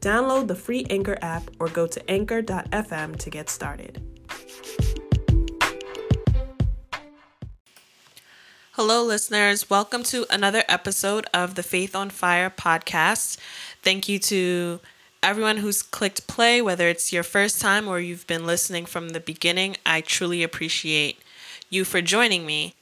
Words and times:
Download 0.00 0.46
the 0.46 0.54
free 0.54 0.86
Anchor 0.90 1.18
app 1.22 1.44
or 1.58 1.68
go 1.68 1.86
to 1.86 2.10
anchor.fm 2.10 3.16
to 3.18 3.30
get 3.30 3.48
started. 3.48 4.02
Hello, 8.72 9.02
listeners. 9.02 9.70
Welcome 9.70 10.02
to 10.04 10.26
another 10.28 10.62
episode 10.68 11.26
of 11.32 11.54
the 11.54 11.62
Faith 11.62 11.96
on 11.96 12.10
Fire 12.10 12.50
podcast. 12.50 13.38
Thank 13.82 14.06
you 14.06 14.18
to 14.18 14.80
everyone 15.22 15.56
who's 15.56 15.82
clicked 15.82 16.26
play, 16.26 16.60
whether 16.60 16.86
it's 16.86 17.10
your 17.10 17.22
first 17.22 17.58
time 17.58 17.88
or 17.88 18.00
you've 18.00 18.26
been 18.26 18.44
listening 18.44 18.84
from 18.84 19.08
the 19.10 19.20
beginning. 19.20 19.78
I 19.86 20.02
truly 20.02 20.42
appreciate 20.42 21.18
you 21.70 21.86
for 21.86 22.02
joining 22.02 22.44
me. 22.44 22.74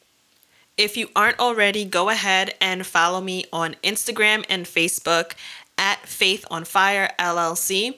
If 0.77 0.97
you 0.97 1.09
aren't 1.15 1.39
already, 1.39 1.85
go 1.85 2.09
ahead 2.09 2.55
and 2.61 2.85
follow 2.85 3.21
me 3.21 3.45
on 3.53 3.77
Instagram 3.85 4.45
and 4.49 4.67
Facebook 4.67 5.35
at 5.79 6.07
Faith 6.07 6.45
on 6.51 6.65
Fire 6.65 7.11
LLC. 7.19 7.97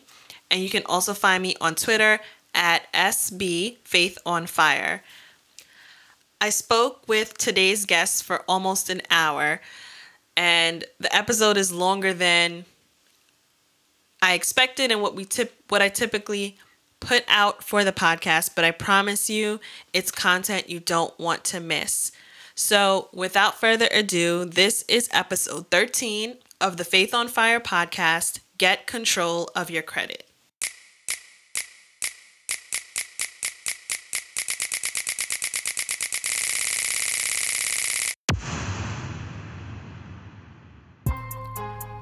And 0.51 0.61
you 0.61 0.71
can 0.71 0.83
also 0.87 1.15
find 1.15 1.43
me 1.43 1.57
on 1.61 1.75
Twitter 1.75 2.21
at 2.55 2.91
SB 2.93 3.77
Faith 3.85 4.19
on 4.25 4.47
Fire. 4.47 5.03
I 6.41 6.51
spoke 6.51 7.09
with 7.09 7.37
today's 7.39 7.87
guest 7.87 8.23
for 8.23 8.45
almost 8.47 8.91
an 8.91 9.03
hour, 9.11 9.61
and 10.37 10.85
the 11.01 11.15
episode 11.15 11.57
is 11.57 11.73
longer 11.73 12.13
than 12.13 12.67
I 14.21 14.35
expected 14.35 14.93
and 14.93 15.01
what 15.01 15.15
we 15.15 15.25
tip 15.25 15.55
what 15.69 15.81
I 15.81 15.89
typically 15.89 16.57
put 17.01 17.25
out 17.29 17.63
for 17.63 17.85
the 17.85 17.93
podcast, 17.93 18.55
but 18.55 18.65
I 18.65 18.71
promise 18.71 19.31
you 19.31 19.61
it's 19.93 20.11
content 20.11 20.69
you 20.69 20.81
don't 20.81 21.19
want 21.19 21.45
to 21.45 21.61
miss. 21.61 22.13
So, 22.55 23.09
without 23.13 23.61
further 23.61 23.89
ado, 23.93 24.45
this 24.45 24.83
is 24.89 25.09
episode 25.13 25.71
13 25.71 26.37
of 26.61 26.77
the 26.77 26.85
Faith 26.85 27.13
on 27.13 27.29
Fire 27.29 27.61
podcast 27.61 28.41
Get 28.59 28.87
Control 28.87 29.51
of 29.55 29.71
Your 29.71 29.83
Credit. 29.83 30.23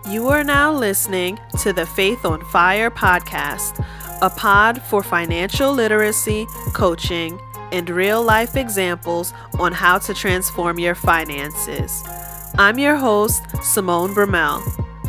You 0.09 0.29
are 0.29 0.45
now 0.45 0.73
listening 0.73 1.39
to 1.63 1.73
the 1.73 1.87
Faith 1.87 2.25
on 2.25 2.45
Fire 2.45 2.91
podcast, 2.91 3.85
a 4.23 4.31
pod 4.31 4.81
for 4.83 5.03
financial 5.03 5.73
literacy, 5.73 6.47
coaching, 6.73 7.41
and 7.73 7.91
real 7.91 8.23
life 8.23 8.55
examples 8.55 9.33
on 9.59 9.73
how 9.73 9.99
to 9.99 10.15
transform 10.15 10.79
your 10.79 10.95
finances. 10.95 12.05
I'm 12.57 12.79
your 12.79 12.95
host, 12.95 13.43
Simone 13.65 14.15
Bramell. 14.15 14.63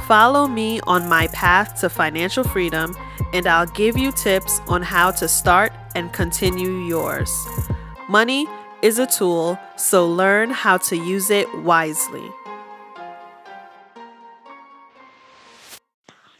Follow 0.07 0.47
me 0.47 0.79
on 0.87 1.07
my 1.07 1.27
path 1.27 1.79
to 1.81 1.89
financial 1.89 2.43
freedom, 2.43 2.97
and 3.33 3.45
I'll 3.45 3.67
give 3.67 3.99
you 3.99 4.11
tips 4.11 4.61
on 4.67 4.81
how 4.81 5.11
to 5.11 5.27
start 5.27 5.71
and 5.93 6.11
continue 6.11 6.87
yours. 6.87 7.45
Money 8.09 8.47
is 8.81 8.97
a 8.97 9.05
tool, 9.05 9.59
so 9.75 10.07
learn 10.09 10.49
how 10.49 10.77
to 10.77 10.97
use 10.97 11.29
it 11.29 11.47
wisely. 11.59 12.27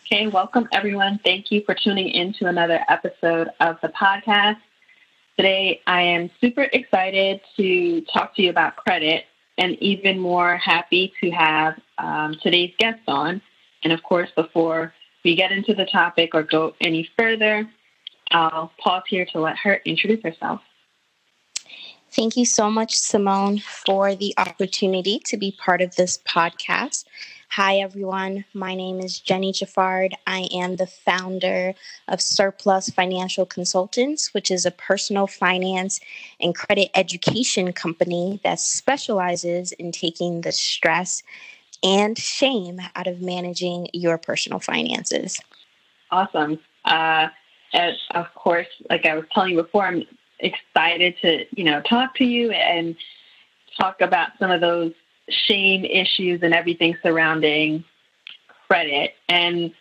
Okay, 0.07 0.25
welcome 0.25 0.67
everyone. 0.73 1.19
Thank 1.23 1.51
you 1.51 1.61
for 1.67 1.75
tuning 1.75 2.09
in 2.09 2.33
to 2.33 2.47
another 2.47 2.79
episode 2.89 3.49
of 3.59 3.77
the 3.83 3.89
podcast. 3.89 4.57
Today, 5.38 5.83
I 5.85 6.01
am 6.01 6.31
super 6.41 6.63
excited 6.73 7.41
to 7.57 8.01
talk 8.11 8.35
to 8.38 8.41
you 8.41 8.49
about 8.49 8.75
credit 8.75 9.25
and 9.57 9.77
even 9.81 10.19
more 10.19 10.57
happy 10.57 11.13
to 11.21 11.31
have 11.31 11.79
um, 11.97 12.35
today's 12.41 12.73
guest 12.77 13.01
on. 13.07 13.41
And 13.83 13.93
of 13.93 14.03
course, 14.03 14.29
before 14.35 14.93
we 15.23 15.35
get 15.35 15.51
into 15.51 15.73
the 15.73 15.85
topic 15.85 16.31
or 16.33 16.43
go 16.43 16.75
any 16.81 17.09
further, 17.17 17.69
I'll 18.31 18.71
pause 18.79 19.03
here 19.07 19.25
to 19.33 19.39
let 19.39 19.57
her 19.57 19.81
introduce 19.85 20.23
herself. 20.23 20.61
Thank 22.11 22.38
you 22.38 22.45
so 22.45 22.69
much, 22.69 22.95
Simone, 22.95 23.59
for 23.59 24.15
the 24.15 24.33
opportunity 24.38 25.19
to 25.25 25.35
be 25.35 25.51
part 25.51 25.81
of 25.81 25.95
this 25.95 26.17
podcast. 26.19 27.05
Hi, 27.55 27.77
everyone. 27.77 28.43
My 28.53 28.75
name 28.75 28.99
is 28.99 29.17
Jenny 29.17 29.53
Jaffard. 29.53 30.11
I 30.27 30.49
am 30.53 30.75
the 30.75 30.88
founder 30.88 31.73
of 32.09 32.19
Surplus 32.19 32.89
Financial 32.89 33.45
Consultants, 33.45 34.33
which 34.33 34.51
is 34.51 34.66
a 34.66 34.71
personal 34.71 35.25
finance 35.25 36.01
and 36.41 36.53
credit 36.53 36.89
education 36.95 37.71
company 37.71 38.41
that 38.44 38.59
specializes 38.59 39.71
in 39.71 39.94
taking 39.94 40.41
the 40.41 40.51
stress 40.51 41.23
and 41.81 42.17
shame 42.17 42.81
out 42.94 43.07
of 43.07 43.21
managing 43.21 43.88
your 43.94 44.17
personal 44.17 44.59
finances. 44.59 45.39
Awesome. 46.11 46.59
Uh, 46.83 47.29
and 47.71 47.95
of 48.15 48.25
course, 48.35 48.67
like 48.89 49.05
I 49.05 49.15
was 49.15 49.23
telling 49.33 49.51
you 49.51 49.63
before, 49.63 49.85
I'm 49.85 50.03
excited 50.39 51.15
to, 51.21 51.45
you 51.55 51.63
know, 51.63 51.81
talk 51.83 52.15
to 52.15 52.25
you 52.25 52.51
and 52.51 52.97
talk 53.79 54.01
about 54.01 54.31
some 54.39 54.51
of 54.51 54.59
those 54.59 54.91
shame 55.30 55.86
issues 55.86 56.41
and 56.44 56.53
everything 56.53 56.97
surrounding 57.02 57.84
credit. 58.68 59.13
And 59.30 59.74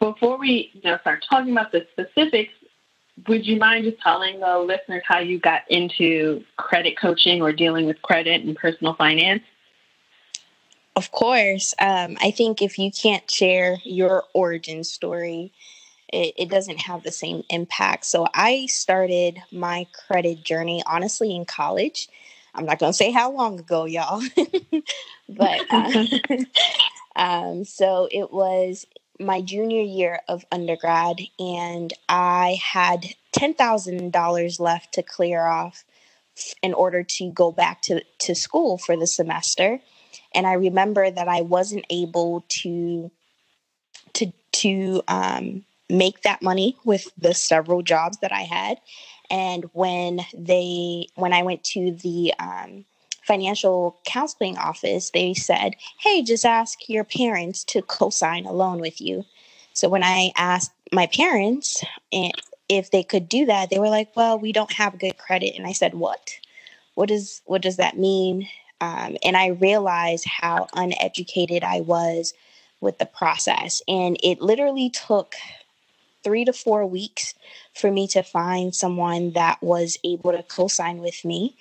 before 0.00 0.38
we 0.38 0.70
you 0.72 0.80
know 0.84 0.98
start 0.98 1.24
talking 1.28 1.52
about 1.52 1.72
the 1.72 1.86
specifics, 1.92 2.52
would 3.28 3.46
you 3.46 3.56
mind 3.56 3.84
just 3.84 4.00
telling 4.00 4.40
the 4.40 4.58
listeners 4.58 5.02
how 5.06 5.18
you 5.18 5.38
got 5.38 5.62
into 5.68 6.42
credit 6.56 6.98
coaching 6.98 7.42
or 7.42 7.52
dealing 7.52 7.86
with 7.86 8.00
credit 8.02 8.42
and 8.42 8.56
personal 8.56 8.94
finance? 8.94 9.42
Of 10.96 11.12
course. 11.12 11.74
Um, 11.80 12.16
I 12.20 12.30
think 12.30 12.60
if 12.60 12.78
you 12.78 12.90
can't 12.90 13.28
share 13.30 13.78
your 13.84 14.24
origin 14.34 14.84
story, 14.84 15.52
it, 16.12 16.34
it, 16.36 16.50
doesn't 16.50 16.80
have 16.80 17.04
the 17.04 17.12
same 17.12 17.44
impact. 17.48 18.04
So 18.04 18.26
I 18.34 18.66
started 18.66 19.38
my 19.52 19.86
credit 20.06 20.42
journey 20.44 20.82
honestly 20.86 21.34
in 21.34 21.44
college. 21.44 22.08
I'm 22.54 22.64
not 22.64 22.78
going 22.78 22.92
to 22.92 22.96
say 22.96 23.10
how 23.10 23.32
long 23.32 23.58
ago, 23.58 23.84
y'all, 23.84 24.22
but 25.28 25.60
uh, 25.70 26.04
um, 27.16 27.64
so 27.64 28.08
it 28.10 28.32
was 28.32 28.86
my 29.18 29.40
junior 29.40 29.82
year 29.82 30.20
of 30.28 30.44
undergrad, 30.50 31.20
and 31.38 31.92
I 32.08 32.58
had 32.62 33.06
$10,000 33.36 34.60
left 34.60 34.94
to 34.94 35.02
clear 35.02 35.46
off 35.46 35.84
in 36.62 36.72
order 36.74 37.02
to 37.02 37.30
go 37.30 37.52
back 37.52 37.82
to, 37.82 38.02
to 38.20 38.34
school 38.34 38.78
for 38.78 38.96
the 38.96 39.06
semester. 39.06 39.80
And 40.34 40.46
I 40.46 40.54
remember 40.54 41.10
that 41.10 41.28
I 41.28 41.42
wasn't 41.42 41.84
able 41.90 42.44
to 42.48 43.10
to 44.14 44.32
to 44.52 45.02
um, 45.08 45.64
make 45.88 46.22
that 46.22 46.42
money 46.42 46.76
with 46.84 47.08
the 47.18 47.34
several 47.34 47.82
jobs 47.82 48.18
that 48.18 48.32
I 48.32 48.42
had. 48.42 48.78
And 49.30 49.64
when 49.72 50.20
they, 50.34 51.06
when 51.14 51.32
I 51.32 51.42
went 51.42 51.64
to 51.64 51.92
the 51.92 52.34
um, 52.38 52.84
financial 53.22 53.98
counseling 54.04 54.58
office, 54.58 55.10
they 55.10 55.34
said, 55.34 55.76
"Hey, 56.00 56.22
just 56.22 56.44
ask 56.44 56.88
your 56.88 57.04
parents 57.04 57.64
to 57.64 57.82
co-sign 57.82 58.46
a 58.46 58.52
loan 58.52 58.80
with 58.80 59.00
you." 59.00 59.24
So 59.72 59.88
when 59.88 60.02
I 60.02 60.32
asked 60.36 60.72
my 60.92 61.06
parents 61.06 61.82
eh, 62.12 62.30
if 62.68 62.90
they 62.90 63.02
could 63.02 63.28
do 63.28 63.46
that, 63.46 63.70
they 63.70 63.78
were 63.78 63.88
like, 63.88 64.14
"Well, 64.16 64.38
we 64.38 64.52
don't 64.52 64.72
have 64.72 64.98
good 64.98 65.16
credit." 65.18 65.54
And 65.56 65.66
I 65.66 65.72
said, 65.72 65.94
"What? 65.94 66.38
What 66.94 67.10
is 67.10 67.42
what 67.46 67.62
does 67.62 67.76
that 67.76 67.98
mean?" 67.98 68.48
Um, 68.80 69.16
and 69.22 69.36
I 69.36 69.48
realized 69.48 70.26
how 70.26 70.68
uneducated 70.74 71.62
I 71.62 71.80
was 71.80 72.34
with 72.80 72.98
the 72.98 73.06
process, 73.06 73.82
and 73.86 74.16
it 74.22 74.40
literally 74.40 74.90
took 74.90 75.36
three 76.22 76.44
to 76.44 76.52
four 76.52 76.86
weeks 76.86 77.34
for 77.74 77.90
me 77.90 78.06
to 78.08 78.22
find 78.22 78.74
someone 78.74 79.32
that 79.32 79.62
was 79.62 79.98
able 80.04 80.32
to 80.32 80.42
co 80.42 80.68
sign 80.68 80.98
with 80.98 81.24
me. 81.24 81.56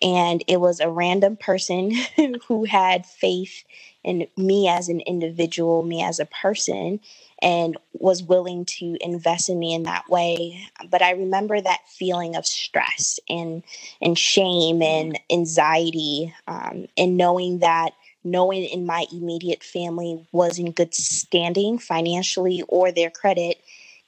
And 0.00 0.42
it 0.48 0.60
was 0.60 0.80
a 0.80 0.90
random 0.90 1.36
person 1.36 1.92
who 2.48 2.64
had 2.64 3.06
faith 3.06 3.64
in 4.04 4.26
me 4.36 4.68
as 4.68 4.88
an 4.88 5.00
individual, 5.00 5.84
me 5.84 6.02
as 6.02 6.18
a 6.18 6.26
person, 6.26 6.98
and 7.40 7.76
was 7.92 8.22
willing 8.22 8.64
to 8.64 8.96
invest 9.00 9.48
in 9.48 9.58
me 9.58 9.74
in 9.74 9.84
that 9.84 10.08
way. 10.08 10.66
But 10.90 11.02
I 11.02 11.12
remember 11.12 11.60
that 11.60 11.88
feeling 11.88 12.34
of 12.36 12.46
stress 12.46 13.20
and 13.28 13.62
and 14.00 14.18
shame 14.18 14.82
and 14.82 15.18
anxiety, 15.30 16.34
um, 16.48 16.86
and 16.96 17.16
knowing 17.16 17.60
that 17.60 17.92
no 18.24 18.44
one 18.44 18.56
in 18.56 18.86
my 18.86 19.06
immediate 19.12 19.62
family 19.62 20.26
was 20.32 20.58
in 20.58 20.72
good 20.72 20.94
standing 20.94 21.78
financially 21.78 22.62
or 22.68 22.92
their 22.92 23.10
credit 23.10 23.60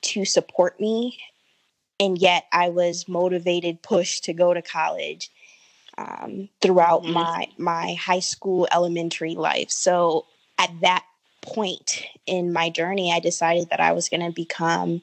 to 0.04 0.24
support 0.24 0.80
me. 0.80 1.18
And 2.00 2.18
yet 2.18 2.44
I 2.52 2.70
was 2.70 3.08
motivated, 3.08 3.82
pushed 3.82 4.24
to 4.24 4.32
go 4.32 4.52
to 4.52 4.62
college 4.62 5.30
um, 5.96 6.48
throughout 6.60 7.02
mm-hmm. 7.02 7.12
my 7.12 7.46
my 7.56 7.94
high 7.94 8.20
school, 8.20 8.66
elementary 8.72 9.34
life. 9.34 9.70
So 9.70 10.26
at 10.58 10.70
that 10.80 11.04
point 11.42 12.04
in 12.26 12.52
my 12.52 12.70
journey, 12.70 13.12
I 13.12 13.20
decided 13.20 13.70
that 13.70 13.80
I 13.80 13.92
was 13.92 14.08
going 14.08 14.24
to 14.24 14.32
become 14.32 15.02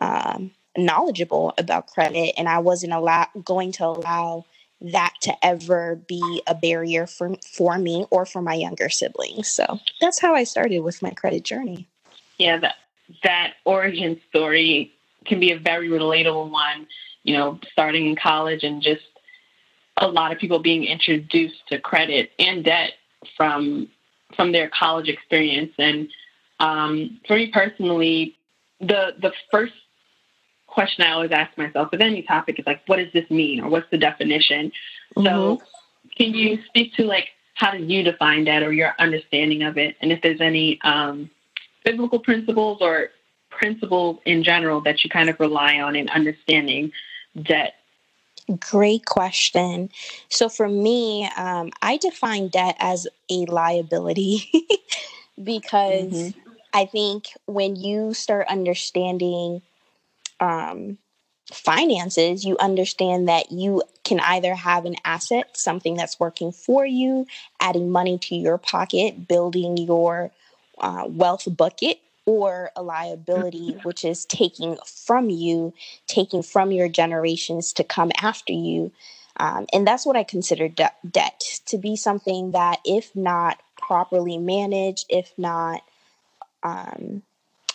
um, 0.00 0.52
knowledgeable 0.76 1.52
about 1.58 1.88
credit, 1.88 2.34
and 2.36 2.48
I 2.48 2.58
wasn't 2.60 2.92
allow- 2.92 3.28
going 3.44 3.72
to 3.72 3.86
allow 3.86 4.46
that 4.80 5.14
to 5.22 5.44
ever 5.44 5.96
be 5.96 6.42
a 6.46 6.54
barrier 6.54 7.06
for 7.06 7.36
for 7.46 7.78
me 7.78 8.06
or 8.10 8.26
for 8.26 8.42
my 8.42 8.54
younger 8.54 8.88
siblings. 8.88 9.48
So 9.48 9.78
that's 10.00 10.20
how 10.20 10.34
I 10.34 10.44
started 10.44 10.80
with 10.80 11.02
my 11.02 11.10
credit 11.10 11.44
journey. 11.44 11.88
Yeah, 12.38 12.56
that 12.58 12.76
that 13.22 13.54
origin 13.64 14.20
story 14.28 14.92
can 15.24 15.40
be 15.40 15.52
a 15.52 15.58
very 15.58 15.88
relatable 15.88 16.50
one. 16.50 16.86
You 17.24 17.36
know, 17.36 17.60
starting 17.70 18.06
in 18.06 18.16
college 18.16 18.64
and 18.64 18.82
just 18.82 19.02
a 19.96 20.08
lot 20.08 20.32
of 20.32 20.38
people 20.38 20.58
being 20.58 20.84
introduced 20.84 21.66
to 21.68 21.78
credit 21.78 22.32
and 22.38 22.64
debt 22.64 22.92
from 23.36 23.88
from 24.34 24.52
their 24.52 24.68
college 24.68 25.08
experience. 25.08 25.72
And 25.78 26.08
um, 26.58 27.20
for 27.26 27.36
me 27.36 27.50
personally, 27.52 28.36
the 28.80 29.14
the 29.20 29.32
first 29.50 29.74
question 30.66 31.04
I 31.04 31.12
always 31.12 31.30
ask 31.30 31.56
myself 31.58 31.90
with 31.92 32.00
any 32.00 32.22
topic 32.22 32.58
is 32.58 32.66
like, 32.66 32.80
what 32.86 32.96
does 32.96 33.12
this 33.12 33.28
mean, 33.30 33.60
or 33.60 33.68
what's 33.68 33.90
the 33.90 33.98
definition? 33.98 34.72
Mm-hmm. 35.16 35.26
So, 35.26 35.62
can 36.16 36.34
you 36.34 36.58
speak 36.66 36.94
to 36.94 37.04
like 37.04 37.28
how 37.54 37.72
did 37.72 37.90
you 37.90 38.02
define 38.02 38.44
that, 38.44 38.62
or 38.62 38.72
your 38.72 38.94
understanding 38.98 39.62
of 39.62 39.78
it, 39.78 39.96
and 40.00 40.10
if 40.10 40.22
there's 40.22 40.40
any 40.40 40.80
um, 40.82 41.30
biblical 41.84 42.18
principles 42.18 42.78
or 42.80 43.10
principles 43.50 44.18
in 44.24 44.42
general 44.42 44.80
that 44.80 45.04
you 45.04 45.10
kind 45.10 45.28
of 45.28 45.38
rely 45.38 45.80
on 45.80 45.94
in 45.94 46.08
understanding 46.08 46.90
debt 47.42 47.74
Great 48.58 49.06
question. 49.06 49.90
So 50.28 50.48
for 50.48 50.68
me, 50.68 51.28
um, 51.36 51.70
I 51.80 51.96
define 51.96 52.48
debt 52.48 52.76
as 52.80 53.06
a 53.30 53.46
liability 53.46 54.50
because 55.42 56.12
mm-hmm. 56.12 56.50
I 56.74 56.86
think 56.86 57.28
when 57.46 57.76
you 57.76 58.14
start 58.14 58.48
understanding 58.48 59.62
um, 60.40 60.98
finances, 61.52 62.44
you 62.44 62.56
understand 62.58 63.28
that 63.28 63.52
you 63.52 63.82
can 64.04 64.18
either 64.20 64.54
have 64.54 64.86
an 64.86 64.96
asset, 65.04 65.56
something 65.56 65.94
that's 65.94 66.18
working 66.18 66.50
for 66.50 66.84
you, 66.84 67.26
adding 67.60 67.90
money 67.90 68.18
to 68.18 68.34
your 68.34 68.58
pocket, 68.58 69.28
building 69.28 69.76
your 69.76 70.32
uh, 70.78 71.04
wealth 71.06 71.48
bucket, 71.56 72.00
or 72.24 72.70
a 72.76 72.82
liability, 72.82 73.72
mm-hmm. 73.72 73.80
which 73.80 74.04
is 74.04 74.24
taking 74.26 74.76
from 74.86 75.28
you, 75.28 75.72
taking 76.06 76.42
from 76.42 76.70
your 76.70 76.88
generations 76.88 77.72
to 77.72 77.84
come 77.84 78.12
after 78.20 78.52
you. 78.52 78.92
Um, 79.38 79.66
and 79.72 79.86
that's 79.86 80.06
what 80.06 80.16
I 80.16 80.22
consider 80.22 80.68
de- 80.68 80.92
debt 81.10 81.60
to 81.66 81.78
be 81.78 81.96
something 81.96 82.52
that, 82.52 82.78
if 82.84 83.14
not 83.16 83.60
properly 83.76 84.38
managed, 84.38 85.06
if 85.08 85.32
not 85.36 85.82
um, 86.62 87.22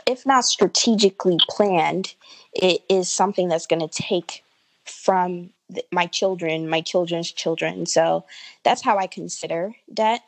if 0.05 0.25
not 0.25 0.45
strategically 0.45 1.37
planned, 1.49 2.15
it 2.53 2.81
is 2.89 3.09
something 3.09 3.49
that's 3.49 3.67
going 3.67 3.85
to 3.85 3.89
take 3.89 4.43
from 4.85 5.49
the, 5.69 5.83
my 5.91 6.05
children, 6.05 6.69
my 6.69 6.79
children's 6.79 7.29
children. 7.29 7.85
So 7.85 8.23
that's 8.63 8.81
how 8.81 8.97
I 8.97 9.07
consider 9.07 9.75
debt. 9.93 10.21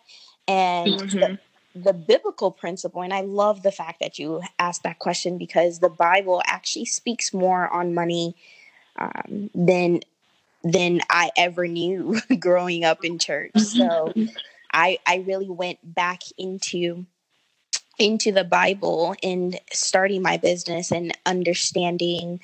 And 0.50 0.95
mm-hmm. 0.95 1.19
the, 1.19 1.39
the 1.75 1.94
biblical 1.94 2.51
principle, 2.51 3.01
and 3.01 3.13
I 3.13 3.21
love 3.21 3.63
the 3.63 3.71
fact 3.71 4.00
that 4.00 4.18
you 4.18 4.42
asked 4.57 4.83
that 4.83 5.00
question 5.00 5.38
because 5.38 5.80
the 5.80 5.89
Bible 5.89 6.42
actually 6.45 6.86
speaks 6.86 7.33
more 7.33 7.69
on 7.69 7.94
money 7.94 8.36
um, 8.98 9.50
than 9.54 10.01
than 10.63 11.01
I 11.10 11.31
ever 11.38 11.68
knew 11.68 12.19
growing 12.39 12.83
up 12.83 13.06
in 13.06 13.19
church. 13.19 13.57
So 13.57 14.13
I 14.74 15.00
I 15.06 15.18
really 15.27 15.50
went 15.50 15.80
back 15.83 16.21
into 16.38 17.06
into 17.98 18.31
the 18.31 18.44
Bible 18.44 19.16
and 19.21 19.60
starting 19.71 20.21
my 20.21 20.38
business 20.38 20.92
and 20.92 21.16
understanding 21.25 22.39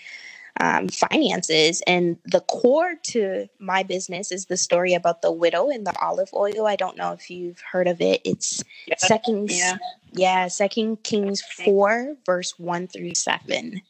um, 0.59 0.87
finances. 0.89 1.81
And 1.85 2.17
the 2.25 2.41
core 2.41 2.95
to 3.07 3.47
my 3.59 3.83
business 3.83 4.31
is 4.31 4.45
the 4.45 4.57
story 4.57 4.93
about 4.93 5.21
the 5.21 5.31
widow 5.31 5.69
and 5.69 5.85
the 5.85 5.97
olive 6.01 6.29
oil. 6.33 6.65
I 6.65 6.75
don't 6.75 6.97
know 6.97 7.11
if 7.11 7.29
you've 7.29 7.61
heard 7.71 7.87
of 7.87 8.01
it. 8.01 8.21
It's 8.23 8.63
yeah. 8.87 8.95
second, 8.97 9.51
yeah. 9.51 9.77
yeah, 10.13 10.47
Second 10.47 11.03
Kings 11.03 11.41
four, 11.41 12.15
verse 12.25 12.57
one 12.57 12.87
through 12.87 13.15
seven. 13.15 13.81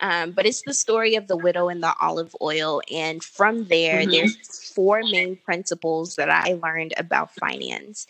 Um, 0.00 0.32
but 0.32 0.46
it's 0.46 0.62
the 0.66 0.74
story 0.74 1.14
of 1.14 1.28
the 1.28 1.36
widow 1.36 1.68
and 1.68 1.80
the 1.80 1.94
olive 2.00 2.34
oil. 2.42 2.82
And 2.90 3.22
from 3.22 3.68
there, 3.68 4.00
mm-hmm. 4.00 4.10
there's 4.10 4.72
four 4.74 5.00
main 5.02 5.36
principles 5.36 6.16
that 6.16 6.28
I 6.28 6.54
learned 6.54 6.92
about 6.96 7.32
finance. 7.34 8.06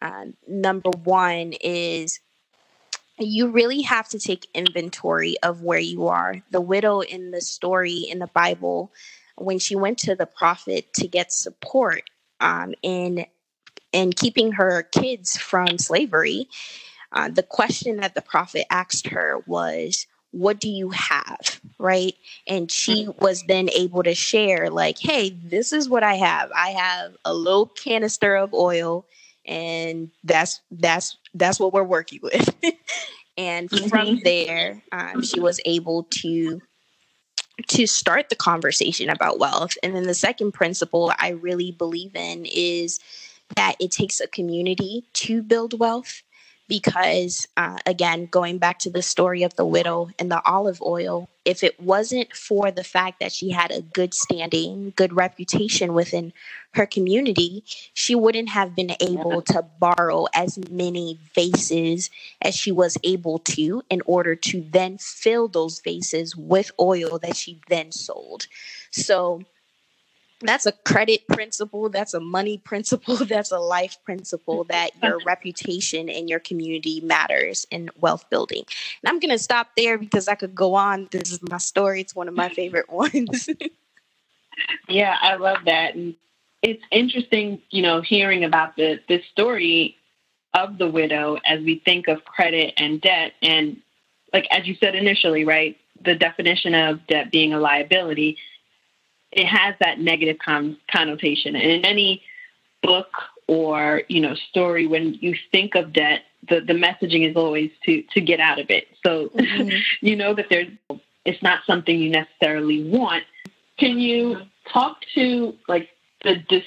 Uh, 0.00 0.26
number 0.48 0.90
one 1.04 1.52
is 1.60 2.20
you 3.18 3.48
really 3.48 3.82
have 3.82 4.08
to 4.08 4.18
take 4.18 4.48
inventory 4.54 5.36
of 5.42 5.62
where 5.62 5.78
you 5.78 6.08
are. 6.08 6.42
The 6.50 6.60
widow 6.60 7.00
in 7.00 7.30
the 7.30 7.40
story 7.40 7.94
in 7.94 8.18
the 8.18 8.26
Bible, 8.28 8.92
when 9.36 9.58
she 9.58 9.76
went 9.76 9.98
to 9.98 10.14
the 10.14 10.26
prophet 10.26 10.92
to 10.94 11.06
get 11.06 11.32
support 11.32 12.02
um, 12.40 12.74
in 12.82 13.26
in 13.92 14.12
keeping 14.12 14.52
her 14.52 14.82
kids 14.82 15.36
from 15.36 15.78
slavery, 15.78 16.48
uh, 17.12 17.28
the 17.28 17.44
question 17.44 17.98
that 17.98 18.16
the 18.16 18.22
prophet 18.22 18.66
asked 18.70 19.06
her 19.08 19.40
was, 19.46 20.06
"What 20.32 20.58
do 20.58 20.68
you 20.68 20.90
have?" 20.90 21.60
Right, 21.78 22.14
and 22.48 22.70
she 22.70 23.06
mm-hmm. 23.06 23.24
was 23.24 23.44
then 23.46 23.70
able 23.70 24.02
to 24.02 24.14
share, 24.14 24.70
like, 24.70 24.98
"Hey, 24.98 25.30
this 25.30 25.72
is 25.72 25.88
what 25.88 26.02
I 26.02 26.14
have. 26.14 26.50
I 26.54 26.70
have 26.70 27.16
a 27.24 27.32
little 27.32 27.66
canister 27.66 28.34
of 28.34 28.52
oil." 28.52 29.06
And 29.46 30.10
that's 30.24 30.60
that's 30.70 31.16
that's 31.34 31.60
what 31.60 31.72
we're 31.72 31.82
working 31.82 32.20
with 32.22 32.54
and 33.36 33.68
mm-hmm. 33.70 33.88
from 33.88 34.20
there 34.24 34.82
um, 34.92 35.22
she 35.22 35.40
was 35.40 35.60
able 35.64 36.04
to 36.04 36.60
to 37.68 37.86
start 37.86 38.28
the 38.30 38.36
conversation 38.36 39.08
about 39.08 39.38
wealth 39.38 39.74
and 39.82 39.94
then 39.94 40.04
the 40.04 40.14
second 40.14 40.52
principle 40.52 41.12
i 41.18 41.30
really 41.30 41.72
believe 41.72 42.14
in 42.14 42.46
is 42.46 43.00
that 43.56 43.76
it 43.80 43.90
takes 43.90 44.20
a 44.20 44.26
community 44.26 45.04
to 45.12 45.42
build 45.42 45.78
wealth 45.78 46.22
because 46.66 47.46
uh, 47.56 47.78
again 47.86 48.26
going 48.26 48.58
back 48.58 48.78
to 48.78 48.90
the 48.90 49.02
story 49.02 49.42
of 49.42 49.54
the 49.56 49.66
widow 49.66 50.08
and 50.18 50.30
the 50.30 50.42
olive 50.46 50.80
oil 50.82 51.28
if 51.44 51.62
it 51.62 51.78
wasn't 51.78 52.34
for 52.34 52.70
the 52.70 52.84
fact 52.84 53.20
that 53.20 53.32
she 53.32 53.50
had 53.50 53.70
a 53.70 53.82
good 53.82 54.14
standing 54.14 54.92
good 54.96 55.12
reputation 55.12 55.92
within 55.92 56.32
her 56.74 56.86
community 56.86 57.64
she 57.94 58.14
wouldn't 58.14 58.48
have 58.48 58.74
been 58.74 58.94
able 59.00 59.42
to 59.42 59.62
borrow 59.78 60.26
as 60.34 60.58
many 60.70 61.18
vases 61.34 62.10
as 62.42 62.54
she 62.54 62.72
was 62.72 62.98
able 63.04 63.38
to 63.38 63.82
in 63.90 64.02
order 64.06 64.34
to 64.34 64.64
then 64.70 64.98
fill 64.98 65.48
those 65.48 65.80
vases 65.80 66.36
with 66.36 66.70
oil 66.78 67.18
that 67.18 67.36
she 67.36 67.60
then 67.68 67.92
sold. 67.92 68.46
So 68.90 69.42
that's 70.40 70.66
a 70.66 70.72
credit 70.72 71.26
principle 71.28 71.88
that's 71.88 72.12
a 72.12 72.20
money 72.20 72.58
principle 72.64 73.16
that's 73.16 73.52
a 73.52 73.58
life 73.58 73.96
principle 74.04 74.64
that 74.64 74.90
your 75.02 75.18
reputation 75.24 76.08
in 76.08 76.28
your 76.28 76.40
community 76.40 77.00
matters 77.00 77.66
in 77.70 77.88
wealth 78.00 78.28
building. 78.30 78.64
And 79.02 79.10
i'm 79.10 79.20
going 79.20 79.30
to 79.30 79.42
stop 79.42 79.68
there 79.76 79.96
because 79.96 80.28
i 80.28 80.34
could 80.34 80.54
go 80.54 80.74
on. 80.74 81.08
This 81.10 81.32
is 81.32 81.40
my 81.48 81.58
story 81.58 82.00
it's 82.00 82.14
one 82.14 82.28
of 82.28 82.34
my 82.34 82.48
favorite 82.60 82.90
ones. 82.90 83.48
Yeah 84.88 85.16
i 85.20 85.36
love 85.36 85.64
that. 85.66 85.94
And 85.94 86.16
it's 86.64 86.82
interesting 86.90 87.60
you 87.70 87.82
know 87.82 88.00
hearing 88.00 88.44
about 88.44 88.76
the 88.76 88.98
the 89.08 89.22
story 89.30 89.96
of 90.54 90.78
the 90.78 90.88
widow 90.88 91.38
as 91.44 91.60
we 91.60 91.80
think 91.84 92.08
of 92.08 92.24
credit 92.24 92.74
and 92.76 93.00
debt 93.00 93.32
and 93.42 93.76
like 94.32 94.46
as 94.50 94.66
you 94.66 94.74
said 94.76 94.94
initially 94.94 95.44
right 95.44 95.76
the 96.04 96.14
definition 96.14 96.74
of 96.74 97.06
debt 97.06 97.30
being 97.30 97.52
a 97.52 97.58
liability 97.58 98.36
it 99.34 99.46
has 99.46 99.74
that 99.80 99.98
negative 99.98 100.38
con- 100.38 100.78
connotation. 100.90 101.56
And 101.56 101.70
in 101.70 101.84
any 101.84 102.22
book 102.82 103.08
or 103.46 104.02
you 104.08 104.20
know 104.20 104.34
story, 104.34 104.86
when 104.86 105.14
you 105.14 105.34
think 105.52 105.74
of 105.74 105.92
debt, 105.92 106.22
the, 106.48 106.60
the 106.60 106.72
messaging 106.72 107.28
is 107.28 107.36
always 107.36 107.70
to 107.84 108.02
to 108.14 108.20
get 108.20 108.40
out 108.40 108.58
of 108.58 108.70
it. 108.70 108.86
So 109.04 109.28
mm-hmm. 109.28 109.76
you 110.06 110.16
know 110.16 110.34
that 110.34 110.46
there's 110.48 110.68
it's 111.24 111.42
not 111.42 111.60
something 111.66 111.98
you 111.98 112.10
necessarily 112.10 112.84
want. 112.84 113.24
Can 113.78 113.98
you 113.98 114.40
talk 114.72 114.98
to 115.14 115.54
like 115.68 115.90
the 116.24 116.36
dis, 116.48 116.64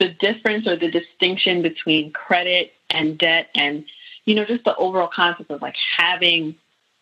the 0.00 0.08
difference 0.08 0.66
or 0.66 0.76
the 0.76 0.90
distinction 0.90 1.62
between 1.62 2.12
credit 2.12 2.72
and 2.90 3.18
debt, 3.18 3.48
and 3.54 3.84
you 4.24 4.34
know 4.34 4.44
just 4.44 4.64
the 4.64 4.76
overall 4.76 5.10
concept 5.12 5.50
of 5.50 5.60
like 5.60 5.76
having 5.96 6.56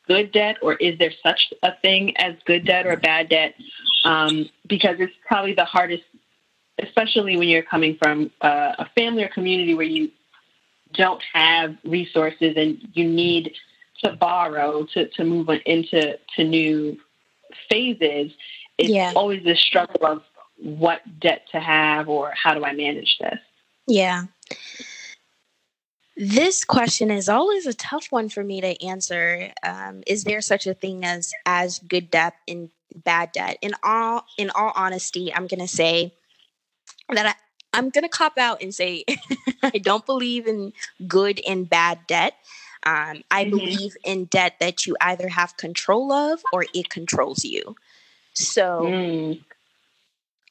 good 0.07 0.33
debt, 0.33 0.57
or 0.63 0.75
is 0.75 0.99
there 0.99 1.13
such 1.23 1.53
a 1.63 1.73
thing 1.81 2.17
as 2.19 2.35
good 2.45 2.67
debt 2.67 2.87
or 2.87 2.97
bad 2.97 3.29
debt? 3.29 3.55
um, 4.05 4.49
because 4.69 4.97
it's 5.01 5.15
probably 5.27 5.55
the 5.55 5.65
hardest, 5.65 6.05
especially 6.79 7.37
when 7.37 7.49
you're 7.49 7.63
coming 7.63 7.97
from 8.01 8.31
uh, 8.41 8.73
a 8.79 8.87
family 8.97 9.25
or 9.25 9.29
community 9.29 9.75
where 9.75 9.87
you 9.87 10.11
don't 10.93 11.23
have 11.33 11.77
resources 11.85 12.55
and 12.57 12.79
you 12.93 13.09
need 13.09 13.53
to 14.03 14.13
borrow 14.13 14.87
to, 14.93 15.09
to 15.09 15.25
move 15.25 15.49
into 15.67 16.19
to 16.37 16.45
new 16.45 16.97
phases, 17.71 18.33
it's 18.77 18.91
yeah. 18.91 19.13
always 19.17 19.43
this 19.45 19.61
struggle 19.61 20.05
of 20.05 20.23
what 20.57 21.01
debt 21.21 21.47
to 21.53 21.61
have 21.61 22.09
or 22.09 22.33
how 22.35 22.55
do 22.55 22.65
I 22.65 22.73
manage 22.73 23.19
this? 23.19 23.39
Yeah. 23.87 24.25
This 26.17 26.65
question 26.65 27.11
is 27.11 27.29
always 27.29 27.67
a 27.67 27.75
tough 27.75 28.07
one 28.11 28.29
for 28.29 28.45
me 28.45 28.61
to 28.61 28.85
answer. 28.85 29.53
Um, 29.63 30.03
is 30.07 30.25
there 30.25 30.41
such 30.41 30.67
a 30.67 30.75
thing 30.75 31.05
as 31.05 31.33
as 31.45 31.81
good 31.81 32.11
debt 32.11 32.35
and 32.47 32.71
bad 32.95 33.33
debt? 33.33 33.59
In 33.61 33.73
all 33.83 34.25
in 34.39 34.51
all 34.51 34.73
honesty, 34.77 35.35
I'm 35.35 35.49
gonna 35.49 35.67
say 35.67 36.15
that 37.13 37.27
I, 37.27 37.35
I'm 37.77 37.91
gonna 37.91 38.09
cop 38.09 38.39
out 38.39 38.63
and 38.63 38.73
say 38.73 39.05
I 39.65 39.79
don't 39.79 40.07
believe 40.07 40.47
in 40.47 40.73
good 41.09 41.41
and 41.49 41.69
bad 41.69 41.99
debt. 42.07 42.35
Um, 42.85 43.25
I 43.31 43.45
mm-hmm. 43.45 43.57
believe 43.57 43.97
in 44.05 44.27
debt 44.27 44.55
that 44.61 44.87
you 44.87 44.97
either 45.01 45.29
have 45.29 45.57
control 45.57 46.13
of 46.13 46.43
or 46.53 46.67
it 46.75 46.91
controls 46.91 47.45
you. 47.45 47.75
So 48.35 48.83
mm. 48.83 49.41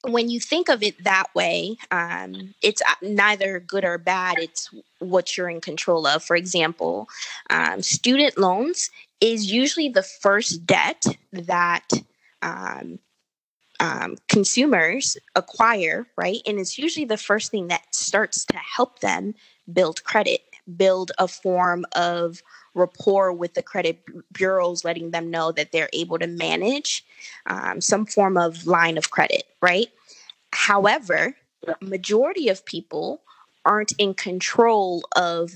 When 0.03 0.29
you 0.29 0.39
think 0.39 0.69
of 0.69 0.83
it 0.83 1.03
that 1.03 1.27
way, 1.33 1.77
um, 1.91 2.53
it's 2.62 2.81
uh, 2.81 2.95
neither 3.01 3.60
good 3.60 3.86
or 3.86 3.98
bad. 3.98 4.38
It's 4.39 4.69
what 5.00 5.38
you're 5.38 5.50
in 5.50 5.62
control 5.62 6.05
of. 6.05 6.24
For 6.24 6.36
example, 6.36 7.07
um, 7.50 7.81
student 7.81 8.38
loans 8.38 8.89
is 9.22 9.51
usually 9.51 9.89
the 9.89 10.03
first 10.03 10.65
debt 10.65 11.05
that 11.31 11.88
um, 12.41 13.00
um, 13.79 14.17
consumers 14.27 15.17
acquire, 15.36 16.07
right? 16.17 16.41
And 16.45 16.60
it's 16.60 16.77
usually 16.77 17.05
the 17.05 17.17
first 17.17 17.51
thing 17.51 17.67
that 17.67 17.95
starts 17.95 18.45
to 18.45 18.57
help 18.57 19.00
them 19.00 19.36
build 19.72 20.03
credit, 20.03 20.41
build 20.77 21.12
a 21.17 21.27
form 21.27 21.86
of 21.96 22.41
rapport 22.74 23.32
with 23.34 23.53
the 23.53 23.62
credit 23.62 24.03
bureaus, 24.32 24.84
letting 24.84 25.12
them 25.12 25.29
know 25.29 25.51
that 25.51 25.72
they're 25.72 25.89
able 25.93 26.17
to 26.20 26.27
manage 26.27 27.05
um, 27.48 27.82
some 27.82 28.05
form 28.05 28.38
of 28.38 28.65
line 28.65 28.98
of 28.98 29.12
credit, 29.12 29.43
right? 29.62 29.88
However, 30.51 31.36
majority 31.82 32.50
of 32.50 32.65
people 32.65 33.22
aren't 33.65 33.93
in 33.98 34.13
control 34.13 35.03
of 35.15 35.51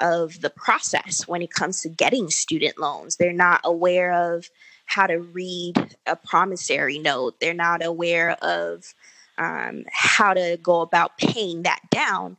of 0.00 0.40
the 0.40 0.50
process 0.50 1.28
when 1.28 1.40
it 1.40 1.52
comes 1.52 1.80
to 1.80 1.88
getting 1.88 2.28
student 2.28 2.78
loans. 2.78 3.16
They're 3.16 3.32
not 3.32 3.60
aware 3.64 4.12
of 4.12 4.50
how 4.86 5.06
to 5.06 5.20
read 5.20 5.96
a 6.04 6.16
promissory 6.16 6.98
note. 6.98 7.38
They're 7.40 7.54
not 7.54 7.84
aware 7.84 8.32
of 8.42 8.92
um, 9.38 9.84
how 9.92 10.34
to 10.34 10.58
go 10.62 10.80
about 10.80 11.16
paying 11.16 11.62
that 11.62 11.80
down 11.90 12.36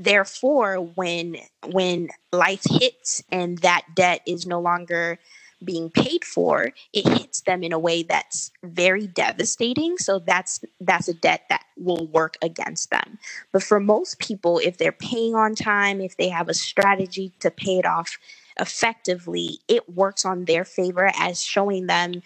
therefore 0.00 0.76
when 0.94 1.36
when 1.66 2.08
life 2.32 2.64
hits 2.68 3.22
and 3.30 3.58
that 3.58 3.84
debt 3.94 4.22
is 4.26 4.46
no 4.46 4.60
longer 4.60 5.18
being 5.62 5.90
paid 5.90 6.24
for 6.24 6.70
it 6.94 7.06
hits 7.06 7.42
them 7.42 7.62
in 7.62 7.72
a 7.72 7.78
way 7.78 8.02
that's 8.02 8.50
very 8.64 9.06
devastating. 9.06 9.98
So 9.98 10.18
that's 10.18 10.60
that's 10.80 11.08
a 11.08 11.14
debt 11.14 11.42
that 11.50 11.64
will 11.76 12.06
work 12.06 12.38
against 12.40 12.90
them. 12.90 13.18
But 13.52 13.62
for 13.62 13.78
most 13.78 14.18
people 14.18 14.58
if 14.58 14.78
they're 14.78 14.90
paying 14.92 15.34
on 15.34 15.54
time 15.54 16.00
if 16.00 16.16
they 16.16 16.30
have 16.30 16.48
a 16.48 16.54
strategy 16.54 17.32
to 17.40 17.50
pay 17.50 17.78
it 17.78 17.86
off 17.86 18.18
effectively 18.58 19.58
it 19.68 19.88
works 19.94 20.24
on 20.24 20.46
their 20.46 20.64
favor 20.64 21.10
as 21.18 21.42
showing 21.42 21.86
them 21.86 22.22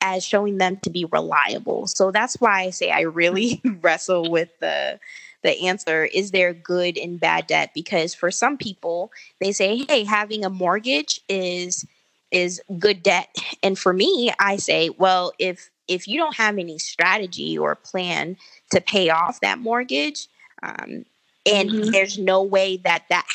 as 0.00 0.24
showing 0.24 0.58
them 0.58 0.76
to 0.82 0.90
be 0.90 1.04
reliable. 1.06 1.88
So 1.88 2.12
that's 2.12 2.36
why 2.40 2.62
i 2.62 2.70
say 2.70 2.90
i 2.92 3.00
really 3.00 3.60
wrestle 3.80 4.30
with 4.30 4.50
the 4.60 5.00
the 5.46 5.66
answer 5.66 6.04
is 6.04 6.32
there 6.32 6.52
good 6.52 6.98
and 6.98 7.20
bad 7.20 7.46
debt? 7.46 7.70
Because 7.72 8.14
for 8.14 8.30
some 8.30 8.58
people 8.58 9.12
they 9.40 9.52
say 9.52 9.84
hey 9.88 10.04
having 10.04 10.44
a 10.44 10.50
mortgage 10.50 11.20
is 11.28 11.86
is 12.30 12.60
good 12.78 13.02
debt. 13.02 13.34
And 13.62 13.78
for 13.78 13.92
me 13.92 14.32
i 14.38 14.56
say 14.56 14.90
well 14.90 15.32
if 15.38 15.70
if 15.88 16.08
you 16.08 16.18
don't 16.18 16.36
have 16.36 16.58
any 16.58 16.78
strategy 16.78 17.56
or 17.56 17.76
plan 17.76 18.36
to 18.72 18.80
pay 18.80 19.08
off 19.08 19.40
that 19.40 19.60
mortgage 19.60 20.26
um, 20.62 21.04
and 21.46 21.70
mm-hmm. 21.70 21.90
there's 21.90 22.18
no 22.18 22.42
way 22.42 22.76
that 22.78 23.04
that 23.08 23.26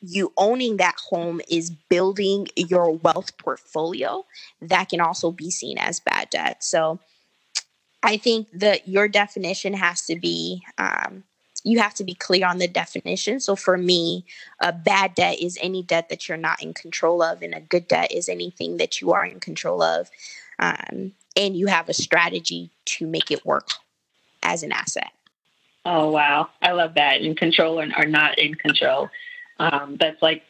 you 0.00 0.32
owning 0.38 0.78
that 0.78 0.96
home 1.10 1.42
is 1.50 1.70
building 1.90 2.48
your 2.56 2.92
wealth 2.92 3.36
portfolio 3.36 4.24
that 4.62 4.88
can 4.88 5.00
also 5.00 5.30
be 5.30 5.50
seen 5.50 5.76
as 5.76 6.00
bad 6.00 6.30
debt. 6.30 6.64
So 6.64 6.98
i 8.02 8.16
think 8.16 8.48
that 8.52 8.88
your 8.88 9.08
definition 9.08 9.74
has 9.74 10.06
to 10.06 10.16
be 10.16 10.62
um, 10.78 11.22
you 11.64 11.78
have 11.78 11.94
to 11.94 12.04
be 12.04 12.14
clear 12.14 12.46
on 12.46 12.58
the 12.58 12.68
definition. 12.68 13.40
So 13.40 13.56
for 13.56 13.76
me, 13.76 14.24
a 14.60 14.72
bad 14.72 15.14
debt 15.14 15.38
is 15.40 15.58
any 15.60 15.82
debt 15.82 16.08
that 16.08 16.28
you're 16.28 16.38
not 16.38 16.62
in 16.62 16.74
control 16.74 17.22
of, 17.22 17.42
and 17.42 17.54
a 17.54 17.60
good 17.60 17.86
debt 17.88 18.12
is 18.12 18.28
anything 18.28 18.78
that 18.78 19.00
you 19.00 19.12
are 19.12 19.24
in 19.24 19.40
control 19.40 19.82
of. 19.82 20.10
Um, 20.58 21.12
and 21.36 21.56
you 21.56 21.66
have 21.68 21.88
a 21.88 21.94
strategy 21.94 22.70
to 22.84 23.06
make 23.06 23.30
it 23.30 23.46
work 23.46 23.68
as 24.42 24.62
an 24.62 24.72
asset. 24.72 25.10
Oh, 25.84 26.10
wow. 26.10 26.48
I 26.60 26.72
love 26.72 26.94
that. 26.94 27.22
In 27.22 27.34
control 27.34 27.80
or, 27.80 27.88
or 27.96 28.04
not 28.04 28.38
in 28.38 28.54
control. 28.54 29.08
Um, 29.58 29.96
that's 29.98 30.20
like, 30.20 30.42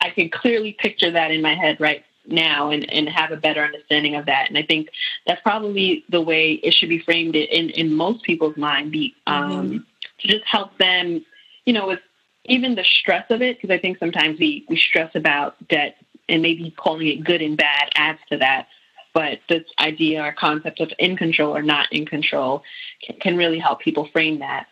I 0.00 0.10
can 0.10 0.28
clearly 0.30 0.72
picture 0.78 1.10
that 1.10 1.30
in 1.30 1.42
my 1.42 1.54
head 1.54 1.80
right 1.80 2.04
now 2.26 2.70
and, 2.70 2.88
and 2.92 3.08
have 3.08 3.30
a 3.32 3.36
better 3.36 3.64
understanding 3.64 4.14
of 4.14 4.26
that. 4.26 4.48
And 4.48 4.58
I 4.58 4.62
think 4.62 4.88
that's 5.26 5.40
probably 5.42 6.04
the 6.08 6.20
way 6.20 6.52
it 6.54 6.74
should 6.74 6.88
be 6.88 6.98
framed 6.98 7.34
in, 7.34 7.70
in 7.70 7.94
most 7.94 8.22
people's 8.24 8.56
mind. 8.56 8.92
Be, 8.92 9.14
um, 9.26 9.50
mm-hmm 9.50 9.76
to 10.20 10.28
just 10.28 10.44
help 10.44 10.76
them, 10.78 11.24
you 11.64 11.72
know, 11.72 11.86
with 11.86 12.00
even 12.44 12.74
the 12.74 12.84
stress 12.84 13.24
of 13.30 13.42
it, 13.42 13.56
because 13.56 13.74
I 13.74 13.78
think 13.78 13.98
sometimes 13.98 14.38
we, 14.38 14.64
we 14.68 14.76
stress 14.76 15.14
about 15.14 15.56
debt 15.68 15.96
and 16.28 16.42
maybe 16.42 16.70
calling 16.76 17.08
it 17.08 17.24
good 17.24 17.42
and 17.42 17.56
bad 17.56 17.90
adds 17.94 18.20
to 18.30 18.38
that. 18.38 18.68
But 19.14 19.40
this 19.48 19.64
idea 19.78 20.22
or 20.22 20.32
concept 20.32 20.80
of 20.80 20.92
in 20.98 21.16
control 21.16 21.56
or 21.56 21.62
not 21.62 21.90
in 21.92 22.04
control 22.04 22.62
can, 23.02 23.16
can 23.16 23.36
really 23.36 23.58
help 23.58 23.80
people 23.80 24.08
frame 24.12 24.40
that. 24.40 24.66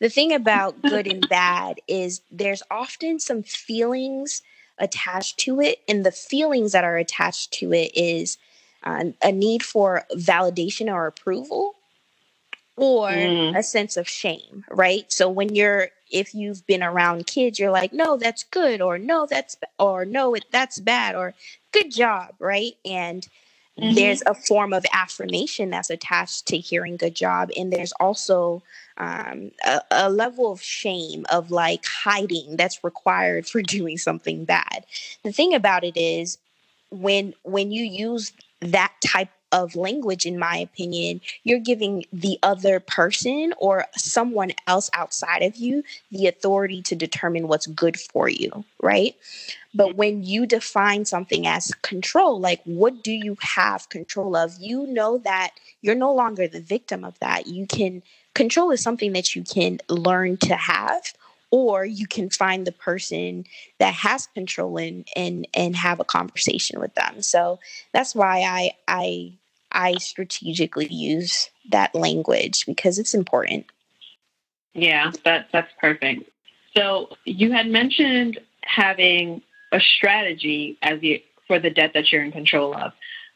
The 0.00 0.08
thing 0.08 0.32
about 0.32 0.80
good 0.80 1.06
and 1.06 1.28
bad 1.28 1.80
is 1.86 2.22
there's 2.30 2.62
often 2.70 3.20
some 3.20 3.42
feelings 3.42 4.42
attached 4.78 5.38
to 5.40 5.60
it, 5.60 5.80
and 5.86 6.04
the 6.04 6.10
feelings 6.10 6.72
that 6.72 6.84
are 6.84 6.96
attached 6.96 7.52
to 7.54 7.72
it 7.72 7.90
is 7.94 8.38
uh, 8.82 9.04
a 9.22 9.30
need 9.30 9.62
for 9.62 10.04
validation 10.14 10.92
or 10.92 11.06
approval 11.06 11.74
or 12.76 13.08
mm. 13.08 13.56
a 13.56 13.62
sense 13.62 13.96
of 13.96 14.08
shame, 14.08 14.64
right? 14.70 15.10
So 15.12 15.28
when 15.28 15.54
you're 15.54 15.88
if 16.10 16.34
you've 16.34 16.66
been 16.66 16.82
around 16.82 17.26
kids, 17.26 17.58
you're 17.58 17.70
like, 17.70 17.92
"No, 17.92 18.16
that's 18.16 18.44
good," 18.44 18.80
or 18.80 18.98
"No, 18.98 19.26
that's 19.26 19.56
or 19.78 20.04
no, 20.04 20.34
it, 20.34 20.44
that's 20.50 20.80
bad," 20.80 21.14
or 21.14 21.34
"Good 21.72 21.92
job," 21.92 22.34
right? 22.38 22.72
And 22.84 23.26
mm-hmm. 23.78 23.94
there's 23.94 24.22
a 24.26 24.34
form 24.34 24.72
of 24.72 24.84
affirmation 24.92 25.70
that's 25.70 25.90
attached 25.90 26.46
to 26.46 26.58
hearing 26.58 26.96
"good 26.96 27.14
job," 27.14 27.50
and 27.56 27.72
there's 27.72 27.92
also 27.92 28.62
um, 28.96 29.50
a, 29.64 29.80
a 29.90 30.10
level 30.10 30.52
of 30.52 30.62
shame 30.62 31.26
of 31.30 31.50
like 31.50 31.84
hiding 31.84 32.56
that's 32.56 32.84
required 32.84 33.46
for 33.46 33.62
doing 33.76 33.98
something 33.98 34.44
bad. 34.44 34.84
The 35.22 35.32
thing 35.32 35.54
about 35.54 35.84
it 35.84 35.96
is 35.96 36.38
when 36.90 37.34
when 37.42 37.72
you 37.72 37.84
use 37.84 38.32
that 38.60 38.92
type 39.04 39.30
of 39.54 39.76
language, 39.76 40.26
in 40.26 40.36
my 40.36 40.56
opinion, 40.56 41.20
you're 41.44 41.60
giving 41.60 42.04
the 42.12 42.38
other 42.42 42.80
person 42.80 43.54
or 43.58 43.86
someone 43.96 44.50
else 44.66 44.90
outside 44.94 45.42
of 45.42 45.54
you 45.54 45.84
the 46.10 46.26
authority 46.26 46.82
to 46.82 46.96
determine 46.96 47.46
what's 47.46 47.68
good 47.68 47.98
for 47.98 48.28
you, 48.28 48.64
right? 48.82 49.14
But 49.72 49.90
mm-hmm. 49.90 49.96
when 49.96 50.22
you 50.24 50.44
define 50.44 51.04
something 51.04 51.46
as 51.46 51.72
control, 51.82 52.40
like 52.40 52.62
what 52.64 53.04
do 53.04 53.12
you 53.12 53.36
have 53.40 53.88
control 53.88 54.34
of? 54.34 54.56
You 54.58 54.88
know 54.88 55.18
that 55.18 55.52
you're 55.82 55.94
no 55.94 56.12
longer 56.12 56.48
the 56.48 56.60
victim 56.60 57.04
of 57.04 57.16
that. 57.20 57.46
You 57.46 57.66
can, 57.66 58.02
control 58.34 58.72
is 58.72 58.82
something 58.82 59.12
that 59.12 59.36
you 59.36 59.44
can 59.44 59.78
learn 59.88 60.36
to 60.38 60.56
have 60.56 61.14
or 61.52 61.84
you 61.84 62.08
can 62.08 62.28
find 62.28 62.66
the 62.66 62.72
person 62.72 63.44
that 63.78 63.94
has 63.94 64.26
control 64.26 64.76
and 64.76 65.06
and 65.14 65.46
and 65.54 65.76
have 65.76 66.00
a 66.00 66.04
conversation 66.04 66.80
with 66.80 66.92
them 66.96 67.22
so 67.22 67.60
that's 67.92 68.12
why 68.12 68.40
i 68.40 68.72
i 68.88 69.32
I 69.74 69.96
strategically 69.98 70.86
use 70.86 71.50
that 71.70 71.94
language 71.94 72.64
because 72.64 72.98
it's 72.98 73.12
important. 73.12 73.66
Yeah, 74.72 75.10
that 75.24 75.48
that's 75.52 75.70
perfect. 75.80 76.30
So 76.76 77.10
you 77.24 77.52
had 77.52 77.66
mentioned 77.66 78.40
having 78.62 79.42
a 79.72 79.80
strategy 79.80 80.78
as 80.82 81.00
for 81.46 81.58
the 81.58 81.70
debt 81.70 81.92
that 81.94 82.10
you're 82.10 82.24
in 82.24 82.32
control 82.32 82.74
of. 82.74 82.92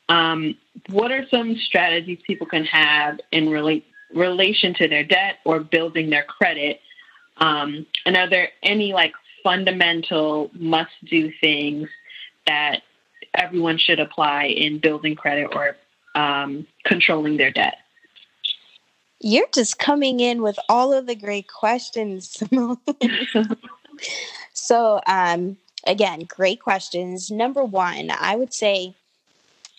Um, 0.08 0.56
what 0.88 1.12
are 1.12 1.26
some 1.28 1.56
strategies 1.56 2.18
people 2.26 2.46
can 2.46 2.64
have 2.64 3.20
in 3.30 3.50
relate, 3.50 3.84
relation 4.14 4.72
to 4.74 4.88
their 4.88 5.04
debt 5.04 5.36
or 5.44 5.60
building 5.60 6.08
their 6.08 6.24
credit? 6.24 6.80
Um, 7.36 7.86
and 8.06 8.16
are 8.16 8.28
there 8.28 8.48
any 8.62 8.92
like 8.92 9.12
fundamental 9.42 10.50
must 10.54 10.92
do 11.04 11.30
things 11.40 11.88
that 12.46 12.82
everyone 13.34 13.78
should 13.78 14.00
apply 14.00 14.44
in 14.44 14.78
building 14.78 15.14
credit 15.14 15.48
or 15.52 15.76
um, 16.18 16.66
controlling 16.84 17.36
their 17.36 17.50
debt. 17.50 17.78
You're 19.20 19.48
just 19.52 19.78
coming 19.78 20.20
in 20.20 20.42
with 20.42 20.58
all 20.68 20.92
of 20.92 21.06
the 21.06 21.14
great 21.14 21.48
questions, 21.48 22.42
so, 24.52 25.00
um, 25.06 25.56
again, 25.86 26.24
great 26.28 26.60
questions. 26.60 27.30
Number 27.30 27.64
one, 27.64 28.10
I 28.10 28.36
would 28.36 28.52
say 28.52 28.94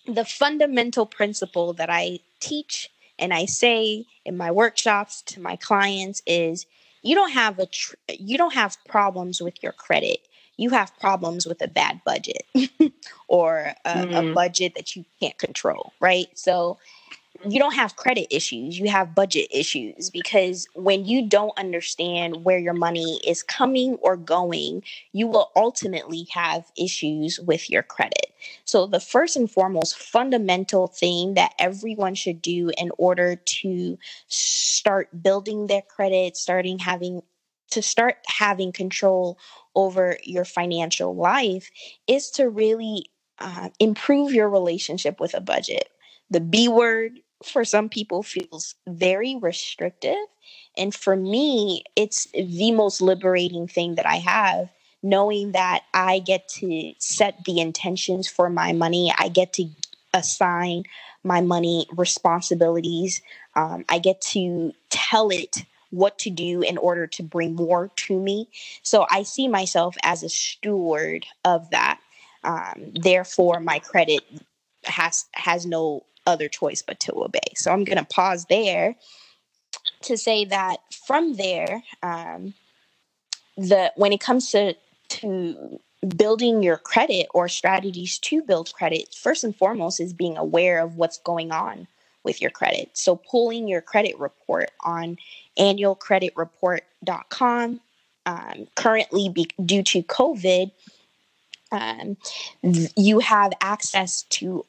the 0.05 0.25
fundamental 0.25 1.05
principle 1.05 1.73
that 1.73 1.89
I 1.89 2.19
teach 2.39 2.89
and 3.17 3.33
I 3.33 3.45
say 3.45 4.05
in 4.25 4.37
my 4.37 4.51
workshops 4.51 5.21
to 5.23 5.41
my 5.41 5.55
clients 5.55 6.21
is 6.25 6.65
you 7.01 7.15
don't 7.15 7.31
have 7.31 7.59
a 7.59 7.65
tr- 7.65 7.95
you 8.09 8.37
don't 8.37 8.53
have 8.53 8.77
problems 8.87 9.41
with 9.41 9.61
your 9.61 9.73
credit 9.73 10.19
you 10.59 10.69
have 10.69 10.97
problems 10.99 11.45
with 11.45 11.61
a 11.61 11.67
bad 11.67 12.01
budget 12.05 12.43
or 13.27 13.73
a, 13.85 13.89
mm. 13.89 14.03
a, 14.03 14.07
mm-hmm. 14.07 14.33
budget 14.33 14.73
that 14.75 14.95
you 14.95 15.05
can't 15.19 15.37
control 15.37 15.93
right 15.99 16.27
so 16.35 16.77
you 17.47 17.59
don't 17.59 17.75
have 17.75 17.95
credit 17.95 18.27
issues 18.33 18.77
you 18.77 18.89
have 18.89 19.15
budget 19.15 19.47
issues 19.51 20.09
because 20.09 20.67
when 20.73 21.05
you 21.05 21.27
don't 21.27 21.57
understand 21.57 22.43
where 22.43 22.57
your 22.57 22.73
money 22.73 23.19
is 23.25 23.43
coming 23.43 23.95
or 24.01 24.17
going 24.17 24.83
you 25.13 25.27
will 25.27 25.51
ultimately 25.55 26.27
have 26.31 26.65
issues 26.77 27.39
with 27.39 27.69
your 27.69 27.83
credit 27.83 28.29
so, 28.65 28.85
the 28.87 28.99
first 28.99 29.35
and 29.35 29.49
foremost 29.49 29.97
fundamental 29.97 30.87
thing 30.87 31.33
that 31.33 31.53
everyone 31.59 32.15
should 32.15 32.41
do 32.41 32.71
in 32.77 32.91
order 32.97 33.35
to 33.35 33.97
start 34.27 35.09
building 35.21 35.67
their 35.67 35.81
credit, 35.81 36.37
starting 36.37 36.79
having 36.79 37.21
to 37.71 37.81
start 37.81 38.17
having 38.27 38.71
control 38.71 39.37
over 39.75 40.17
your 40.23 40.45
financial 40.45 41.15
life 41.15 41.69
is 42.07 42.29
to 42.31 42.49
really 42.49 43.05
uh, 43.39 43.69
improve 43.79 44.33
your 44.33 44.49
relationship 44.49 45.19
with 45.19 45.33
a 45.33 45.41
budget. 45.41 45.89
The 46.29 46.41
B 46.41 46.67
word 46.67 47.19
for 47.43 47.63
some 47.63 47.89
people 47.89 48.23
feels 48.23 48.75
very 48.87 49.35
restrictive. 49.35 50.17
And 50.77 50.93
for 50.93 51.15
me, 51.15 51.83
it's 51.95 52.27
the 52.33 52.71
most 52.71 53.01
liberating 53.01 53.67
thing 53.67 53.95
that 53.95 54.05
I 54.05 54.17
have 54.17 54.69
knowing 55.01 55.53
that 55.53 55.83
I 55.93 56.19
get 56.19 56.47
to 56.59 56.93
set 56.99 57.43
the 57.45 57.59
intentions 57.59 58.27
for 58.27 58.49
my 58.49 58.73
money, 58.73 59.13
I 59.17 59.29
get 59.29 59.53
to 59.53 59.65
assign 60.13 60.83
my 61.23 61.41
money 61.41 61.85
responsibilities, 61.95 63.21
um, 63.55 63.85
I 63.89 63.99
get 63.99 64.21
to 64.21 64.73
tell 64.89 65.29
it 65.29 65.65
what 65.91 66.19
to 66.19 66.29
do 66.29 66.61
in 66.61 66.77
order 66.77 67.07
to 67.07 67.23
bring 67.23 67.55
more 67.55 67.91
to 67.95 68.19
me. 68.19 68.47
So 68.83 69.05
I 69.09 69.23
see 69.23 69.47
myself 69.47 69.95
as 70.03 70.23
a 70.23 70.29
steward 70.29 71.25
of 71.45 71.69
that. 71.71 71.99
Um, 72.43 72.93
therefore, 72.93 73.59
my 73.59 73.79
credit 73.79 74.21
has 74.85 75.25
has 75.33 75.65
no 75.65 76.05
other 76.25 76.47
choice 76.47 76.81
but 76.81 76.99
to 77.01 77.23
obey. 77.23 77.39
So 77.55 77.71
I'm 77.71 77.83
going 77.83 77.97
to 77.97 78.05
pause 78.05 78.45
there 78.49 78.95
to 80.03 80.17
say 80.17 80.45
that 80.45 80.77
from 81.05 81.35
there, 81.35 81.83
um, 82.01 82.53
the 83.57 83.91
when 83.95 84.13
it 84.13 84.21
comes 84.21 84.51
to 84.51 84.75
to 85.09 85.79
building 86.15 86.63
your 86.63 86.77
credit 86.77 87.27
or 87.33 87.49
strategies 87.49 88.19
to 88.19 88.41
build 88.41 88.71
credit, 88.73 89.13
first 89.13 89.43
and 89.43 89.55
foremost, 89.55 89.99
is 89.99 90.13
being 90.13 90.37
aware 90.37 90.79
of 90.79 90.95
what's 90.95 91.17
going 91.17 91.51
on 91.51 91.87
with 92.29 92.41
your 92.41 92.51
credit. 92.51 92.91
So, 92.93 93.15
pulling 93.15 93.67
your 93.67 93.81
credit 93.81 94.19
report 94.19 94.69
on 94.81 95.17
annualcreditreport.com. 95.57 97.81
Um, 98.27 98.67
currently, 98.75 99.29
be, 99.29 99.47
due 99.65 99.81
to 99.81 100.03
COVID, 100.03 100.71
um, 101.71 102.17
you 102.61 103.17
have 103.17 103.53
access 103.61 104.21
to 104.23 104.63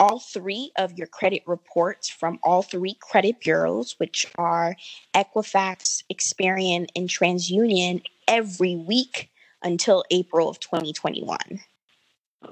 all 0.00 0.20
three 0.20 0.72
of 0.76 0.96
your 0.96 1.06
credit 1.06 1.42
reports 1.46 2.08
from 2.08 2.38
all 2.42 2.62
three 2.62 2.96
credit 2.98 3.40
bureaus, 3.40 3.96
which 3.98 4.24
are 4.38 4.74
Equifax, 5.14 6.02
Experian, 6.10 6.86
and 6.96 7.10
TransUnion, 7.10 8.02
every 8.26 8.76
week 8.76 9.30
until 9.62 10.02
April 10.10 10.48
of 10.48 10.58
2021. 10.60 11.60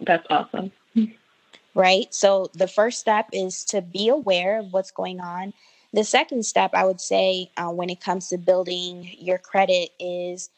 That's 0.03 0.27
awesome. 0.29 0.71
Right? 1.75 2.13
So 2.13 2.51
the 2.55 2.67
first 2.69 2.99
step 2.99 3.29
is 3.33 3.65
to 3.67 3.81
be 3.81 4.09
aware 4.09 4.59
of 4.59 4.73
what's 4.73 4.91
going 4.91 5.21
on. 5.21 5.53
The 5.93 6.05
second 6.05 6.45
step, 6.45 6.73
I 6.75 6.85
would 6.85 7.01
say, 7.01 7.51
uh, 7.57 7.71
when 7.71 7.91
it 7.91 8.01
comes 8.01 8.29
to 8.29 8.39
building 8.39 9.09
your 9.19 9.39
credit, 9.39 9.91
is 9.99 10.51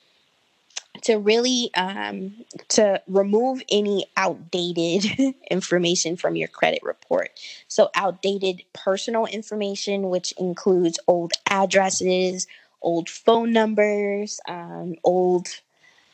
to 1.02 1.16
really 1.16 1.70
um, 1.74 2.44
to 2.68 3.00
remove 3.06 3.62
any 3.70 4.06
outdated 4.16 5.34
information 5.50 6.16
from 6.16 6.36
your 6.36 6.48
credit 6.48 6.80
report 6.82 7.30
so 7.68 7.90
outdated 7.94 8.62
personal 8.72 9.26
information 9.26 10.10
which 10.10 10.32
includes 10.38 10.98
old 11.08 11.32
addresses 11.48 12.46
old 12.82 13.08
phone 13.08 13.52
numbers 13.52 14.40
um, 14.48 14.94
old 15.02 15.48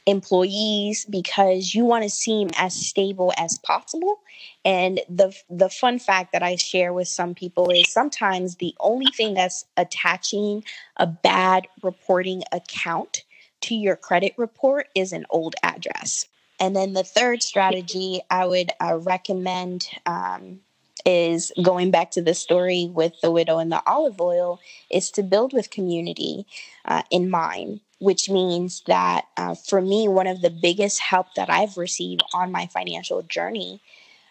employees 0.08 1.04
because 1.04 1.74
you 1.74 1.84
want 1.84 2.02
to 2.02 2.10
seem 2.10 2.48
as 2.56 2.74
stable 2.74 3.32
as 3.36 3.58
possible 3.58 4.20
and 4.64 5.00
the 5.08 5.34
the 5.48 5.68
fun 5.68 5.98
fact 5.98 6.32
that 6.32 6.42
I 6.42 6.56
share 6.56 6.92
with 6.92 7.08
some 7.08 7.34
people 7.34 7.70
is 7.70 7.92
sometimes 7.92 8.56
the 8.56 8.74
only 8.80 9.10
thing 9.12 9.34
that's 9.34 9.64
attaching 9.76 10.64
a 10.96 11.06
bad 11.06 11.68
reporting 11.82 12.42
account 12.52 13.24
to 13.62 13.74
your 13.74 13.96
credit 13.96 14.34
report 14.36 14.88
is 14.94 15.12
an 15.12 15.26
old 15.30 15.54
address. 15.62 16.26
And 16.60 16.74
then 16.74 16.92
the 16.92 17.04
third 17.04 17.42
strategy 17.42 18.20
I 18.30 18.46
would 18.46 18.72
uh, 18.80 18.98
recommend 18.98 19.88
um, 20.06 20.60
is 21.06 21.52
going 21.62 21.90
back 21.90 22.10
to 22.12 22.22
the 22.22 22.34
story 22.34 22.90
with 22.92 23.14
the 23.22 23.30
widow 23.30 23.58
and 23.58 23.70
the 23.70 23.82
olive 23.86 24.20
oil 24.20 24.58
is 24.90 25.10
to 25.12 25.22
build 25.22 25.52
with 25.52 25.70
community 25.70 26.46
uh, 26.84 27.02
in 27.10 27.30
mind 27.30 27.80
which 27.98 28.30
means 28.30 28.82
that 28.86 29.26
uh, 29.36 29.54
for 29.54 29.80
me, 29.80 30.08
one 30.08 30.26
of 30.26 30.40
the 30.40 30.50
biggest 30.50 31.00
help 31.00 31.34
that 31.34 31.50
I've 31.50 31.76
received 31.76 32.22
on 32.32 32.52
my 32.52 32.66
financial 32.66 33.22
journey, 33.22 33.80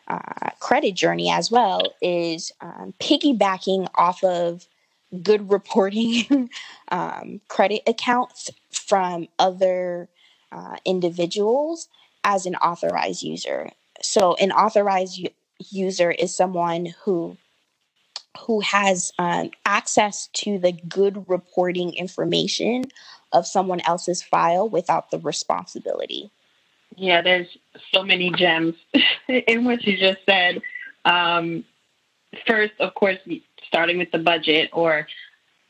uh, 0.08 0.52
credit 0.60 0.96
journey 0.96 1.30
as 1.30 1.52
well, 1.52 1.82
is 2.02 2.52
um, 2.62 2.94
piggybacking 3.00 3.90
off 3.96 4.24
of 4.24 4.68
good 5.24 5.52
reporting 5.52 6.50
um, 6.90 7.42
credit 7.48 7.82
accounts 7.88 8.52
from 8.72 9.28
other 9.40 10.10
uh, 10.52 10.78
individuals 10.86 11.90
as 12.24 12.46
an 12.46 12.56
authorized 12.56 13.24
user. 13.24 13.70
So, 14.02 14.36
an 14.36 14.52
authorized 14.52 15.18
u- 15.18 15.30
user 15.72 16.12
is 16.12 16.36
someone 16.36 16.94
who 17.04 17.38
who 18.46 18.60
has 18.60 19.12
um, 19.18 19.50
access 19.66 20.28
to 20.34 20.60
the 20.60 20.72
good 20.72 21.28
reporting 21.28 21.94
information 21.96 22.84
of 23.32 23.46
someone 23.46 23.82
else's 23.82 24.22
file 24.22 24.70
without 24.70 25.12
the 25.12 25.20
responsibility. 25.20 26.32
Yeah, 26.96 27.22
there's 27.22 27.48
so 27.94 28.04
many 28.04 28.32
gems 28.32 28.76
in 29.28 29.66
what 29.66 29.84
you 29.84 29.98
just 29.98 30.20
said. 30.26 30.62
Um, 31.06 31.64
first, 32.46 32.74
of 32.80 32.94
course, 32.96 33.18
starting 33.68 33.98
with 33.98 34.12
the 34.12 34.18
budget, 34.18 34.70
or 34.74 35.08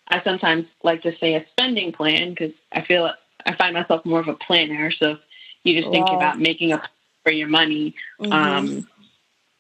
I 0.07 0.23
sometimes 0.23 0.67
like 0.83 1.01
to 1.03 1.17
say 1.17 1.35
a 1.35 1.45
spending 1.51 1.91
plan 1.91 2.29
because 2.29 2.53
I 2.71 2.81
feel 2.81 3.11
I 3.45 3.55
find 3.55 3.73
myself 3.73 4.05
more 4.05 4.19
of 4.19 4.27
a 4.27 4.35
planner. 4.35 4.91
So 4.91 5.17
you 5.63 5.79
just 5.79 5.91
think 5.91 6.07
about 6.07 6.39
making 6.39 6.73
a 6.73 6.81
for 7.23 7.31
your 7.31 7.49
money. 7.49 7.93
Mm-hmm. 8.21 8.31
Um, 8.31 8.87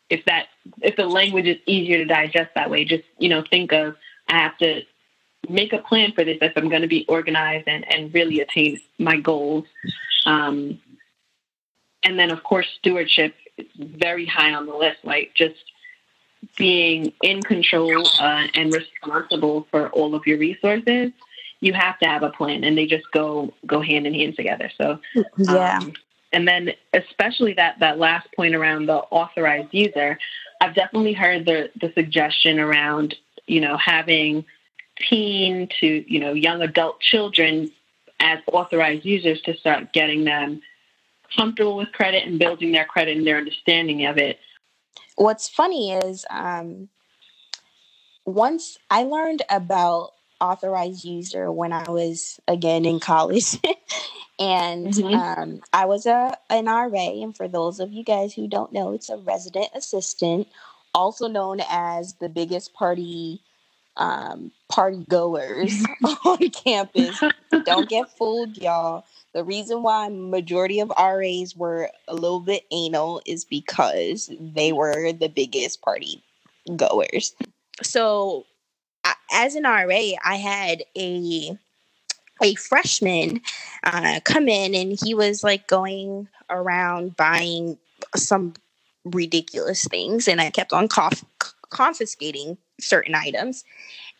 if 0.09 0.23
that 0.25 0.47
if 0.81 0.95
the 0.95 1.05
language 1.05 1.47
is 1.47 1.57
easier 1.65 1.97
to 1.97 2.05
digest 2.05 2.51
that 2.55 2.69
way, 2.69 2.85
just 2.85 3.03
you 3.19 3.27
know 3.29 3.43
think 3.49 3.73
of 3.73 3.95
I 4.29 4.37
have 4.37 4.57
to 4.59 4.83
make 5.49 5.73
a 5.73 5.79
plan 5.79 6.11
for 6.11 6.23
this 6.23 6.37
if 6.41 6.53
I'm 6.55 6.69
going 6.69 6.81
to 6.81 6.87
be 6.87 7.05
organized 7.07 7.67
and, 7.67 7.85
and 7.93 8.13
really 8.13 8.39
attain 8.41 8.79
my 8.97 9.19
goals. 9.19 9.65
Um, 10.25 10.79
and 12.03 12.17
then, 12.17 12.31
of 12.31 12.43
course, 12.43 12.67
stewardship 12.79 13.35
is 13.57 13.67
very 13.77 14.25
high 14.25 14.53
on 14.53 14.65
the 14.65 14.75
list, 14.75 14.99
like 15.03 15.33
just 15.35 15.55
being 16.57 17.13
in 17.21 17.41
control 17.41 18.07
uh, 18.19 18.47
and 18.53 18.73
responsible 18.73 19.67
for 19.71 19.89
all 19.89 20.15
of 20.15 20.25
your 20.25 20.37
resources. 20.37 21.11
You 21.59 21.73
have 21.73 21.97
to 21.99 22.07
have 22.07 22.23
a 22.23 22.29
plan, 22.29 22.63
and 22.63 22.77
they 22.77 22.85
just 22.85 23.09
go 23.11 23.53
go 23.65 23.81
hand 23.81 24.05
in 24.05 24.13
hand 24.13 24.35
together. 24.35 24.71
So, 24.77 24.99
yeah. 25.37 25.79
Um, 25.79 25.93
and 26.31 26.47
then, 26.47 26.73
especially 26.93 27.53
that 27.53 27.79
that 27.79 27.97
last 27.97 28.27
point 28.35 28.53
around 28.53 28.85
the 28.85 28.97
authorized 28.97 29.73
user, 29.73 30.19
I've 30.61 30.75
definitely 30.75 31.13
heard 31.13 31.45
the 31.45 31.71
the 31.81 31.91
suggestion 31.93 32.59
around 32.59 33.15
you 33.47 33.59
know 33.59 33.75
having 33.77 34.45
teen 35.09 35.69
to 35.79 36.03
you 36.11 36.19
know 36.19 36.33
young 36.33 36.61
adult 36.61 36.99
children 36.99 37.71
as 38.19 38.39
authorized 38.47 39.05
users 39.05 39.41
to 39.41 39.55
start 39.55 39.93
getting 39.93 40.23
them 40.23 40.61
comfortable 41.35 41.77
with 41.77 41.91
credit 41.91 42.25
and 42.25 42.39
building 42.39 42.71
their 42.71 42.85
credit 42.85 43.17
and 43.17 43.27
their 43.27 43.37
understanding 43.37 44.05
of 44.05 44.17
it. 44.17 44.39
What's 45.15 45.47
funny 45.47 45.93
is 45.93 46.25
um, 46.29 46.89
once 48.25 48.77
I 48.89 49.03
learned 49.03 49.43
about 49.49 50.13
authorized 50.39 51.03
user 51.03 51.51
when 51.51 51.73
I 51.73 51.89
was 51.89 52.39
again 52.47 52.85
in 52.85 52.99
college. 52.99 53.57
and 54.39 54.87
mm-hmm. 54.87 55.13
um, 55.13 55.61
I 55.73 55.85
was 55.85 56.05
a 56.05 56.37
an 56.49 56.65
RA, 56.65 57.21
and 57.21 57.35
for 57.35 57.47
those 57.47 57.79
of 57.79 57.91
you 57.91 58.03
guys 58.03 58.33
who 58.33 58.47
don't 58.47 58.71
know, 58.71 58.93
it's 58.93 59.09
a 59.09 59.17
resident 59.17 59.69
assistant, 59.73 60.47
also 60.93 61.27
known 61.27 61.59
as 61.69 62.13
the 62.15 62.29
biggest 62.29 62.73
party 62.73 63.41
um, 63.97 64.51
party 64.69 65.03
goers 65.09 65.83
on 66.25 66.49
campus. 66.49 67.21
Don't 67.65 67.89
get 67.89 68.09
fooled, 68.17 68.57
y'all. 68.57 69.05
The 69.33 69.43
reason 69.43 69.83
why 69.83 70.09
majority 70.09 70.79
of 70.79 70.91
RAs 70.97 71.55
were 71.55 71.91
a 72.07 72.13
little 72.13 72.39
bit 72.39 72.63
anal 72.71 73.21
is 73.25 73.45
because 73.45 74.31
they 74.39 74.71
were 74.71 75.11
the 75.11 75.29
biggest 75.29 75.81
party 75.81 76.23
goers. 76.75 77.35
So, 77.83 78.45
as 79.31 79.55
an 79.55 79.63
RA, 79.63 80.11
I 80.23 80.35
had 80.35 80.83
a 80.97 81.57
a 82.41 82.55
freshman 82.55 83.41
uh, 83.83 84.19
come 84.23 84.47
in 84.47 84.75
and 84.75 84.97
he 85.03 85.15
was 85.15 85.43
like 85.43 85.67
going 85.67 86.27
around 86.49 87.15
buying 87.17 87.77
some 88.15 88.53
ridiculous 89.03 89.85
things 89.85 90.27
and 90.27 90.39
I 90.39 90.51
kept 90.51 90.71
on 90.71 90.87
conf- 90.87 91.25
confiscating 91.69 92.57
certain 92.79 93.15
items. 93.15 93.63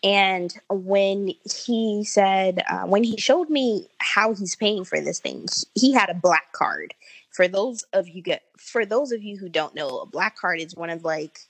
And 0.02 0.54
when 0.68 1.32
he 1.64 2.04
said, 2.04 2.62
uh, 2.70 2.86
when 2.86 3.02
he 3.02 3.16
showed 3.16 3.50
me 3.50 3.88
how 3.98 4.32
he's 4.34 4.54
paying 4.54 4.84
for 4.84 5.00
this 5.00 5.18
thing, 5.18 5.46
he 5.74 5.92
had 5.92 6.08
a 6.08 6.14
black 6.14 6.52
card. 6.52 6.94
For 7.30 7.48
those 7.48 7.82
of 7.92 8.08
you 8.08 8.22
get, 8.22 8.42
for 8.56 8.86
those 8.86 9.12
of 9.12 9.22
you 9.22 9.36
who 9.36 9.48
don't 9.48 9.74
know, 9.74 9.98
a 9.98 10.06
black 10.06 10.36
card 10.36 10.60
is 10.60 10.76
one 10.76 10.90
of 10.90 11.04
like, 11.04 11.40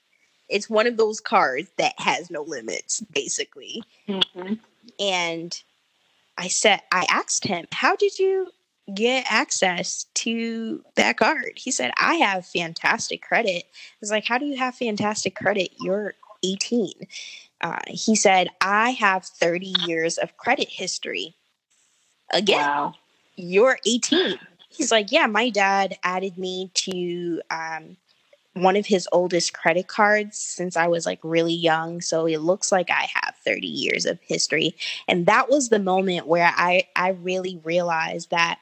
it's 0.49 0.71
one 0.71 0.87
of 0.87 0.97
those 0.97 1.21
cards 1.21 1.68
that 1.77 1.94
has 1.99 2.31
no 2.31 2.42
limits, 2.42 3.03
basically. 3.12 3.83
Mm-hmm. 4.09 4.55
And 4.99 5.62
I 6.38 6.49
said, 6.49 6.81
I 6.90 7.07
asked 7.11 7.47
him, 7.47 7.66
how 7.71 7.97
did 7.97 8.18
you 8.18 8.49
get 8.94 9.27
access 9.31 10.07
to 10.14 10.83
that 10.94 11.16
card. 11.16 11.53
He 11.57 11.71
said, 11.71 11.92
I 11.99 12.14
have 12.16 12.47
fantastic 12.47 13.23
credit. 13.23 13.64
I 13.66 13.97
was 14.01 14.11
like, 14.11 14.27
How 14.27 14.38
do 14.38 14.47
you 14.47 14.57
have 14.57 14.75
fantastic 14.75 15.35
credit? 15.35 15.71
You're 15.81 16.14
18. 16.42 16.92
Uh, 17.61 17.79
he 17.88 18.14
said, 18.14 18.48
I 18.61 18.90
have 18.90 19.24
30 19.24 19.74
years 19.87 20.18
of 20.18 20.37
credit 20.37 20.68
history. 20.68 21.35
Again, 22.33 22.61
wow. 22.61 22.94
you're 23.37 23.79
18. 23.87 24.38
He's 24.68 24.92
like, 24.92 25.11
Yeah, 25.11 25.27
my 25.27 25.51
dad 25.51 25.98
added 26.05 26.38
me 26.38 26.70
to 26.74 27.40
um, 27.51 27.96
one 28.55 28.77
of 28.77 28.87
his 28.87 29.09
oldest 29.12 29.53
credit 29.53 29.88
cards 29.88 30.38
since 30.38 30.77
I 30.77 30.88
was 30.88 31.07
like 31.07 31.20
really 31.22 31.55
young. 31.55 32.01
So 32.01 32.27
it 32.27 32.38
looks 32.38 32.70
like 32.70 32.90
I 32.90 33.09
have 33.14 33.35
30 33.44 33.66
years 33.66 34.07
of 34.07 34.18
history. 34.22 34.77
And 35.07 35.27
that 35.27 35.48
was 35.48 35.68
the 35.68 35.79
moment 35.79 36.27
where 36.27 36.53
I, 36.57 36.87
I 36.94 37.11
really 37.11 37.61
realized 37.64 38.31
that 38.31 38.59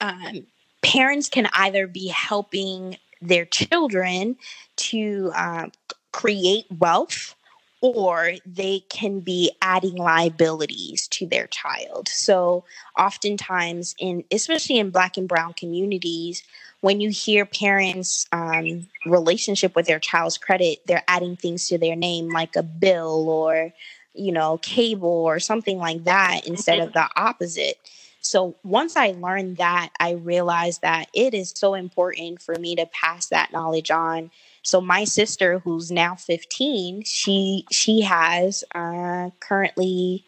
um, 0.00 0.46
parents 0.82 1.28
can 1.28 1.48
either 1.52 1.86
be 1.86 2.08
helping 2.08 2.96
their 3.20 3.44
children 3.44 4.36
to 4.76 5.32
uh, 5.34 5.66
create 6.12 6.66
wealth 6.78 7.34
or 7.80 8.32
they 8.44 8.80
can 8.88 9.20
be 9.20 9.52
adding 9.62 9.94
liabilities 9.94 11.06
to 11.08 11.26
their 11.26 11.46
child. 11.46 12.08
So, 12.08 12.64
oftentimes, 12.98 13.94
in 13.98 14.24
especially 14.32 14.78
in 14.78 14.90
Black 14.90 15.16
and 15.16 15.28
Brown 15.28 15.52
communities, 15.52 16.42
when 16.80 17.00
you 17.00 17.10
hear 17.10 17.44
parents' 17.46 18.26
um, 18.32 18.88
relationship 19.06 19.76
with 19.76 19.86
their 19.86 20.00
child's 20.00 20.38
credit, 20.38 20.80
they're 20.86 21.04
adding 21.06 21.36
things 21.36 21.68
to 21.68 21.78
their 21.78 21.96
name 21.96 22.30
like 22.30 22.56
a 22.56 22.62
bill 22.62 23.28
or 23.28 23.72
you 24.14 24.32
know 24.32 24.58
cable 24.58 25.08
or 25.08 25.38
something 25.38 25.78
like 25.78 26.04
that 26.04 26.46
instead 26.46 26.80
of 26.80 26.92
the 26.92 27.08
opposite. 27.14 27.78
So 28.20 28.56
once 28.64 28.96
I 28.96 29.12
learned 29.12 29.58
that, 29.58 29.90
I 30.00 30.12
realized 30.12 30.82
that 30.82 31.08
it 31.14 31.32
is 31.32 31.52
so 31.56 31.74
important 31.74 32.42
for 32.42 32.54
me 32.56 32.74
to 32.76 32.86
pass 32.86 33.26
that 33.26 33.52
knowledge 33.52 33.90
on. 33.90 34.30
So 34.68 34.82
my 34.82 35.04
sister, 35.04 35.60
who's 35.60 35.90
now 35.90 36.14
15, 36.14 37.02
she 37.04 37.64
she 37.70 38.02
has 38.02 38.64
uh, 38.74 39.30
currently 39.40 40.26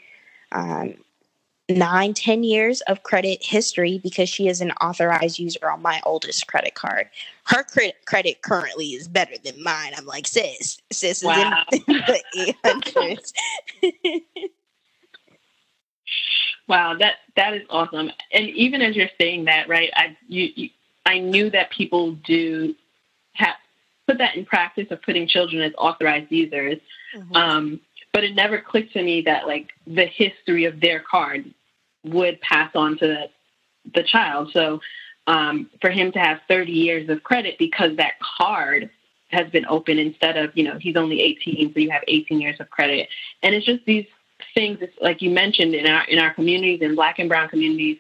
um, 0.51 0.95
nine, 1.69 2.15
10 2.15 2.43
years 2.43 2.81
of 2.83 3.03
credit 3.03 3.45
history 3.45 3.99
because 4.03 4.31
she 4.31 4.49
is 4.49 4.63
an 4.63 4.71
authorized 4.81 5.39
user 5.39 5.71
on 5.71 5.83
my 5.83 6.01
oldest 6.07 6.47
credit 6.47 6.75
card. 6.75 7.11
Her 7.45 7.63
credit 7.65 7.97
credit 8.07 8.41
currently 8.41 8.87
is 8.87 9.09
better 9.09 9.35
than 9.45 9.63
mine. 9.63 9.93
I'm 9.95 10.07
like, 10.07 10.27
sis, 10.27 10.79
sis 10.91 11.23
wow. 11.23 11.63
is 11.71 11.81
in 11.87 11.95
the 12.35 12.55
800s. 12.65 13.33
Wow, 16.67 16.95
that 17.01 17.17
that 17.35 17.53
is 17.53 17.63
awesome. 17.69 18.13
And 18.33 18.49
even 18.51 18.81
as 18.81 18.95
you're 18.95 19.11
saying 19.21 19.47
that, 19.47 19.69
right? 19.69 19.91
I 19.93 20.17
you, 20.29 20.51
you 20.55 20.71
I 21.05 21.19
knew 21.19 21.51
that 21.51 21.71
people 21.71 22.13
do 22.13 22.77
have 23.33 23.57
put 24.07 24.19
that 24.19 24.37
in 24.37 24.45
practice 24.45 24.87
of 24.91 25.03
putting 25.03 25.29
children 25.29 25.63
as 25.63 25.73
authorized 25.79 26.31
users. 26.31 26.79
Mm-hmm. 27.17 27.37
Um, 27.37 27.81
but 28.13 28.25
it 28.25 28.35
never 28.35 28.61
clicked 28.61 28.93
to 28.95 29.03
me 29.03 29.23
that 29.23 29.47
like 29.47 29.71
the 29.87 30.07
history 30.07 30.65
of 30.65 30.81
their 30.81 31.01
card 31.01 31.53
would 32.05 32.41
pass 32.41 32.71
on 32.75 32.99
to 32.99 33.07
the, 33.07 33.31
the 33.95 34.03
child. 34.03 34.51
So 34.53 34.81
um, 35.27 35.71
for 35.81 35.91
him 35.91 36.13
to 36.13 36.19
have 36.19 36.41
30 36.49 36.73
years 36.73 37.09
of 37.09 37.23
credit 37.23 37.57
because 37.59 37.97
that 37.97 38.15
card 38.39 38.91
has 39.29 39.49
been 39.51 39.65
open 39.67 39.99
instead 39.99 40.37
of 40.37 40.57
you 40.57 40.65
know 40.65 40.79
he's 40.79 40.97
only 40.97 41.21
18, 41.21 41.73
so 41.73 41.81
you 41.81 41.91
have 41.91 42.03
18 42.09 42.41
years 42.41 42.59
of 42.59 42.69
credit, 42.71 43.09
and 43.43 43.55
it's 43.55 43.65
just 43.65 43.85
these 43.85 44.07
things 44.55 44.79
like 45.01 45.23
you 45.23 45.31
mentioned 45.31 45.75
in 45.75 45.87
our 45.87 46.05
in 46.05 46.19
our 46.19 46.35
communities 46.35 46.81
in 46.81 46.95
black 46.95 47.19
and 47.19 47.29
brown 47.29 47.49
communities 47.49 47.99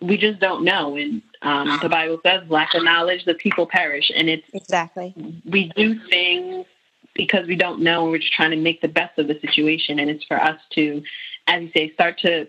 we 0.00 0.16
just 0.16 0.40
don't 0.40 0.64
know 0.64 0.96
and 0.96 1.22
um, 1.44 1.78
the 1.82 1.88
bible 1.88 2.18
says 2.24 2.42
lack 2.48 2.74
of 2.74 2.82
knowledge 2.82 3.24
the 3.24 3.34
people 3.34 3.66
perish 3.66 4.10
and 4.14 4.28
it's 4.28 4.46
exactly 4.52 5.14
we 5.44 5.70
do 5.76 5.98
things 6.08 6.66
because 7.14 7.46
we 7.46 7.56
don't 7.56 7.80
know 7.80 8.02
and 8.02 8.10
we're 8.10 8.18
just 8.18 8.32
trying 8.32 8.50
to 8.50 8.56
make 8.56 8.80
the 8.80 8.88
best 8.88 9.18
of 9.18 9.28
the 9.28 9.38
situation 9.40 9.98
and 9.98 10.10
it's 10.10 10.24
for 10.24 10.40
us 10.40 10.60
to 10.70 11.02
as 11.46 11.62
you 11.62 11.70
say 11.74 11.92
start 11.92 12.18
to 12.18 12.46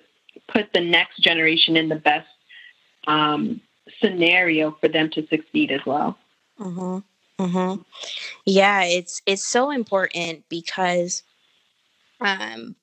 put 0.47 0.71
the 0.73 0.81
next 0.81 1.19
generation 1.19 1.77
in 1.77 1.89
the 1.89 1.95
best 1.95 2.27
um, 3.07 3.61
scenario 4.01 4.75
for 4.81 4.87
them 4.87 5.09
to 5.11 5.25
succeed 5.27 5.71
as 5.71 5.81
well 5.85 6.17
mm-hmm. 6.59 7.43
Mm-hmm. 7.43 7.81
yeah 8.45 8.83
it's 8.83 9.21
it's 9.25 9.45
so 9.45 9.69
important 9.69 10.43
because 10.49 11.23
um, 12.21 12.75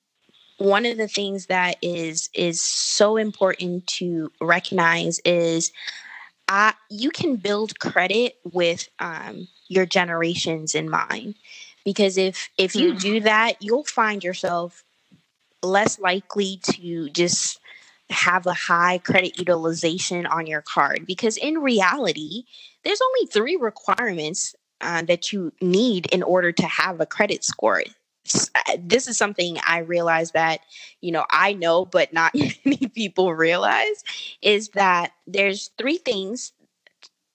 one 0.63 0.87
of 0.87 0.97
the 0.97 1.09
things 1.09 1.47
that 1.47 1.77
is 1.83 2.31
is 2.35 2.63
so 2.63 3.17
important 3.17 3.87
to 3.89 4.31
recognize 4.41 5.19
is 5.25 5.73
uh, 6.49 6.73
you 6.89 7.11
can 7.11 7.37
build 7.37 7.79
credit 7.81 8.37
with 8.45 8.89
um, 8.99 9.49
your 9.69 9.87
generations 9.87 10.75
in 10.75 10.89
mind. 10.89 11.35
Because 11.85 12.17
if 12.17 12.49
if 12.57 12.77
you 12.77 12.93
mm. 12.93 13.01
do 13.01 13.21
that 13.21 13.61
you'll 13.61 13.85
find 13.85 14.23
yourself 14.23 14.85
less 15.63 15.99
likely 15.99 16.61
to 16.63 17.09
just 17.11 17.59
have 18.11 18.47
a 18.47 18.53
high 18.53 18.99
credit 18.99 19.39
utilization 19.39 20.27
on 20.27 20.47
your 20.47 20.63
card. 20.63 21.07
Because 21.07 21.37
in 21.37 21.59
reality 21.59 22.45
there's 22.85 23.01
only 23.01 23.27
three 23.27 23.57
requirements 23.57 24.55
uh, 24.81 25.03
that 25.03 25.33
you 25.33 25.53
need 25.61 26.07
in 26.07 26.23
order 26.23 26.53
to 26.53 26.67
have 26.67 27.01
a 27.01 27.07
credit 27.07 27.43
score 27.43 27.83
this 28.79 29.09
is 29.09 29.17
something 29.17 29.59
I 29.67 29.79
realize 29.79 30.33
that, 30.33 30.61
you 31.01 31.13
know, 31.13 31.25
I 31.31 31.53
know, 31.53 31.85
but 31.85 32.13
not 32.13 32.35
many 32.65 32.89
people 32.89 33.35
realize 33.35 34.05
is 34.41 34.71
that 34.71 35.13
there's 35.27 35.71
three 35.79 35.99
things 35.99 36.53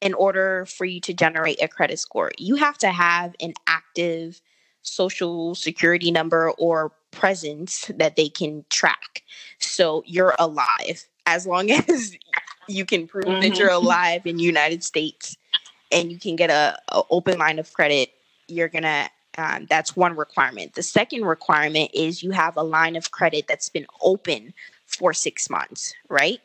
in 0.02 0.14
order 0.14 0.66
for 0.66 0.86
you 0.86 1.00
to 1.02 1.14
generate 1.14 1.62
a 1.62 1.68
credit 1.68 2.00
score. 2.00 2.32
You 2.38 2.56
have 2.56 2.78
to 2.80 2.90
have 2.90 3.36
an 3.42 3.54
active 3.68 4.42
social 4.84 5.56
security 5.56 6.12
number 6.12 6.52
or 6.52 6.92
presence 7.12 7.92
that 7.96 8.16
they 8.16 8.30
can 8.30 8.64
track. 8.70 9.24
So 9.60 10.04
you're 10.06 10.36
alive 10.40 11.08
as 11.26 11.48
long 11.48 11.72
as 11.90 12.16
you 12.68 12.86
can 12.86 13.08
prove 13.08 13.26
mm-hmm. 13.26 13.42
that 13.42 13.58
you're 13.58 13.72
alive 13.72 14.22
in 14.26 14.40
United 14.40 14.84
States 14.84 15.36
and 15.92 16.12
you 16.12 16.20
can 16.20 16.36
get 16.36 16.50
a, 16.50 16.78
a 16.90 17.02
open 17.10 17.38
line 17.38 17.60
of 17.60 17.72
credit, 17.74 18.10
you're 18.48 18.68
going 18.68 18.84
to 18.84 19.10
um, 19.38 19.68
that's 19.70 19.96
one 19.96 20.16
requirement. 20.16 20.74
The 20.74 20.84
second 20.84 21.26
requirement 21.26 21.92
is 21.94 22.24
you 22.24 22.32
have 22.32 22.58
a 22.58 22.64
line 22.64 22.96
of 22.96 23.12
credit 23.12 23.48
that's 23.48 23.70
been 23.70 23.86
open 24.02 24.54
for 24.86 25.14
six 25.14 25.50
months, 25.50 25.94
right? 26.10 26.40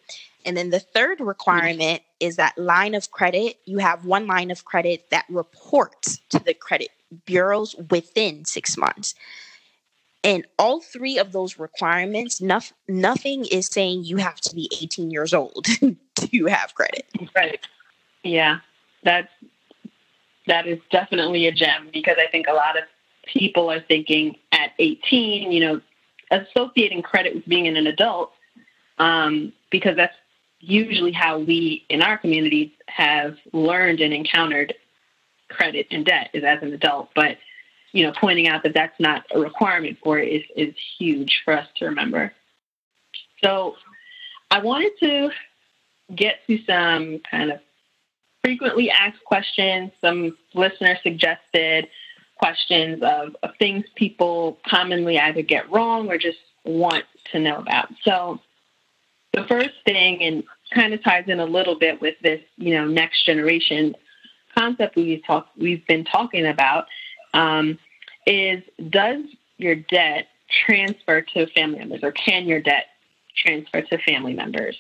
And 0.44 0.56
then 0.56 0.70
the 0.70 0.80
third 0.80 1.20
requirement 1.20 2.02
is 2.20 2.36
that 2.36 2.58
line 2.58 2.94
of 2.94 3.10
credit, 3.10 3.58
you 3.64 3.78
have 3.78 4.04
one 4.04 4.26
line 4.26 4.50
of 4.50 4.64
credit 4.64 5.08
that 5.10 5.24
reports 5.28 6.20
to 6.30 6.38
the 6.38 6.52
credit 6.52 6.88
bureaus 7.24 7.74
within 7.90 8.44
six 8.44 8.76
months. 8.76 9.14
And 10.24 10.46
all 10.58 10.80
three 10.80 11.18
of 11.18 11.32
those 11.32 11.58
requirements, 11.58 12.40
nof- 12.40 12.72
nothing 12.88 13.44
is 13.46 13.66
saying 13.66 14.04
you 14.04 14.18
have 14.18 14.40
to 14.42 14.54
be 14.54 14.70
18 14.80 15.10
years 15.10 15.34
old 15.34 15.64
to 16.14 16.46
have 16.46 16.74
credit. 16.74 17.06
Right. 17.34 17.60
Yeah. 18.22 18.58
That's 19.02 19.32
that 20.46 20.66
is 20.66 20.78
definitely 20.90 21.46
a 21.46 21.52
gem 21.52 21.88
because 21.92 22.16
I 22.18 22.30
think 22.30 22.46
a 22.48 22.52
lot 22.52 22.76
of 22.76 22.84
people 23.26 23.70
are 23.70 23.80
thinking 23.80 24.36
at 24.52 24.72
18, 24.78 25.52
you 25.52 25.60
know, 25.60 25.80
associating 26.30 27.02
credit 27.02 27.34
with 27.34 27.46
being 27.46 27.66
an 27.68 27.86
adult, 27.86 28.32
um, 28.98 29.52
because 29.70 29.96
that's 29.96 30.16
usually 30.60 31.12
how 31.12 31.38
we 31.38 31.84
in 31.88 32.02
our 32.02 32.16
communities 32.18 32.70
have 32.86 33.36
learned 33.52 34.00
and 34.00 34.14
encountered 34.14 34.74
credit 35.48 35.86
and 35.90 36.06
debt 36.06 36.30
is 36.32 36.44
as 36.44 36.62
an 36.62 36.72
adult. 36.72 37.10
But 37.14 37.38
you 37.92 38.06
know, 38.06 38.12
pointing 38.18 38.48
out 38.48 38.62
that 38.62 38.72
that's 38.74 38.98
not 38.98 39.24
a 39.34 39.38
requirement 39.38 39.98
for 40.02 40.18
it 40.18 40.28
is, 40.28 40.42
is 40.56 40.74
huge 40.98 41.42
for 41.44 41.52
us 41.56 41.68
to 41.76 41.84
remember. 41.84 42.32
So 43.44 43.76
I 44.50 44.60
wanted 44.60 44.92
to 45.00 45.30
get 46.14 46.36
to 46.46 46.58
some 46.66 47.20
kind 47.30 47.52
of 47.52 47.60
frequently 48.42 48.90
asked 48.90 49.22
questions, 49.24 49.92
some 50.00 50.36
listener 50.54 50.98
suggested 51.02 51.88
questions 52.36 53.02
of, 53.02 53.36
of 53.42 53.50
things 53.58 53.84
people 53.94 54.58
commonly 54.66 55.18
either 55.18 55.42
get 55.42 55.70
wrong 55.70 56.08
or 56.08 56.18
just 56.18 56.38
want 56.64 57.04
to 57.30 57.38
know 57.38 57.56
about. 57.56 57.88
So 58.02 58.40
the 59.32 59.44
first 59.44 59.74
thing, 59.84 60.22
and 60.22 60.42
kind 60.74 60.92
of 60.92 61.02
ties 61.02 61.24
in 61.28 61.40
a 61.40 61.44
little 61.44 61.78
bit 61.78 62.00
with 62.00 62.16
this, 62.22 62.40
you 62.56 62.74
know, 62.74 62.86
next 62.86 63.24
generation 63.24 63.94
concept 64.56 64.96
we've 64.96 65.24
talked 65.24 65.56
we've 65.56 65.86
been 65.86 66.04
talking 66.04 66.46
about, 66.46 66.86
um, 67.34 67.78
is 68.26 68.62
does 68.90 69.22
your 69.56 69.76
debt 69.76 70.28
transfer 70.66 71.22
to 71.22 71.46
family 71.48 71.78
members, 71.78 72.00
or 72.02 72.12
can 72.12 72.46
your 72.46 72.60
debt 72.60 72.86
transfer 73.36 73.82
to 73.82 73.98
family 73.98 74.34
members? 74.34 74.76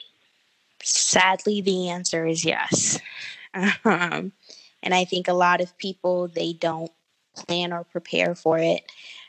Sadly, 0.82 1.60
the 1.60 1.88
answer 1.88 2.26
is 2.26 2.44
yes. 2.44 2.98
Um, 3.84 4.32
and 4.82 4.94
I 4.94 5.04
think 5.04 5.28
a 5.28 5.32
lot 5.32 5.60
of 5.60 5.76
people 5.78 6.28
they 6.28 6.52
don't 6.54 6.90
plan 7.36 7.72
or 7.72 7.84
prepare 7.84 8.34
for 8.34 8.58
it. 8.58 8.82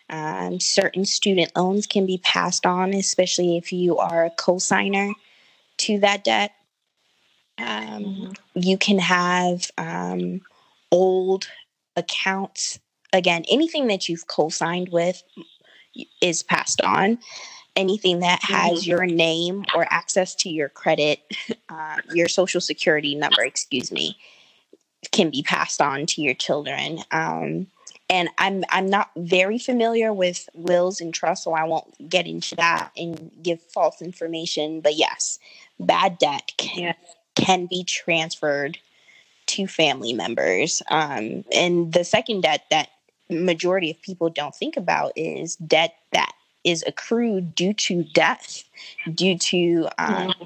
Um, 0.10 0.60
certain 0.60 1.06
student 1.06 1.52
loans 1.56 1.88
can 1.88 2.06
be 2.06 2.18
passed 2.18 2.66
on, 2.66 2.94
especially 2.94 3.58
if 3.58 3.72
you 3.72 3.98
are 3.98 4.26
a 4.26 4.30
co-signer 4.32 5.14
to 5.78 6.00
that 6.00 6.24
debt. 6.24 6.52
Um, 7.58 7.66
mm-hmm. 7.68 8.32
You 8.56 8.78
can 8.78 9.00
have 9.00 9.70
um, 9.78 10.42
old 10.92 11.48
accounts. 11.96 12.80
Again, 13.12 13.46
anything 13.50 13.88
that 13.88 14.10
you've 14.10 14.28
co-signed 14.28 14.90
with 14.90 15.24
is 16.22 16.44
passed 16.44 16.82
on. 16.82 17.20
Anything 17.76 18.20
that 18.20 18.44
has 18.44 18.82
mm-hmm. 18.82 18.90
your 18.90 19.06
name 19.06 19.66
or 19.76 19.88
access 19.90 20.36
to 20.36 20.50
your 20.50 20.70
credit, 20.70 21.22
uh, 21.70 21.98
your 22.14 22.28
social 22.28 22.62
security 22.62 23.16
number, 23.16 23.44
excuse 23.44 23.92
me, 23.92 24.18
can 25.12 25.30
be 25.30 25.44
passed 25.44 25.82
on 25.82 26.06
to 26.08 26.22
your 26.22 26.36
children. 26.36 27.00
Um, 27.12 27.68
and 28.10 28.30
I'm 28.38 28.64
I'm 28.70 28.90
not 28.90 29.10
very 29.18 29.58
familiar 29.58 30.14
with 30.14 30.48
wills 30.54 31.02
and 31.02 31.14
trusts, 31.14 31.46
so 31.46 31.54
I 31.54 31.64
won't 31.64 32.10
get 32.10 32.28
into 32.28 32.56
that 32.56 32.92
and 32.96 33.32
give 33.42 33.62
false 33.62 34.02
information. 34.02 34.82
But 34.82 34.96
yes, 34.96 35.40
bad 35.80 36.18
debt 36.18 36.52
can, 36.58 36.94
can 37.36 37.66
be 37.66 37.84
transferred 37.84 38.78
to 39.48 39.68
family 39.68 40.14
members. 40.14 40.82
Um, 40.90 41.44
and 41.52 41.92
the 41.92 42.04
second 42.04 42.42
debt 42.42 42.66
that 42.70 42.90
majority 43.30 43.90
of 43.90 44.02
people 44.02 44.30
don't 44.30 44.56
think 44.56 44.78
about 44.78 45.14
is 45.16 45.56
debt 45.56 45.96
is 46.64 46.84
accrued 46.88 47.56
due 47.56 47.74
to 47.74 48.04
death, 48.04 48.64
due 49.14 49.38
to 49.38 49.88
um, 49.98 50.30
mm-hmm 50.30 50.44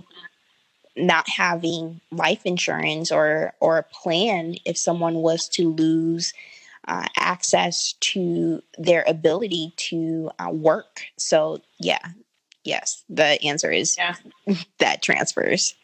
not 0.98 1.30
having 1.30 2.02
life 2.12 2.42
insurance 2.44 3.12
or 3.12 3.54
or 3.60 3.78
a 3.78 3.84
plan 3.84 4.56
if 4.66 4.78
someone 4.78 5.16
was 5.16 5.48
to 5.48 5.72
lose 5.72 6.34
uh, 6.88 7.06
access 7.18 7.94
to 8.00 8.62
their 8.78 9.04
ability 9.08 9.74
to 9.78 10.32
uh, 10.40 10.50
work. 10.50 11.04
So 11.18 11.62
yeah, 11.80 12.00
yes, 12.64 13.04
the 13.10 13.42
answer 13.44 13.72
is 13.72 13.96
yeah. 13.98 14.16
that 14.80 15.02
transfers. 15.02 15.76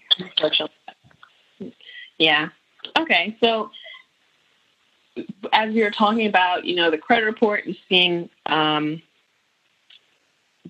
Yeah. 2.17 2.49
Okay. 2.97 3.37
So 3.43 3.69
as 5.51 5.73
you're 5.73 5.91
talking 5.91 6.25
about, 6.25 6.65
you 6.65 6.75
know, 6.75 6.89
the 6.89 6.97
credit 6.97 7.25
report 7.25 7.65
and 7.65 7.77
seeing 7.87 8.29
um, 8.47 9.01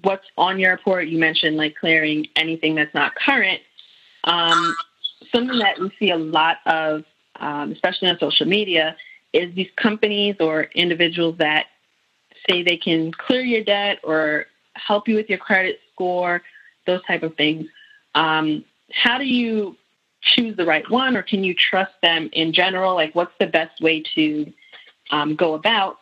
what's 0.02 0.26
on 0.38 0.60
your 0.60 0.72
report, 0.72 1.08
you 1.08 1.18
mentioned 1.18 1.58
like 1.58 1.76
clearing 1.76 2.28
anything 2.36 2.76
that's 2.76 2.94
not 2.94 3.16
current. 3.16 3.62
Um, 4.24 4.76
something 5.32 5.60
that 5.60 5.80
we 5.80 5.92
see 6.00 6.12
a 6.12 6.18
lot 6.18 6.58
of, 6.66 7.04
um, 7.40 7.72
especially 7.72 8.10
on 8.10 8.18
social 8.20 8.48
media, 8.48 8.96
is 9.32 9.54
these 9.56 9.70
companies 9.76 10.36
or 10.40 10.64
individuals 10.76 11.38
that 11.38 11.68
say 12.50 12.64
they 12.64 12.78
can 12.78 13.12
clear 13.12 13.42
your 13.42 13.64
debt 13.64 14.00
or 14.04 14.46
help 14.74 15.08
you 15.08 15.16
with 15.16 15.30
your 15.30 15.38
credit 15.38 15.80
score, 15.94 16.42
those 16.86 17.04
type 17.06 17.24
of 17.24 17.36
things. 17.36 17.68
Um, 18.16 18.66
how 18.92 19.18
do 19.18 19.26
you 19.26 19.78
choose 20.22 20.56
the 20.56 20.66
right 20.66 20.90
one, 20.90 21.18
or 21.18 21.24
can 21.24 21.44
you 21.44 21.54
trust 21.54 21.94
them 22.02 22.30
in 22.34 22.54
general? 22.54 22.96
Like, 22.96 23.14
what's 23.16 23.34
the 23.40 23.48
best 23.48 23.82
way 23.82 24.04
to 24.16 24.52
um, 25.12 25.36
go 25.36 25.54
about 25.54 26.00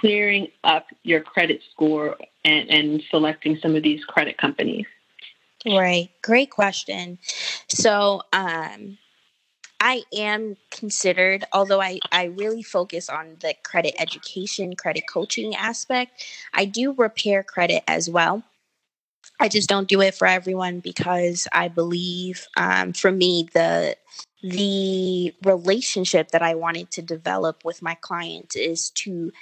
clearing 0.00 0.48
up 0.64 0.86
your 1.02 1.20
credit 1.20 1.62
score 1.70 2.16
and, 2.44 2.68
and 2.70 3.02
selecting 3.10 3.58
some 3.58 3.76
of 3.76 3.82
these 3.82 4.04
credit 4.04 4.38
companies? 4.38 4.86
Right. 5.66 6.10
Great 6.22 6.50
question. 6.50 7.18
So, 7.68 8.22
um, 8.32 8.98
I 9.80 10.02
am 10.16 10.56
considered, 10.70 11.44
although 11.52 11.80
I, 11.80 12.00
I 12.10 12.24
really 12.24 12.62
focus 12.62 13.10
on 13.10 13.36
the 13.40 13.54
credit 13.64 13.94
education, 13.98 14.76
credit 14.76 15.04
coaching 15.12 15.54
aspect, 15.54 16.24
I 16.54 16.64
do 16.64 16.94
repair 16.94 17.42
credit 17.42 17.82
as 17.86 18.08
well. 18.08 18.42
I 19.40 19.48
just 19.48 19.68
don't 19.68 19.88
do 19.88 20.00
it 20.00 20.14
for 20.14 20.26
everyone 20.26 20.80
because 20.80 21.48
I 21.52 21.68
believe, 21.68 22.46
um, 22.56 22.92
for 22.92 23.10
me, 23.10 23.48
the 23.52 23.96
the 24.42 25.34
relationship 25.42 26.30
that 26.30 26.42
I 26.42 26.54
wanted 26.54 26.90
to 26.92 27.02
develop 27.02 27.64
with 27.64 27.82
my 27.82 27.94
clients 27.94 28.56
is 28.56 28.90
to 28.90 29.32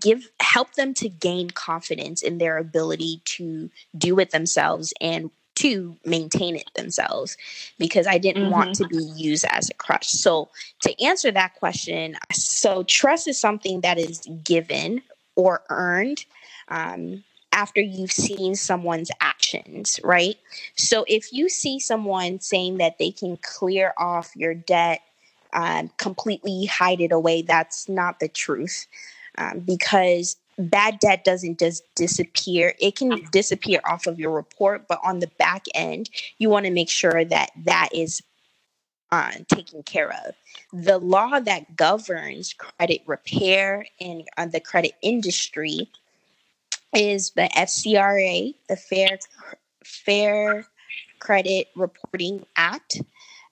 give 0.00 0.30
help 0.40 0.74
them 0.74 0.94
to 0.94 1.08
gain 1.08 1.50
confidence 1.50 2.22
in 2.22 2.38
their 2.38 2.58
ability 2.58 3.22
to 3.24 3.70
do 3.96 4.18
it 4.18 4.30
themselves 4.30 4.92
and 5.00 5.30
to 5.56 5.96
maintain 6.06 6.56
it 6.56 6.70
themselves 6.74 7.36
because 7.78 8.06
I 8.06 8.18
didn't 8.18 8.44
mm-hmm. 8.44 8.52
want 8.52 8.74
to 8.76 8.88
be 8.88 9.04
used 9.16 9.44
as 9.50 9.68
a 9.68 9.74
crutch. 9.74 10.08
So, 10.08 10.48
to 10.82 11.04
answer 11.04 11.30
that 11.32 11.54
question, 11.56 12.16
so 12.32 12.82
trust 12.84 13.28
is 13.28 13.38
something 13.38 13.82
that 13.82 13.98
is 13.98 14.26
given 14.42 15.02
or 15.36 15.62
earned. 15.68 16.24
Um, 16.68 17.24
after 17.52 17.80
you've 17.80 18.12
seen 18.12 18.54
someone's 18.54 19.10
actions, 19.20 19.98
right? 20.04 20.36
So 20.76 21.04
if 21.08 21.32
you 21.32 21.48
see 21.48 21.80
someone 21.80 22.38
saying 22.38 22.76
that 22.76 22.98
they 22.98 23.10
can 23.10 23.38
clear 23.38 23.92
off 23.98 24.30
your 24.36 24.54
debt, 24.54 25.00
um, 25.52 25.90
completely 25.96 26.66
hide 26.66 27.00
it 27.00 27.10
away, 27.10 27.42
that's 27.42 27.88
not 27.88 28.20
the 28.20 28.28
truth. 28.28 28.86
Um, 29.40 29.60
because 29.60 30.36
bad 30.58 30.98
debt 30.98 31.24
doesn't 31.24 31.58
just 31.58 31.82
disappear. 31.94 32.74
It 32.78 32.94
can 32.94 33.26
disappear 33.32 33.80
off 33.84 34.06
of 34.06 34.20
your 34.20 34.32
report, 34.32 34.86
but 34.86 35.00
on 35.02 35.20
the 35.20 35.30
back 35.38 35.64
end, 35.74 36.10
you 36.38 36.50
want 36.50 36.66
to 36.66 36.72
make 36.72 36.90
sure 36.90 37.24
that 37.24 37.50
that 37.64 37.88
is 37.94 38.22
uh, 39.10 39.32
taken 39.48 39.82
care 39.82 40.12
of. 40.26 40.34
The 40.72 40.98
law 40.98 41.40
that 41.40 41.74
governs 41.74 42.52
credit 42.52 43.02
repair 43.06 43.86
and 43.98 44.24
uh, 44.36 44.46
the 44.46 44.60
credit 44.60 44.92
industry 45.02 45.88
is 46.94 47.30
the 47.30 47.48
FCRA, 47.56 48.54
the 48.68 48.76
Fair 48.76 49.18
Fair 49.82 50.66
Credit 51.18 51.68
Reporting 51.74 52.44
Act. 52.56 53.00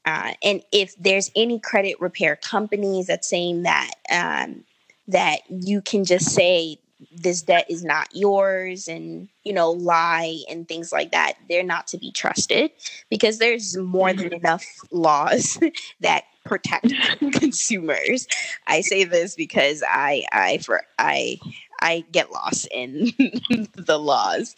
Uh, 0.04 0.32
and 0.42 0.62
if 0.72 0.94
there's 0.96 1.30
any 1.34 1.58
credit 1.58 2.00
repair 2.00 2.36
companies 2.36 3.06
that's 3.06 3.28
saying 3.28 3.62
that 3.62 3.90
um, 4.10 4.64
that 5.08 5.40
you 5.48 5.80
can 5.82 6.04
just 6.04 6.34
say 6.34 6.78
this 7.12 7.42
debt 7.42 7.66
is 7.68 7.84
not 7.84 8.08
yours 8.12 8.88
and 8.88 9.28
you 9.44 9.52
know 9.52 9.70
lie 9.70 10.38
and 10.50 10.68
things 10.68 10.92
like 10.92 11.12
that. 11.12 11.34
They're 11.48 11.62
not 11.62 11.86
to 11.88 11.98
be 11.98 12.10
trusted 12.12 12.70
because 13.08 13.38
there's 13.38 13.76
more 13.76 14.12
than 14.12 14.26
mm-hmm. 14.26 14.46
enough 14.46 14.64
laws 14.90 15.58
that 16.00 16.24
protect 16.44 16.92
consumers. 17.32 18.26
I 18.66 18.80
say 18.80 19.04
this 19.04 19.34
because 19.34 19.82
i 19.88 20.24
i 20.32 20.58
for 20.58 20.82
i 20.98 21.38
i 21.80 22.04
get 22.12 22.32
lost 22.32 22.68
in 22.70 23.12
the 23.74 23.98
laws. 23.98 24.54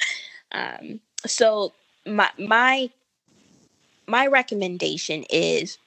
Um, 0.52 1.00
so 1.26 1.72
my 2.06 2.30
my 2.38 2.90
my 4.06 4.26
recommendation 4.26 5.24
is 5.30 5.78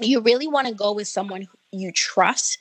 you 0.00 0.20
really 0.20 0.48
want 0.48 0.66
to 0.68 0.74
go 0.74 0.92
with 0.92 1.08
someone 1.08 1.48
you 1.72 1.92
trust 1.92 2.58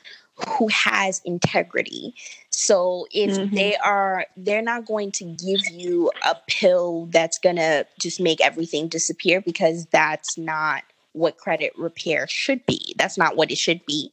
who 0.48 0.68
has 0.68 1.22
integrity. 1.26 2.14
So 2.50 3.08
if 3.12 3.38
mm-hmm. 3.38 3.56
they 3.56 3.76
are 3.78 4.26
they're 4.36 4.62
not 4.62 4.86
going 4.86 5.12
to 5.14 5.26
give 5.26 5.66
you 5.72 6.12
a 6.26 6.36
pill 6.48 7.08
that's 7.12 7.40
going 7.40 7.56
to 7.56 7.86
just 8.00 8.20
make 8.20 8.42
everything 8.42 8.88
disappear 8.88 9.42
because 9.42 9.86
that's 9.88 10.38
not 10.38 10.84
what 11.14 11.38
credit 11.38 11.74
repair 11.78 12.28
should 12.28 12.66
be. 12.66 12.94
That's 12.98 13.18
not 13.18 13.36
what 13.36 13.52
it 13.52 13.58
should 13.58 13.86
be. 13.86 14.12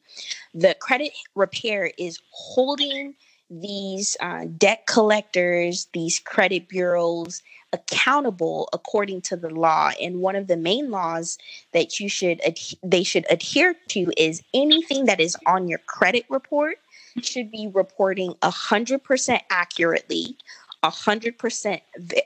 The 0.54 0.74
credit 0.80 1.12
repair 1.34 1.90
is 1.98 2.18
holding 2.30 3.14
these 3.50 4.16
uh, 4.20 4.46
debt 4.56 4.86
collectors, 4.86 5.88
these 5.92 6.18
credit 6.18 6.68
bureaus 6.68 7.42
accountable 7.74 8.68
according 8.72 9.20
to 9.22 9.36
the 9.36 9.50
law. 9.50 9.90
And 10.00 10.20
one 10.20 10.36
of 10.36 10.46
the 10.46 10.56
main 10.56 10.90
laws 10.90 11.36
that 11.72 12.00
you 12.00 12.08
should 12.08 12.40
ad- 12.46 12.58
they 12.82 13.02
should 13.02 13.26
adhere 13.28 13.74
to 13.88 14.12
is 14.16 14.42
anything 14.54 15.04
that 15.06 15.20
is 15.20 15.36
on 15.46 15.68
your 15.68 15.80
credit 15.80 16.24
report 16.30 16.78
should 17.22 17.50
be 17.50 17.68
reporting 17.72 18.34
100% 18.42 19.40
accurately 19.50 20.36
100% 20.84 21.80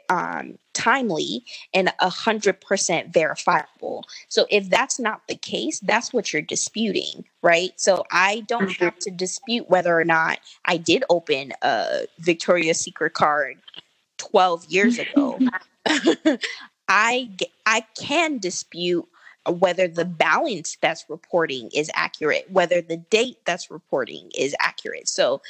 um, 0.09 0.59
timely 0.75 1.45
and 1.73 1.93
100% 2.01 3.13
verifiable. 3.13 4.05
So 4.29 4.47
if 4.51 4.69
that's 4.69 4.99
not 4.99 5.23
the 5.29 5.37
case, 5.37 5.81
that's 5.81 6.13
what 6.13 6.33
you're 6.33 6.43
disputing, 6.43 7.25
right? 7.43 7.73
So 7.77 8.05
I 8.11 8.41
don't 8.49 8.71
mm-hmm. 8.71 8.85
have 8.85 8.99
to 9.01 9.11
dispute 9.11 9.71
whether 9.71 9.99
or 9.99 10.05
not 10.05 10.41
I 10.65 10.77
did 10.77 11.05
open 11.09 11.53
a 11.63 12.07
Victoria's 12.19 12.81
Secret 12.81 13.15
card 13.15 13.59
12 14.19 14.67
years 14.67 14.99
ago. 14.99 15.41
I 16.89 17.31
I 17.67 17.85
can 17.99 18.39
dispute 18.39 19.07
whether 19.47 19.89
the 19.89 20.05
balance 20.05 20.77
that's 20.81 21.05
reporting 21.09 21.71
is 21.75 21.91
accurate, 21.95 22.51
whether 22.51 22.83
the 22.83 22.97
date 22.97 23.39
that's 23.47 23.71
reporting 23.71 24.31
is 24.37 24.55
accurate. 24.61 25.09
So 25.09 25.41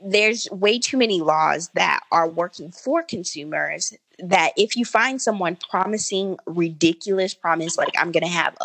there's 0.00 0.48
way 0.50 0.78
too 0.78 0.96
many 0.96 1.20
laws 1.20 1.70
that 1.74 2.00
are 2.10 2.28
working 2.28 2.72
for 2.72 3.02
consumers 3.02 3.94
that 4.18 4.52
if 4.56 4.76
you 4.76 4.84
find 4.84 5.22
someone 5.22 5.56
promising 5.70 6.36
ridiculous 6.46 7.34
promise 7.34 7.78
like 7.78 7.94
i'm 7.98 8.10
going 8.10 8.24
to 8.24 8.28
have 8.28 8.56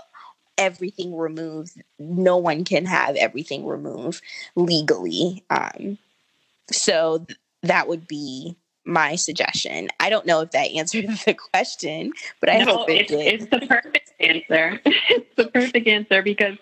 everything 0.58 1.16
removed 1.16 1.72
no 2.00 2.38
one 2.38 2.64
can 2.64 2.86
have 2.86 3.16
everything 3.16 3.66
removed 3.66 4.22
legally 4.56 5.44
um, 5.50 5.98
so 6.72 7.20
th- 7.20 7.40
that 7.64 7.88
would 7.88 8.08
be 8.08 8.56
my 8.88 9.16
suggestion 9.16 9.88
i 10.00 10.10
don't 10.10 10.26
know 10.26 10.42
if 10.42 10.52
that 10.52 10.72
answered 10.72 11.08
the 11.26 11.34
question 11.34 12.12
but 12.40 12.50
i 12.50 12.60
no, 12.60 12.78
hope 12.78 12.90
it 12.90 13.02
it's, 13.02 13.12
did. 13.12 13.42
it's 13.42 13.46
the 13.52 13.68
perfect 13.68 14.12
answer 14.20 14.82
it's 14.86 15.36
the 15.36 15.48
perfect 15.48 15.88
answer 15.88 16.22
because 16.22 16.58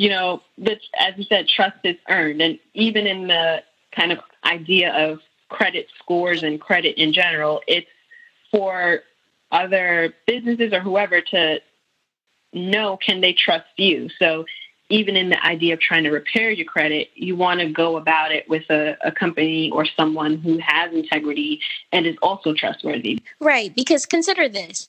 you 0.00 0.10
know, 0.10 0.42
the, 0.56 0.76
as 0.96 1.14
you 1.16 1.24
said, 1.24 1.48
trust 1.48 1.78
is 1.82 1.96
earned. 2.08 2.40
And 2.40 2.60
even 2.72 3.08
in 3.08 3.26
the 3.26 3.64
kind 3.90 4.12
of 4.12 4.20
idea 4.44 4.92
of 4.94 5.18
credit 5.48 5.86
scores 5.98 6.42
and 6.42 6.60
credit 6.60 7.00
in 7.00 7.12
general. 7.12 7.62
It's 7.66 7.88
for 8.50 9.00
other 9.50 10.14
businesses 10.26 10.72
or 10.72 10.80
whoever 10.80 11.20
to 11.20 11.60
know 12.52 12.96
can 12.96 13.20
they 13.20 13.32
trust 13.32 13.66
you. 13.76 14.08
So 14.18 14.44
even 14.90 15.16
in 15.16 15.28
the 15.28 15.44
idea 15.44 15.74
of 15.74 15.80
trying 15.80 16.04
to 16.04 16.10
repair 16.10 16.50
your 16.50 16.64
credit, 16.64 17.10
you 17.14 17.36
want 17.36 17.60
to 17.60 17.68
go 17.68 17.96
about 17.96 18.32
it 18.32 18.48
with 18.48 18.64
a, 18.70 18.96
a, 19.04 19.12
company 19.12 19.70
or 19.70 19.84
someone 19.84 20.38
who 20.38 20.58
has 20.58 20.92
integrity 20.94 21.60
and 21.92 22.06
is 22.06 22.16
also 22.22 22.54
trustworthy. 22.54 23.22
Right. 23.38 23.74
Because 23.74 24.06
consider 24.06 24.48
this 24.48 24.88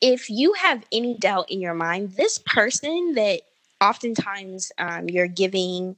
if 0.00 0.28
you 0.28 0.52
have 0.54 0.84
any 0.92 1.16
doubt 1.16 1.50
in 1.50 1.60
your 1.60 1.74
mind, 1.74 2.12
this 2.12 2.38
person 2.38 3.14
that 3.14 3.42
oftentimes 3.80 4.72
um, 4.78 5.08
you're 5.08 5.28
giving 5.28 5.96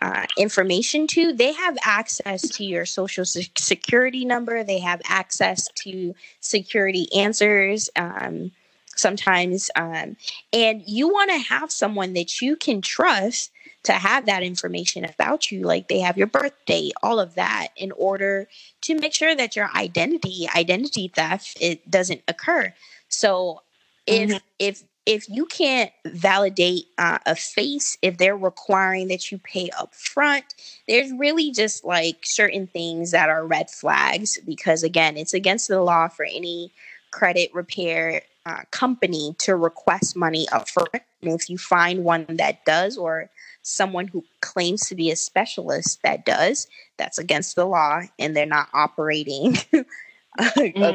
uh, 0.00 0.26
information 0.36 1.06
to, 1.06 1.32
they 1.32 1.52
have 1.52 1.78
access 1.84 2.42
to 2.48 2.64
your 2.64 2.84
social 2.84 3.24
security 3.24 4.24
number. 4.24 4.64
They 4.64 4.80
have 4.80 5.00
access 5.08 5.68
to 5.76 6.14
security 6.40 7.06
answers. 7.16 7.88
Um, 7.94 8.50
sometimes, 8.96 9.70
um, 9.76 10.16
and 10.52 10.82
you 10.86 11.08
want 11.08 11.30
to 11.30 11.38
have 11.38 11.70
someone 11.70 12.14
that 12.14 12.40
you 12.40 12.56
can 12.56 12.80
trust 12.80 13.50
to 13.84 13.92
have 13.92 14.26
that 14.26 14.42
information 14.42 15.04
about 15.04 15.50
you 15.50 15.62
like 15.62 15.88
they 15.88 16.00
have 16.00 16.16
your 16.16 16.26
birthday 16.26 16.90
all 17.02 17.20
of 17.20 17.34
that 17.34 17.68
in 17.76 17.92
order 17.92 18.48
to 18.80 18.98
make 18.98 19.12
sure 19.12 19.36
that 19.36 19.54
your 19.54 19.68
identity 19.76 20.48
identity 20.56 21.08
theft 21.14 21.58
it 21.60 21.90
doesn't 21.90 22.22
occur 22.26 22.72
so 23.08 23.60
if 24.06 24.30
mm-hmm. 24.30 24.38
if 24.58 24.82
if 25.06 25.28
you 25.28 25.44
can't 25.44 25.90
validate 26.06 26.86
uh, 26.96 27.18
a 27.26 27.36
face, 27.36 27.98
if 28.00 28.16
they're 28.16 28.36
requiring 28.36 29.08
that 29.08 29.30
you 29.30 29.38
pay 29.38 29.68
up 29.78 29.94
front, 29.94 30.44
there's 30.88 31.12
really 31.12 31.50
just 31.52 31.84
like 31.84 32.20
certain 32.22 32.66
things 32.66 33.10
that 33.10 33.28
are 33.28 33.46
red 33.46 33.70
flags 33.70 34.38
because, 34.46 34.82
again, 34.82 35.16
it's 35.16 35.34
against 35.34 35.68
the 35.68 35.82
law 35.82 36.08
for 36.08 36.24
any 36.24 36.72
credit 37.10 37.52
repair 37.52 38.22
uh, 38.46 38.62
company 38.70 39.34
to 39.40 39.56
request 39.56 40.16
money 40.16 40.46
up 40.50 40.68
front. 40.68 40.90
And 41.22 41.32
if 41.32 41.48
you 41.48 41.58
find 41.58 42.04
one 42.04 42.26
that 42.28 42.64
does, 42.64 42.96
or 42.96 43.30
someone 43.62 44.06
who 44.08 44.24
claims 44.40 44.88
to 44.88 44.94
be 44.94 45.10
a 45.10 45.16
specialist 45.16 46.00
that 46.02 46.24
does, 46.24 46.68
that's 46.98 47.18
against 47.18 47.56
the 47.56 47.64
law 47.64 48.02
and 48.18 48.36
they're 48.36 48.46
not 48.46 48.68
operating 48.74 49.54
mm. 49.74 49.84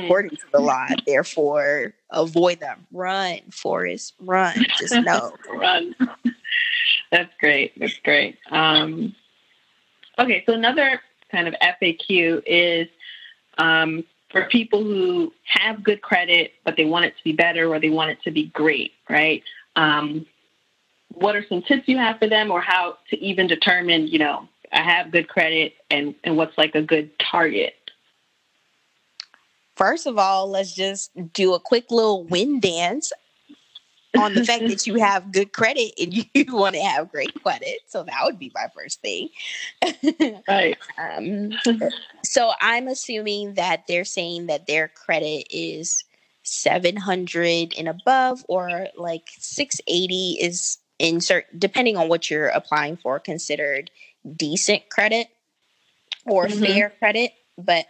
according 0.03 0.31
to 0.31 0.45
the 0.53 0.59
law. 0.59 0.87
Therefore, 1.05 1.93
avoid 2.11 2.59
them. 2.59 2.85
Run, 2.91 3.39
Forrest, 3.51 4.13
run. 4.19 4.65
Just 4.77 4.93
know. 5.03 5.33
run. 5.51 5.95
That's 7.11 7.33
great. 7.39 7.77
That's 7.79 7.97
great. 8.03 8.37
Um, 8.51 9.15
okay, 10.19 10.43
so 10.45 10.53
another 10.53 11.01
kind 11.31 11.47
of 11.47 11.55
FAQ 11.61 12.43
is 12.45 12.87
um, 13.57 14.03
for 14.31 14.45
people 14.45 14.83
who 14.83 15.33
have 15.45 15.83
good 15.83 16.01
credit, 16.01 16.53
but 16.63 16.75
they 16.77 16.85
want 16.85 17.05
it 17.05 17.17
to 17.17 17.23
be 17.23 17.33
better 17.33 17.71
or 17.73 17.79
they 17.79 17.89
want 17.89 18.11
it 18.11 18.21
to 18.23 18.31
be 18.31 18.47
great, 18.47 18.93
right? 19.09 19.43
Um, 19.75 20.25
what 21.13 21.35
are 21.35 21.45
some 21.47 21.61
tips 21.61 21.87
you 21.87 21.97
have 21.97 22.19
for 22.19 22.27
them 22.27 22.51
or 22.51 22.61
how 22.61 22.97
to 23.09 23.19
even 23.19 23.47
determine, 23.47 24.07
you 24.07 24.19
know, 24.19 24.47
I 24.71 24.81
have 24.81 25.11
good 25.11 25.27
credit 25.27 25.73
and, 25.89 26.13
and 26.23 26.37
what's 26.37 26.57
like 26.57 26.75
a 26.75 26.81
good 26.81 27.11
target? 27.19 27.73
First 29.75 30.05
of 30.05 30.17
all, 30.17 30.49
let's 30.49 30.73
just 30.73 31.11
do 31.33 31.53
a 31.53 31.59
quick 31.59 31.89
little 31.89 32.25
wind 32.25 32.61
dance 32.61 33.11
on 34.17 34.33
the 34.33 34.43
fact 34.43 34.67
that 34.67 34.87
you 34.87 34.95
have 34.95 35.31
good 35.31 35.53
credit 35.53 35.93
and 35.99 36.13
you 36.13 36.25
want 36.49 36.75
to 36.75 36.81
have 36.81 37.11
great 37.11 37.33
credit. 37.41 37.79
So 37.87 38.03
that 38.03 38.21
would 38.23 38.39
be 38.39 38.51
my 38.53 38.67
first 38.75 39.01
thing. 39.01 39.29
right. 40.47 40.77
Um, 40.99 41.51
so 42.23 42.51
I'm 42.61 42.87
assuming 42.87 43.53
that 43.53 43.87
they're 43.87 44.05
saying 44.05 44.47
that 44.47 44.67
their 44.67 44.89
credit 44.89 45.47
is 45.49 46.03
700 46.43 47.73
and 47.77 47.87
above, 47.87 48.43
or 48.49 48.87
like 48.97 49.29
680 49.37 50.37
is 50.41 50.77
insert, 50.99 51.45
depending 51.57 51.95
on 51.95 52.09
what 52.09 52.29
you're 52.29 52.47
applying 52.47 52.97
for, 52.97 53.19
considered 53.19 53.89
decent 54.35 54.89
credit 54.89 55.27
or 56.25 56.47
mm-hmm. 56.47 56.63
fair 56.63 56.93
credit. 56.99 57.31
But 57.57 57.87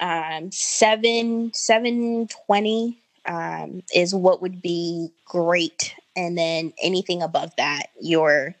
um, 0.00 0.50
seven 0.50 1.52
seven 1.52 2.26
twenty 2.46 2.98
um, 3.26 3.82
is 3.94 4.14
what 4.14 4.42
would 4.42 4.62
be 4.62 5.10
great, 5.24 5.94
and 6.16 6.36
then 6.36 6.72
anything 6.82 7.22
above 7.22 7.52
that, 7.56 7.86
you're 8.00 8.54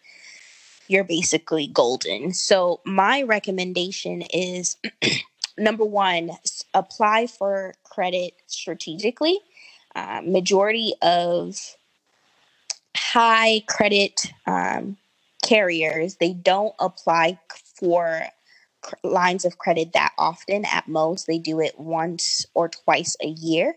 you're 0.88 1.04
basically 1.04 1.68
golden. 1.68 2.34
So 2.34 2.80
my 2.84 3.22
recommendation 3.22 4.22
is 4.22 4.76
number 5.58 5.84
one, 5.84 6.32
apply 6.74 7.28
for 7.28 7.74
credit 7.84 8.34
strategically. 8.46 9.38
Uh, 9.94 10.20
majority 10.24 10.94
of 11.02 11.56
high 12.96 13.62
credit 13.66 14.32
um, 14.46 14.96
carriers 15.44 16.16
they 16.16 16.32
don't 16.32 16.74
apply 16.78 17.38
for 17.74 18.22
lines 19.02 19.44
of 19.44 19.58
credit 19.58 19.92
that 19.92 20.12
often. 20.18 20.64
At 20.64 20.88
most, 20.88 21.26
they 21.26 21.38
do 21.38 21.60
it 21.60 21.78
once 21.78 22.46
or 22.54 22.68
twice 22.68 23.16
a 23.22 23.28
year. 23.28 23.76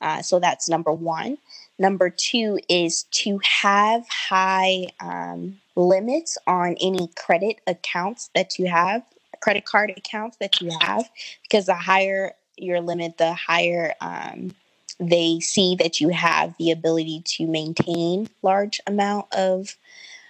Uh, 0.00 0.22
so 0.22 0.38
that's 0.38 0.68
number 0.68 0.92
one. 0.92 1.38
Number 1.78 2.10
two 2.10 2.58
is 2.68 3.04
to 3.04 3.40
have 3.42 4.06
high 4.08 4.88
um, 5.00 5.58
limits 5.76 6.36
on 6.46 6.76
any 6.80 7.08
credit 7.16 7.60
accounts 7.66 8.30
that 8.34 8.58
you 8.58 8.66
have, 8.66 9.02
credit 9.40 9.64
card 9.64 9.92
accounts 9.96 10.36
that 10.38 10.60
you 10.60 10.70
have, 10.80 11.08
because 11.42 11.66
the 11.66 11.74
higher 11.74 12.32
your 12.56 12.80
limit, 12.80 13.16
the 13.16 13.32
higher 13.32 13.94
um, 14.00 14.54
they 14.98 15.40
see 15.40 15.74
that 15.76 16.00
you 16.00 16.10
have 16.10 16.54
the 16.58 16.70
ability 16.70 17.22
to 17.24 17.46
maintain 17.46 18.28
large 18.42 18.80
amount 18.86 19.32
of 19.34 19.76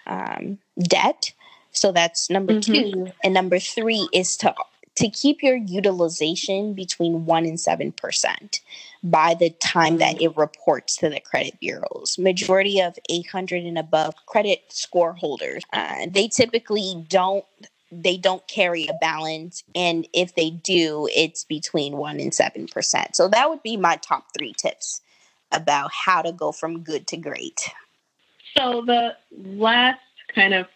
um, 0.07 0.59
debt. 0.79 1.33
So 1.73 1.91
that's 1.91 2.31
number 2.31 2.55
mm-hmm. 2.55 2.73
two. 2.73 3.13
And 3.25 3.35
number 3.35 3.59
three 3.59 4.09
is 4.13 4.37
to 4.39 4.55
to 4.97 5.09
keep 5.09 5.43
your 5.43 5.57
utilization 5.57 6.75
between 6.75 7.27
one 7.27 7.45
and 7.47 7.59
seven 7.59 7.91
percent 7.93 8.61
by 9.03 9.35
the 9.35 9.51
time 9.51 9.99
that 9.99 10.21
it 10.21 10.37
reports 10.37 10.97
to 10.97 11.09
the 11.09 11.21
credit 11.21 11.59
bureaus. 11.61 12.19
Majority 12.19 12.81
of 12.81 12.99
800 13.09 13.65
and 13.65 13.79
above 13.79 14.15
credit 14.27 14.61
score 14.69 15.15
holders, 15.15 15.63
uh, 15.73 16.07
they 16.09 16.29
typically 16.29 17.05
don't 17.09 17.45
they 17.93 18.17
don't 18.17 18.47
carry 18.47 18.87
a 18.87 18.95
balance 19.01 19.65
and 19.75 20.07
if 20.15 20.37
they 20.37 20.49
do 20.49 21.09
it's 21.13 21.43
between 21.43 21.97
1 21.97 22.21
and 22.21 22.31
7%. 22.31 23.17
So 23.17 23.27
that 23.27 23.51
would 23.51 23.65
be 23.65 23.77
my 23.77 23.97
top 23.97 24.27
3 24.39 24.53
tips 24.57 25.01
about 25.51 25.91
how 25.93 26.23
to 26.23 26.31
go 26.31 26.53
from 26.53 26.83
good 26.83 27.09
to 27.09 27.17
great. 27.17 27.69
So 28.57 28.83
the 28.87 29.17
last 29.33 30.01
kind 30.35 30.55
of 30.55 30.67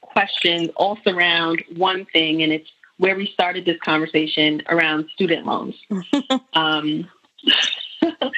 questions 0.00 0.70
all 0.76 0.98
surround 1.04 1.62
one 1.74 2.06
thing, 2.06 2.42
and 2.42 2.52
it's 2.52 2.70
where 2.98 3.16
we 3.16 3.26
started 3.26 3.64
this 3.64 3.78
conversation 3.80 4.62
around 4.68 5.08
student 5.14 5.46
loans. 5.46 5.74
um, 6.54 7.08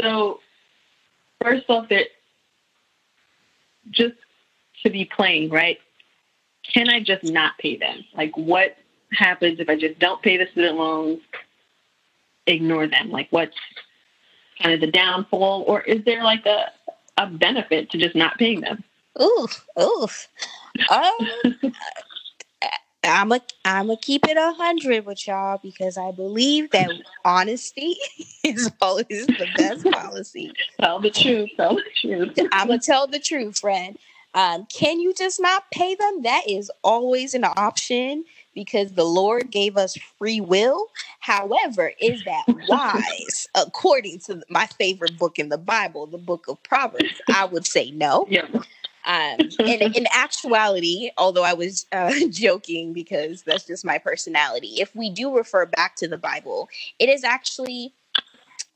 so, 0.00 0.40
first 1.42 1.64
off, 1.68 1.88
that 1.88 2.06
just 3.90 4.16
to 4.82 4.90
be 4.90 5.04
plain, 5.04 5.50
right? 5.50 5.78
can 6.72 6.88
I 6.88 7.00
just 7.00 7.24
not 7.24 7.58
pay 7.58 7.76
them? 7.76 8.04
Like, 8.14 8.36
what 8.36 8.76
happens 9.12 9.60
if 9.60 9.68
I 9.68 9.76
just 9.76 9.98
don't 9.98 10.22
pay 10.22 10.36
the 10.36 10.46
student 10.52 10.76
loans, 10.76 11.20
ignore 12.46 12.86
them? 12.86 13.10
Like, 13.10 13.28
what's 13.30 13.56
kind 14.60 14.74
of 14.74 14.80
the 14.80 14.90
downfall, 14.90 15.64
or 15.66 15.82
is 15.82 16.04
there 16.04 16.24
like 16.24 16.46
a 16.46 16.66
a 17.18 17.26
benefit 17.26 17.90
to 17.90 17.98
just 17.98 18.14
not 18.14 18.36
paying 18.38 18.60
them? 18.60 18.84
Ooh, 19.20 19.48
ooh. 19.80 20.06
Um, 20.90 21.12
I'm 23.06 23.32
a 23.32 23.40
I'm 23.64 23.90
a 23.90 23.96
keep 23.96 24.26
it 24.26 24.36
a 24.36 24.52
hundred 24.52 25.06
with 25.06 25.26
y'all 25.26 25.58
because 25.62 25.96
I 25.96 26.10
believe 26.12 26.70
that 26.70 26.90
honesty 27.24 27.96
is 28.44 28.70
always 28.80 29.26
the 29.26 29.48
best 29.56 29.84
policy. 29.84 30.52
Tell 30.80 31.00
the 31.00 31.10
truth. 31.10 31.50
Tell 31.56 31.76
the 31.76 31.82
truth. 31.94 32.38
I'm 32.52 32.68
gonna 32.68 32.80
tell 32.80 33.06
the 33.06 33.18
truth, 33.18 33.58
friend. 33.60 33.98
Um, 34.34 34.66
can 34.66 35.00
you 35.00 35.14
just 35.14 35.40
not 35.40 35.70
pay 35.70 35.94
them? 35.94 36.22
That 36.22 36.42
is 36.46 36.70
always 36.84 37.32
an 37.32 37.44
option 37.44 38.24
because 38.54 38.92
the 38.92 39.04
Lord 39.04 39.50
gave 39.50 39.78
us 39.78 39.96
free 40.18 40.40
will. 40.42 40.88
However, 41.20 41.92
is 42.00 42.22
that 42.24 42.44
wise 42.68 43.48
according 43.54 44.18
to 44.20 44.42
my 44.50 44.66
favorite 44.66 45.18
book 45.18 45.38
in 45.38 45.48
the 45.48 45.58
Bible, 45.58 46.06
the 46.06 46.18
book 46.18 46.48
of 46.48 46.62
Proverbs? 46.64 47.20
I 47.30 47.46
would 47.46 47.66
say 47.66 47.90
no. 47.92 48.26
Yeah. 48.28 48.46
Um, 49.06 49.38
in, 49.60 49.82
in 49.94 50.06
actuality, 50.12 51.10
although 51.16 51.44
I 51.44 51.54
was 51.54 51.86
uh, 51.92 52.12
joking 52.30 52.92
because 52.92 53.42
that's 53.42 53.64
just 53.64 53.84
my 53.84 53.98
personality, 53.98 54.80
if 54.80 54.94
we 54.94 55.10
do 55.10 55.34
refer 55.34 55.66
back 55.66 55.96
to 55.96 56.08
the 56.08 56.18
Bible, 56.18 56.68
it 56.98 57.08
is 57.08 57.24
actually 57.24 57.94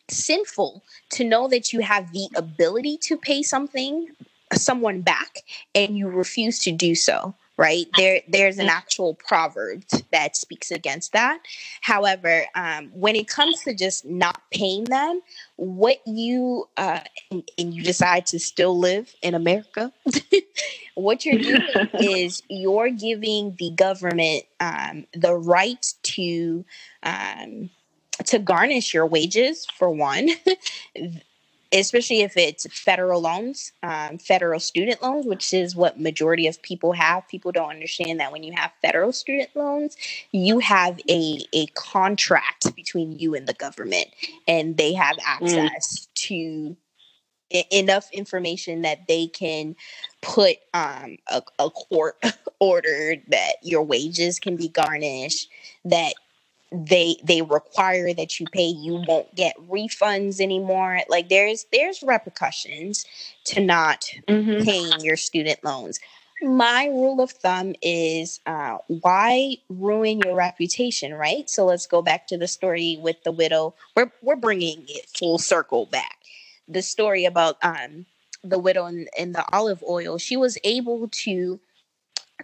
sinful 0.08 0.82
to 1.10 1.24
know 1.24 1.48
that 1.48 1.72
you 1.72 1.80
have 1.80 2.12
the 2.12 2.28
ability 2.36 2.96
to 2.98 3.16
pay 3.16 3.42
something 3.42 4.08
someone 4.52 5.00
back 5.00 5.42
and 5.74 5.96
you 5.96 6.08
refuse 6.08 6.58
to 6.58 6.72
do 6.72 6.94
so 6.94 7.34
right? 7.60 7.88
There 7.98 8.22
there's 8.26 8.58
an 8.58 8.70
actual 8.70 9.12
proverb 9.12 9.84
that 10.12 10.34
speaks 10.34 10.70
against 10.70 11.12
that. 11.12 11.40
However 11.82 12.46
um, 12.54 12.90
when 12.94 13.14
it 13.14 13.28
comes 13.28 13.62
to 13.64 13.74
just 13.74 14.06
not 14.06 14.40
paying 14.50 14.84
them 14.84 15.20
what 15.60 15.98
you 16.06 16.66
uh, 16.78 17.00
and, 17.30 17.46
and 17.58 17.74
you 17.74 17.82
decide 17.82 18.24
to 18.24 18.38
still 18.38 18.78
live 18.78 19.14
in 19.20 19.34
america 19.34 19.92
what 20.94 21.26
you're 21.26 21.38
doing 21.38 21.60
is 22.00 22.42
you're 22.48 22.88
giving 22.88 23.54
the 23.58 23.70
government 23.72 24.44
um, 24.58 25.04
the 25.12 25.34
right 25.34 25.92
to 26.02 26.64
um, 27.02 27.68
to 28.24 28.38
garnish 28.38 28.94
your 28.94 29.06
wages 29.06 29.66
for 29.76 29.90
one 29.90 30.30
especially 31.72 32.20
if 32.20 32.36
it's 32.36 32.66
federal 32.70 33.20
loans, 33.20 33.72
um, 33.82 34.18
federal 34.18 34.60
student 34.60 35.02
loans, 35.02 35.26
which 35.26 35.52
is 35.54 35.76
what 35.76 36.00
majority 36.00 36.46
of 36.46 36.60
people 36.62 36.92
have. 36.92 37.26
People 37.28 37.52
don't 37.52 37.70
understand 37.70 38.20
that 38.20 38.32
when 38.32 38.42
you 38.42 38.52
have 38.52 38.72
federal 38.82 39.12
student 39.12 39.50
loans, 39.54 39.96
you 40.32 40.58
have 40.58 41.00
a 41.08 41.40
a 41.52 41.66
contract 41.74 42.74
between 42.74 43.18
you 43.18 43.34
and 43.34 43.46
the 43.46 43.54
government, 43.54 44.08
and 44.48 44.76
they 44.76 44.92
have 44.94 45.16
mm. 45.16 45.24
access 45.24 45.98
mm. 45.98 46.14
to 46.14 46.76
I- 47.52 47.66
enough 47.70 48.10
information 48.12 48.82
that 48.82 49.06
they 49.08 49.26
can 49.26 49.76
put 50.22 50.56
um, 50.74 51.18
a, 51.28 51.42
a 51.58 51.70
court 51.70 52.16
order 52.60 53.16
that 53.28 53.54
your 53.62 53.82
wages 53.82 54.38
can 54.38 54.56
be 54.56 54.68
garnished, 54.68 55.50
that 55.84 56.14
they 56.72 57.16
they 57.24 57.42
require 57.42 58.14
that 58.14 58.38
you 58.38 58.46
pay 58.46 58.66
you 58.66 59.02
won't 59.06 59.34
get 59.34 59.56
refunds 59.68 60.40
anymore. 60.40 61.00
Like 61.08 61.28
there's 61.28 61.66
there's 61.72 62.02
repercussions 62.02 63.04
to 63.46 63.60
not 63.60 64.04
mm-hmm. 64.28 64.64
paying 64.64 65.00
your 65.00 65.16
student 65.16 65.64
loans. 65.64 65.98
My 66.42 66.86
rule 66.86 67.20
of 67.20 67.32
thumb 67.32 67.74
is 67.82 68.40
uh, 68.46 68.78
why 68.86 69.58
ruin 69.68 70.20
your 70.24 70.34
reputation 70.34 71.12
right? 71.12 71.50
So 71.50 71.66
let's 71.66 71.86
go 71.86 72.00
back 72.00 72.26
to 72.28 72.38
the 72.38 72.48
story 72.48 72.98
with 73.00 73.22
the 73.24 73.32
widow. 73.32 73.74
We're, 73.94 74.10
we're 74.22 74.36
bringing 74.36 74.84
it 74.88 75.06
full 75.18 75.38
circle 75.38 75.84
back. 75.86 76.16
The 76.66 76.80
story 76.80 77.26
about 77.26 77.58
um, 77.62 78.06
the 78.42 78.58
widow 78.58 78.86
in, 78.86 79.06
in 79.18 79.32
the 79.32 79.44
olive 79.52 79.84
oil. 79.86 80.16
She 80.16 80.36
was 80.36 80.56
able 80.64 81.08
to 81.08 81.60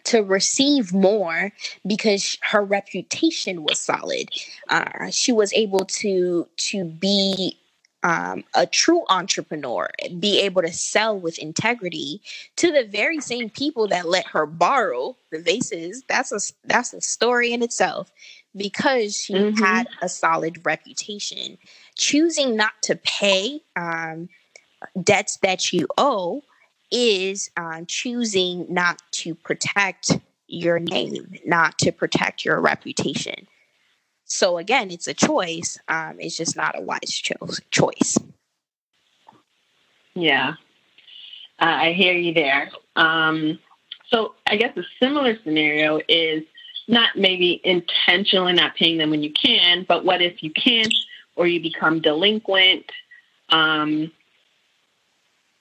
to 0.04 0.20
receive 0.20 0.92
more 0.92 1.52
because 1.86 2.38
her 2.42 2.62
reputation 2.62 3.62
was 3.62 3.78
solid. 3.78 4.28
Uh, 4.68 5.10
she 5.10 5.32
was 5.32 5.52
able 5.52 5.84
to 5.84 6.46
to 6.56 6.84
be 6.84 7.56
um, 8.02 8.44
a 8.54 8.66
true 8.66 9.02
entrepreneur, 9.08 9.90
be 10.20 10.40
able 10.40 10.62
to 10.62 10.72
sell 10.72 11.18
with 11.18 11.38
integrity 11.38 12.20
to 12.54 12.70
the 12.70 12.84
very 12.84 13.20
same 13.20 13.50
people 13.50 13.88
that 13.88 14.06
let 14.06 14.26
her 14.28 14.46
borrow 14.46 15.16
the 15.32 15.40
vases. 15.40 16.04
That's 16.08 16.32
a 16.32 16.38
that's 16.64 16.92
a 16.92 17.00
story 17.00 17.52
in 17.52 17.62
itself 17.62 18.12
because 18.54 19.16
she 19.16 19.34
mm-hmm. 19.34 19.62
had 19.62 19.88
a 20.02 20.08
solid 20.08 20.64
reputation. 20.64 21.58
Choosing 21.96 22.54
not 22.54 22.72
to 22.82 22.96
pay 22.96 23.60
um, 23.74 24.28
debts 25.02 25.38
that 25.42 25.72
you 25.72 25.88
owe 25.98 26.42
is 26.90 27.50
uh, 27.56 27.82
choosing 27.86 28.66
not 28.68 29.00
to 29.12 29.34
protect 29.34 30.18
your 30.46 30.78
name, 30.78 31.34
not 31.44 31.78
to 31.78 31.92
protect 31.92 32.44
your 32.44 32.60
reputation. 32.60 33.46
So 34.24 34.58
again, 34.58 34.90
it's 34.90 35.06
a 35.06 35.14
choice. 35.14 35.78
Um, 35.88 36.16
it's 36.18 36.36
just 36.36 36.56
not 36.56 36.78
a 36.78 36.80
wise 36.80 37.10
cho- 37.10 37.48
choice. 37.70 38.18
Yeah, 40.14 40.54
uh, 41.60 41.64
I 41.64 41.92
hear 41.92 42.14
you 42.14 42.32
there. 42.34 42.70
Um, 42.96 43.58
so 44.08 44.34
I 44.46 44.56
guess 44.56 44.76
a 44.76 44.82
similar 45.00 45.36
scenario 45.42 46.00
is 46.08 46.42
not 46.88 47.16
maybe 47.16 47.60
intentionally 47.64 48.52
not 48.52 48.76
paying 48.76 48.98
them 48.98 49.10
when 49.10 49.22
you 49.22 49.32
can, 49.32 49.84
but 49.88 50.04
what 50.04 50.22
if 50.22 50.42
you 50.42 50.50
can't 50.50 50.94
or 51.34 51.46
you 51.46 51.60
become 51.60 52.00
delinquent? 52.00 52.90
Um, 53.50 54.12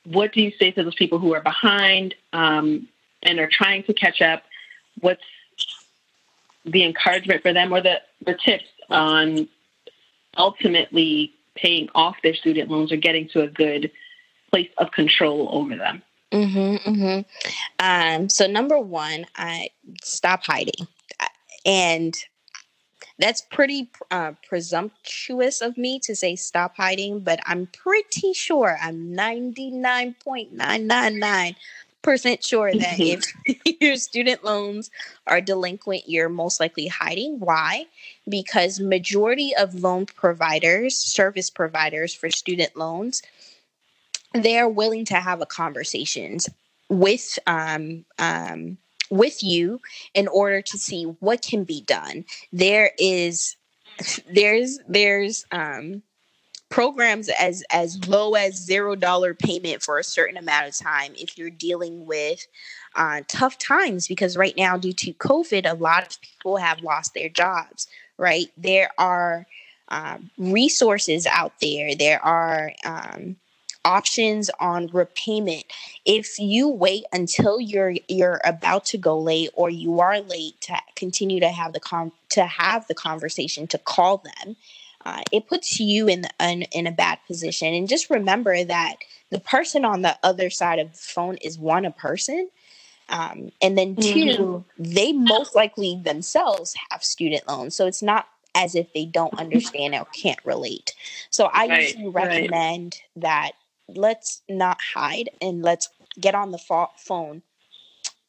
what 0.05 0.33
do 0.33 0.41
you 0.41 0.51
say 0.59 0.71
to 0.71 0.83
those 0.83 0.95
people 0.95 1.19
who 1.19 1.33
are 1.33 1.41
behind 1.41 2.15
um, 2.33 2.87
and 3.23 3.39
are 3.39 3.49
trying 3.51 3.83
to 3.83 3.93
catch 3.93 4.21
up? 4.21 4.43
What's 5.01 5.23
the 6.63 6.83
encouragement 6.83 7.41
for 7.41 7.53
them 7.53 7.73
or 7.73 7.81
the, 7.81 8.01
the 8.25 8.35
tips 8.35 8.65
on 8.89 9.47
ultimately 10.37 11.33
paying 11.55 11.89
off 11.95 12.15
their 12.23 12.33
student 12.33 12.69
loans 12.69 12.91
or 12.91 12.97
getting 12.97 13.27
to 13.29 13.41
a 13.41 13.47
good 13.47 13.91
place 14.51 14.69
of 14.77 14.91
control 14.91 15.49
over 15.51 15.75
them? 15.75 16.01
Mm-hmm, 16.31 16.89
mm-hmm. 16.89 17.21
Um, 17.79 18.29
so 18.29 18.47
number 18.47 18.79
one, 18.79 19.25
I 19.35 19.69
stop 20.03 20.43
hiding. 20.43 20.87
And 21.65 22.15
that's 23.17 23.41
pretty 23.41 23.89
uh, 24.11 24.33
presumptuous 24.47 25.61
of 25.61 25.75
me 25.77 25.99
to 25.99 26.15
say 26.15 26.35
stop 26.35 26.75
hiding, 26.75 27.21
but 27.21 27.39
I'm 27.45 27.67
pretty 27.67 28.33
sure 28.33 28.77
I'm 28.81 29.13
99.999 29.13 31.55
percent 32.01 32.43
sure 32.43 32.73
that 32.77 32.99
if 32.99 33.23
your 33.81 33.95
student 33.95 34.43
loans 34.43 34.91
are 35.25 35.41
delinquent 35.41 36.07
you're 36.07 36.29
most 36.29 36.59
likely 36.59 36.85
hiding. 36.87 37.39
Why? 37.39 37.87
Because 38.29 38.79
majority 38.79 39.55
of 39.55 39.73
loan 39.73 40.05
providers 40.05 40.95
service 40.95 41.49
providers 41.49 42.13
for 42.13 42.29
student 42.29 42.77
loans 42.77 43.23
they're 44.33 44.69
willing 44.69 45.05
to 45.05 45.15
have 45.15 45.41
a 45.41 45.45
conversations 45.45 46.49
with 46.89 47.39
um, 47.47 48.05
um, 48.19 48.77
with 49.09 49.43
you 49.43 49.81
in 50.13 50.27
order 50.27 50.61
to 50.61 50.77
see 50.77 51.03
what 51.03 51.41
can 51.41 51.63
be 51.63 51.81
done. 51.81 52.25
There 52.51 52.91
is 52.97 53.55
there's 54.33 54.79
there's 54.87 55.45
um 55.51 56.03
programs 56.69 57.29
as 57.29 57.63
as 57.71 58.07
low 58.07 58.33
as 58.33 58.55
zero 58.55 58.95
dollar 58.95 59.33
payment 59.33 59.81
for 59.81 59.99
a 59.99 60.03
certain 60.03 60.37
amount 60.37 60.67
of 60.67 60.77
time 60.77 61.13
if 61.15 61.37
you're 61.37 61.49
dealing 61.49 62.05
with 62.05 62.45
uh, 62.95 63.21
tough 63.27 63.57
times 63.57 64.07
because 64.07 64.35
right 64.35 64.57
now 64.57 64.75
due 64.75 64.91
to 64.91 65.13
covid 65.13 65.69
a 65.69 65.75
lot 65.75 66.05
of 66.05 66.19
people 66.21 66.57
have 66.57 66.81
lost 66.81 67.13
their 67.13 67.29
jobs 67.29 67.87
right 68.17 68.47
there 68.57 68.89
are 68.97 69.45
um, 69.89 70.31
resources 70.37 71.27
out 71.27 71.53
there 71.61 71.93
there 71.95 72.23
are 72.25 72.73
um, 72.83 73.35
options 73.85 74.49
on 74.59 74.87
repayment 74.87 75.63
if 76.05 76.39
you 76.39 76.67
wait 76.67 77.05
until 77.13 77.59
you're 77.59 77.93
you're 78.09 78.41
about 78.43 78.83
to 78.83 78.97
go 78.97 79.17
late 79.17 79.51
or 79.53 79.69
you 79.69 79.99
are 79.99 80.19
late 80.21 80.59
to 80.59 80.75
continue 80.95 81.39
to 81.39 81.49
have 81.49 81.71
the 81.71 81.79
con 81.79 82.11
to 82.29 82.45
have 82.45 82.85
the 82.87 82.95
conversation 82.95 83.67
to 83.67 83.77
call 83.77 84.17
them 84.17 84.55
uh, 85.05 85.21
it 85.31 85.47
puts 85.47 85.79
you 85.79 86.07
in, 86.07 86.25
in 86.39 86.63
in 86.63 86.87
a 86.87 86.91
bad 86.91 87.19
position 87.27 87.73
and 87.73 87.87
just 87.87 88.09
remember 88.09 88.63
that 88.63 88.95
the 89.29 89.39
person 89.39 89.85
on 89.85 90.01
the 90.01 90.17
other 90.23 90.49
side 90.49 90.79
of 90.79 90.91
the 90.91 90.97
phone 90.97 91.37
is 91.37 91.57
one 91.57 91.85
a 91.85 91.91
person 91.91 92.49
um, 93.09 93.51
and 93.61 93.77
then 93.77 93.95
2 93.95 94.01
mm-hmm. 94.01 94.83
they 94.83 95.13
most 95.13 95.55
likely 95.55 96.01
themselves 96.03 96.75
have 96.89 97.03
student 97.03 97.47
loans 97.47 97.75
so 97.75 97.85
it's 97.85 98.01
not 98.01 98.27
as 98.55 98.73
if 98.73 98.91
they 98.93 99.05
don't 99.05 99.37
understand 99.37 99.93
or 99.93 100.05
can't 100.05 100.39
relate 100.43 100.95
so 101.29 101.51
i 101.53 101.67
right, 101.67 101.81
usually 101.89 102.09
recommend 102.09 102.95
right. 103.15 103.21
that 103.21 103.51
let's 103.87 104.41
not 104.49 104.79
hide 104.93 105.29
and 105.41 105.61
let's 105.61 105.89
get 106.19 106.35
on 106.35 106.51
the 106.51 106.57
phone 106.97 107.41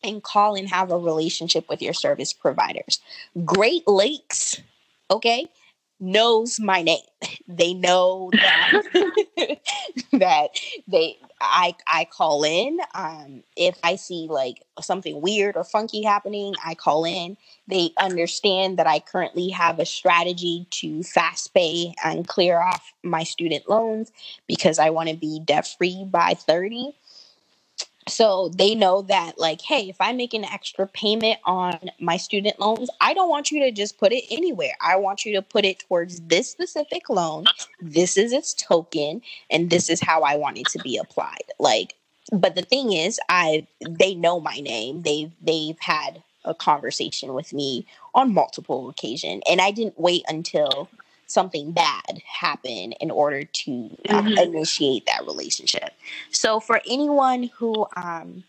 and 0.02 0.22
call 0.22 0.54
and 0.54 0.68
have 0.68 0.90
a 0.90 0.98
relationship 0.98 1.68
with 1.68 1.82
your 1.82 1.94
service 1.94 2.32
providers. 2.32 3.00
Great 3.44 3.86
Lakes, 3.88 4.60
okay, 5.10 5.46
knows 6.00 6.58
my 6.60 6.82
name. 6.82 7.00
They 7.48 7.74
know 7.74 8.30
that 8.32 8.72
that 10.12 10.48
they 10.88 11.16
I 11.40 11.74
I 11.86 12.06
call 12.06 12.44
in. 12.44 12.78
Um, 12.94 13.42
if 13.56 13.78
I 13.84 13.96
see 13.96 14.26
like 14.28 14.62
something 14.80 15.20
weird 15.20 15.56
or 15.56 15.64
funky 15.64 16.02
happening, 16.02 16.54
I 16.64 16.74
call 16.74 17.04
in. 17.04 17.36
They 17.68 17.92
understand 18.00 18.78
that 18.78 18.86
I 18.86 18.98
currently 19.00 19.50
have 19.50 19.78
a 19.78 19.86
strategy 19.86 20.66
to 20.72 21.02
fast 21.02 21.52
pay 21.54 21.94
and 22.04 22.26
clear 22.26 22.60
off 22.60 22.92
my 23.02 23.22
student 23.24 23.68
loans 23.68 24.10
because 24.46 24.78
I 24.78 24.90
want 24.90 25.08
to 25.10 25.16
be 25.16 25.40
debt 25.44 25.66
free 25.66 26.04
by 26.04 26.34
30 26.34 26.94
so 28.08 28.50
they 28.56 28.74
know 28.74 29.02
that 29.02 29.38
like 29.38 29.60
hey 29.60 29.88
if 29.88 29.96
i 30.00 30.12
make 30.12 30.32
an 30.32 30.44
extra 30.44 30.86
payment 30.86 31.38
on 31.44 31.78
my 32.00 32.16
student 32.16 32.58
loans 32.60 32.88
i 33.00 33.12
don't 33.12 33.28
want 33.28 33.50
you 33.50 33.60
to 33.60 33.72
just 33.72 33.98
put 33.98 34.12
it 34.12 34.24
anywhere. 34.30 34.74
I 34.80 34.96
want 34.96 35.24
you 35.24 35.34
to 35.34 35.42
put 35.42 35.64
it 35.64 35.80
towards 35.80 36.20
this 36.20 36.50
specific 36.50 37.08
loan. 37.08 37.44
This 37.80 38.16
is 38.16 38.32
its 38.32 38.54
token 38.54 39.22
and 39.50 39.70
this 39.70 39.90
is 39.90 40.00
how 40.00 40.22
i 40.22 40.36
want 40.36 40.58
it 40.58 40.66
to 40.68 40.78
be 40.80 40.96
applied. 40.96 41.44
Like 41.58 41.94
but 42.32 42.54
the 42.54 42.62
thing 42.62 42.92
is 42.92 43.20
i 43.28 43.66
they 43.88 44.14
know 44.14 44.40
my 44.40 44.58
name. 44.60 45.02
They've 45.02 45.32
they've 45.42 45.78
had 45.80 46.22
a 46.44 46.54
conversation 46.54 47.34
with 47.34 47.52
me 47.52 47.86
on 48.14 48.32
multiple 48.32 48.88
occasions 48.88 49.42
and 49.50 49.60
i 49.60 49.72
didn't 49.72 49.98
wait 49.98 50.24
until 50.28 50.88
something 51.26 51.72
bad 51.72 52.22
happen 52.24 52.92
in 52.92 53.10
order 53.10 53.44
to 53.44 53.96
uh, 54.08 54.22
mm-hmm. 54.22 54.38
initiate 54.38 55.06
that 55.06 55.26
relationship. 55.26 55.92
So, 56.30 56.60
for 56.60 56.80
anyone 56.86 57.50
who 57.58 57.86
um, 57.96 58.44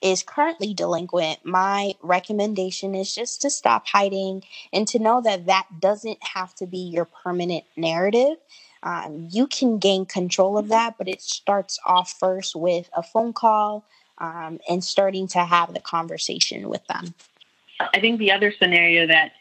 is 0.00 0.22
currently 0.22 0.74
delinquent, 0.74 1.44
my 1.44 1.94
recommendation 2.02 2.94
is 2.94 3.14
just 3.14 3.42
to 3.42 3.50
stop 3.50 3.86
hiding 3.86 4.42
and 4.72 4.86
to 4.88 4.98
know 4.98 5.20
that 5.22 5.46
that 5.46 5.66
doesn't 5.80 6.22
have 6.22 6.54
to 6.56 6.66
be 6.66 6.78
your 6.78 7.06
permanent 7.06 7.64
narrative. 7.76 8.36
Um, 8.82 9.28
you 9.30 9.46
can 9.46 9.78
gain 9.78 10.04
control 10.04 10.58
of 10.58 10.68
that, 10.68 10.98
but 10.98 11.08
it 11.08 11.22
starts 11.22 11.78
off 11.86 12.12
first 12.18 12.54
with 12.54 12.90
a 12.94 13.02
phone 13.02 13.32
call 13.32 13.86
um, 14.18 14.60
and 14.68 14.84
starting 14.84 15.26
to 15.28 15.40
have 15.40 15.72
the 15.72 15.80
conversation 15.80 16.68
with 16.68 16.86
them. 16.86 17.14
I 17.80 17.98
think 17.98 18.18
the 18.18 18.30
other 18.30 18.52
scenario 18.52 19.06
that 19.06 19.32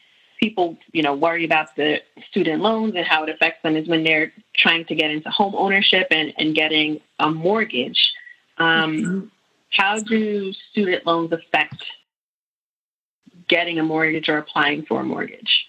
people, 0.43 0.77
you 0.91 1.01
know, 1.01 1.13
worry 1.13 1.45
about 1.45 1.73
the 1.77 2.01
student 2.29 2.61
loans 2.61 2.93
and 2.97 3.05
how 3.05 3.23
it 3.23 3.29
affects 3.29 3.63
them 3.63 3.77
is 3.77 3.87
when 3.87 4.03
they're 4.03 4.33
trying 4.53 4.83
to 4.83 4.93
get 4.93 5.09
into 5.09 5.29
home 5.29 5.55
ownership 5.55 6.07
and, 6.11 6.33
and 6.37 6.53
getting 6.53 6.99
a 7.19 7.31
mortgage. 7.31 8.11
Um, 8.57 8.97
mm-hmm. 8.97 9.25
How 9.69 9.99
do 9.99 10.51
student 10.71 11.05
loans 11.05 11.31
affect 11.31 11.81
getting 13.47 13.79
a 13.79 13.83
mortgage 13.83 14.27
or 14.27 14.37
applying 14.37 14.85
for 14.85 14.99
a 14.99 15.03
mortgage? 15.05 15.65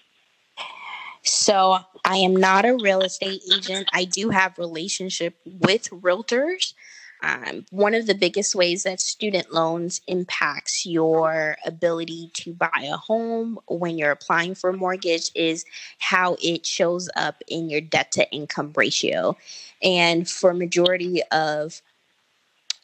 So 1.23 1.77
I 2.03 2.17
am 2.17 2.35
not 2.35 2.65
a 2.65 2.75
real 2.75 2.99
estate 2.99 3.43
agent. 3.51 3.87
I 3.93 4.03
do 4.03 4.29
have 4.29 4.59
relationship 4.59 5.37
with 5.45 5.89
realtors. 5.89 6.73
Um, 7.23 7.65
one 7.71 7.93
of 7.93 8.07
the 8.07 8.13
biggest 8.13 8.55
ways 8.55 8.83
that 8.83 8.99
student 8.99 9.53
loans 9.53 10.01
impacts 10.07 10.85
your 10.85 11.57
ability 11.65 12.29
to 12.35 12.53
buy 12.53 12.87
a 12.87 12.97
home 12.97 13.57
when 13.67 13.97
you're 13.97 14.11
applying 14.11 14.53
for 14.53 14.69
a 14.69 14.77
mortgage 14.77 15.31
is 15.33 15.65
how 15.97 16.35
it 16.41 16.65
shows 16.65 17.09
up 17.15 17.41
in 17.47 17.69
your 17.69 17.81
debt 17.81 18.11
to 18.13 18.29
income 18.31 18.73
ratio. 18.75 19.35
And 19.81 20.29
for 20.29 20.53
majority 20.53 21.21
of 21.31 21.81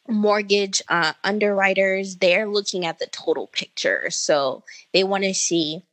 mortgage 0.07 0.81
uh, 0.87 1.13
underwriters, 1.23 2.17
they're 2.17 2.47
looking 2.47 2.85
at 2.85 2.99
the 2.99 3.07
total 3.07 3.47
picture. 3.47 4.09
So 4.09 4.63
they 4.93 5.03
want 5.03 5.23
to 5.25 5.33
see 5.33 5.83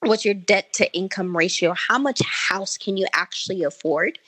what's 0.00 0.24
your 0.24 0.34
debt 0.34 0.72
to 0.74 0.92
income 0.92 1.36
ratio, 1.36 1.74
how 1.88 1.98
much 1.98 2.20
house 2.24 2.76
can 2.76 2.96
you 2.96 3.06
actually 3.14 3.62
afford, 3.62 4.18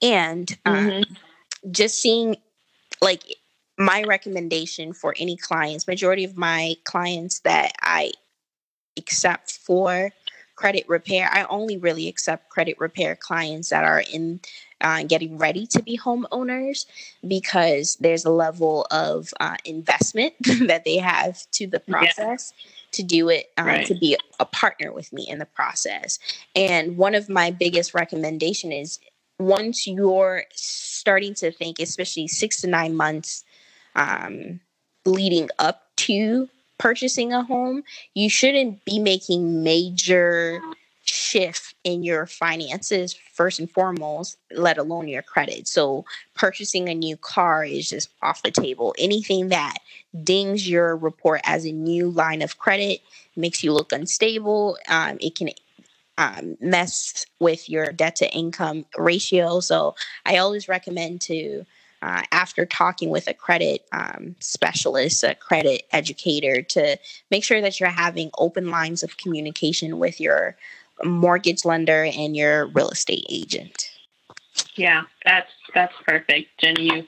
and 0.00 0.50
uh, 0.64 0.72
mm-hmm 0.72 1.14
just 1.70 2.00
seeing 2.00 2.36
like 3.00 3.22
my 3.78 4.02
recommendation 4.02 4.92
for 4.92 5.14
any 5.18 5.36
clients, 5.36 5.86
majority 5.86 6.24
of 6.24 6.36
my 6.36 6.74
clients 6.84 7.40
that 7.40 7.72
I 7.80 8.12
accept 8.96 9.52
for 9.52 10.10
credit 10.56 10.88
repair, 10.88 11.28
I 11.32 11.44
only 11.44 11.78
really 11.78 12.08
accept 12.08 12.50
credit 12.50 12.76
repair 12.80 13.14
clients 13.14 13.68
that 13.70 13.84
are 13.84 14.02
in 14.12 14.40
uh, 14.80 15.04
getting 15.04 15.38
ready 15.38 15.66
to 15.68 15.82
be 15.82 15.96
homeowners 15.96 16.86
because 17.26 17.96
there's 18.00 18.24
a 18.24 18.30
level 18.30 18.86
of 18.90 19.32
uh, 19.38 19.56
investment 19.64 20.34
that 20.66 20.84
they 20.84 20.96
have 20.96 21.48
to 21.52 21.66
the 21.66 21.80
process. 21.80 22.52
Yeah. 22.56 22.64
To 22.92 23.02
do 23.02 23.28
it, 23.28 23.50
um, 23.58 23.66
right. 23.66 23.86
to 23.86 23.94
be 23.94 24.16
a 24.40 24.46
partner 24.46 24.92
with 24.92 25.12
me 25.12 25.28
in 25.28 25.38
the 25.38 25.44
process. 25.44 26.18
And 26.56 26.96
one 26.96 27.14
of 27.14 27.28
my 27.28 27.50
biggest 27.50 27.92
recommendation 27.92 28.72
is 28.72 28.98
once 29.38 29.86
you're 29.86 30.44
starting 30.98 31.34
to 31.34 31.50
think, 31.50 31.78
especially 31.78 32.28
six 32.28 32.60
to 32.60 32.66
nine 32.66 32.96
months 32.96 33.44
um, 33.94 34.60
leading 35.04 35.48
up 35.58 35.82
to 35.96 36.48
purchasing 36.78 37.32
a 37.32 37.42
home, 37.42 37.82
you 38.14 38.30
shouldn't 38.30 38.84
be 38.84 38.98
making 38.98 39.62
major 39.62 40.60
shift 41.02 41.74
in 41.84 42.02
your 42.02 42.26
finances 42.26 43.14
first 43.32 43.58
and 43.58 43.70
foremost, 43.70 44.36
let 44.52 44.78
alone 44.78 45.08
your 45.08 45.22
credit. 45.22 45.66
So 45.66 46.04
purchasing 46.34 46.88
a 46.88 46.94
new 46.94 47.16
car 47.16 47.64
is 47.64 47.88
just 47.88 48.10
off 48.22 48.42
the 48.42 48.50
table. 48.50 48.94
Anything 48.98 49.48
that 49.48 49.78
dings 50.22 50.68
your 50.68 50.96
report 50.96 51.40
as 51.44 51.64
a 51.64 51.72
new 51.72 52.10
line 52.10 52.42
of 52.42 52.58
credit 52.58 53.00
makes 53.36 53.64
you 53.64 53.72
look 53.72 53.92
unstable. 53.92 54.76
Um, 54.88 55.16
it 55.20 55.34
can 55.34 55.50
um, 56.18 56.58
mess 56.60 57.24
with 57.40 57.70
your 57.70 57.86
debt 57.92 58.16
to 58.16 58.30
income 58.34 58.84
ratio. 58.98 59.60
So 59.60 59.94
I 60.26 60.36
always 60.36 60.68
recommend 60.68 61.22
to, 61.22 61.64
uh, 62.02 62.22
after 62.32 62.66
talking 62.66 63.08
with 63.08 63.28
a 63.28 63.34
credit 63.34 63.86
um, 63.92 64.34
specialist, 64.40 65.24
a 65.24 65.36
credit 65.36 65.84
educator, 65.92 66.60
to 66.60 66.98
make 67.30 67.44
sure 67.44 67.60
that 67.60 67.80
you're 67.80 67.88
having 67.88 68.30
open 68.36 68.68
lines 68.68 69.02
of 69.02 69.16
communication 69.16 69.98
with 69.98 70.20
your 70.20 70.56
mortgage 71.04 71.64
lender 71.64 72.04
and 72.04 72.36
your 72.36 72.66
real 72.66 72.90
estate 72.90 73.24
agent. 73.30 73.90
Yeah, 74.74 75.04
that's 75.24 75.50
that's 75.72 75.94
perfect, 76.04 76.48
Jenny. 76.58 76.84
You 76.84 77.06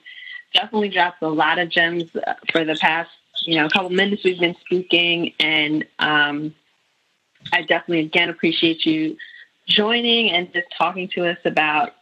definitely 0.54 0.88
dropped 0.88 1.22
a 1.22 1.28
lot 1.28 1.58
of 1.58 1.68
gems 1.68 2.04
uh, 2.14 2.34
for 2.52 2.64
the 2.64 2.76
past, 2.76 3.10
you 3.42 3.56
know, 3.56 3.68
couple 3.68 3.90
minutes 3.90 4.22
we've 4.22 4.38
been 4.38 4.56
speaking, 4.64 5.32
and 5.40 5.84
um, 5.98 6.54
I 7.52 7.62
definitely 7.62 8.00
again 8.00 8.28
appreciate 8.28 8.84
you 8.84 9.16
joining 9.66 10.30
and 10.30 10.52
just 10.52 10.66
talking 10.76 11.08
to 11.14 11.28
us 11.28 11.38
about 11.44 11.94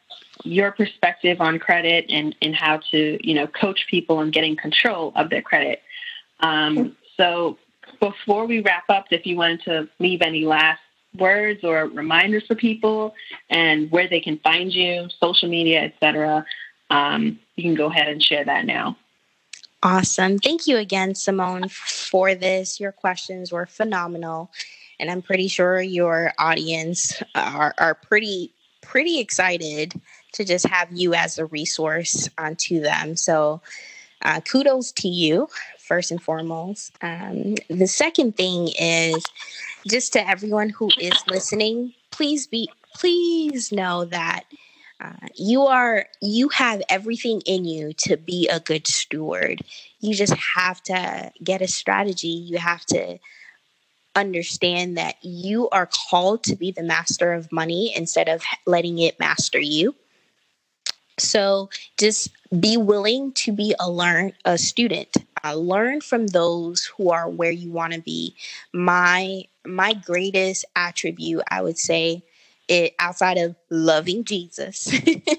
your 0.44 0.72
perspective 0.72 1.40
on 1.40 1.58
credit 1.58 2.06
and, 2.08 2.34
and 2.40 2.54
how 2.54 2.78
to, 2.90 3.18
you 3.26 3.34
know, 3.34 3.46
coach 3.46 3.86
people 3.90 4.20
and 4.20 4.32
getting 4.32 4.56
control 4.56 5.12
of 5.16 5.30
their 5.30 5.42
credit. 5.42 5.82
Um, 6.40 6.96
so 7.16 7.58
before 8.00 8.46
we 8.46 8.60
wrap 8.60 8.84
up, 8.88 9.06
if 9.10 9.26
you 9.26 9.36
wanted 9.36 9.62
to 9.62 9.88
leave 9.98 10.22
any 10.22 10.44
last 10.44 10.80
words 11.18 11.64
or 11.64 11.86
reminders 11.86 12.46
for 12.46 12.54
people 12.54 13.14
and 13.50 13.90
where 13.90 14.08
they 14.08 14.20
can 14.20 14.38
find 14.38 14.72
you, 14.72 15.08
social 15.20 15.48
media, 15.48 15.82
etc., 15.82 16.44
um, 16.90 17.38
you 17.56 17.64
can 17.64 17.74
go 17.74 17.86
ahead 17.86 18.08
and 18.08 18.22
share 18.22 18.44
that 18.44 18.64
now. 18.64 18.96
Awesome. 19.82 20.38
Thank 20.38 20.66
you 20.66 20.76
again, 20.76 21.14
Simone, 21.14 21.68
for 21.68 22.34
this. 22.34 22.80
Your 22.80 22.92
questions 22.92 23.52
were 23.52 23.66
phenomenal 23.66 24.50
and 25.00 25.10
I'm 25.10 25.22
pretty 25.22 25.48
sure 25.48 25.80
your 25.80 26.32
audience 26.38 27.22
are, 27.34 27.74
are 27.78 27.94
pretty 27.94 28.52
pretty 28.80 29.18
excited 29.18 29.92
to 30.32 30.44
just 30.44 30.66
have 30.66 30.88
you 30.92 31.12
as 31.12 31.38
a 31.38 31.46
resource 31.46 32.28
onto 32.38 32.80
them. 32.80 33.16
So 33.16 33.60
uh, 34.22 34.40
kudos 34.40 34.92
to 34.92 35.08
you 35.08 35.48
first 35.78 36.10
and 36.10 36.22
foremost. 36.22 36.92
Um, 37.02 37.56
the 37.68 37.86
second 37.86 38.36
thing 38.36 38.68
is 38.78 39.24
just 39.86 40.12
to 40.14 40.26
everyone 40.26 40.70
who 40.70 40.90
is 40.98 41.12
listening, 41.28 41.94
please 42.10 42.46
be 42.46 42.70
please 42.94 43.70
know 43.70 44.04
that 44.06 44.44
uh, 45.00 45.28
you 45.34 45.62
are 45.62 46.06
you 46.20 46.48
have 46.48 46.82
everything 46.88 47.40
in 47.46 47.64
you 47.64 47.92
to 47.92 48.16
be 48.16 48.48
a 48.48 48.60
good 48.60 48.86
steward. 48.86 49.62
You 50.00 50.14
just 50.14 50.34
have 50.34 50.82
to 50.84 51.32
get 51.42 51.62
a 51.62 51.68
strategy. 51.68 52.28
You 52.28 52.58
have 52.58 52.84
to 52.86 53.18
understand 54.18 54.96
that 54.98 55.16
you 55.22 55.68
are 55.70 55.88
called 56.10 56.44
to 56.44 56.56
be 56.56 56.70
the 56.70 56.82
master 56.82 57.32
of 57.32 57.50
money 57.52 57.92
instead 57.94 58.28
of 58.28 58.42
letting 58.66 58.98
it 58.98 59.18
master 59.18 59.60
you. 59.60 59.94
So 61.18 61.68
just 61.98 62.30
be 62.60 62.76
willing 62.76 63.32
to 63.32 63.52
be 63.52 63.74
a 63.80 63.90
learn 63.90 64.32
a 64.44 64.56
student. 64.56 65.08
Uh, 65.44 65.54
learn 65.54 66.00
from 66.00 66.28
those 66.28 66.84
who 66.96 67.10
are 67.10 67.28
where 67.28 67.50
you 67.50 67.70
want 67.70 67.92
to 67.92 68.00
be. 68.00 68.34
My 68.72 69.44
my 69.66 69.92
greatest 69.92 70.64
attribute, 70.76 71.42
I 71.50 71.62
would 71.62 71.78
say, 71.78 72.24
it 72.68 72.94
outside 72.98 73.38
of 73.38 73.56
loving 73.70 74.24
Jesus, 74.24 74.92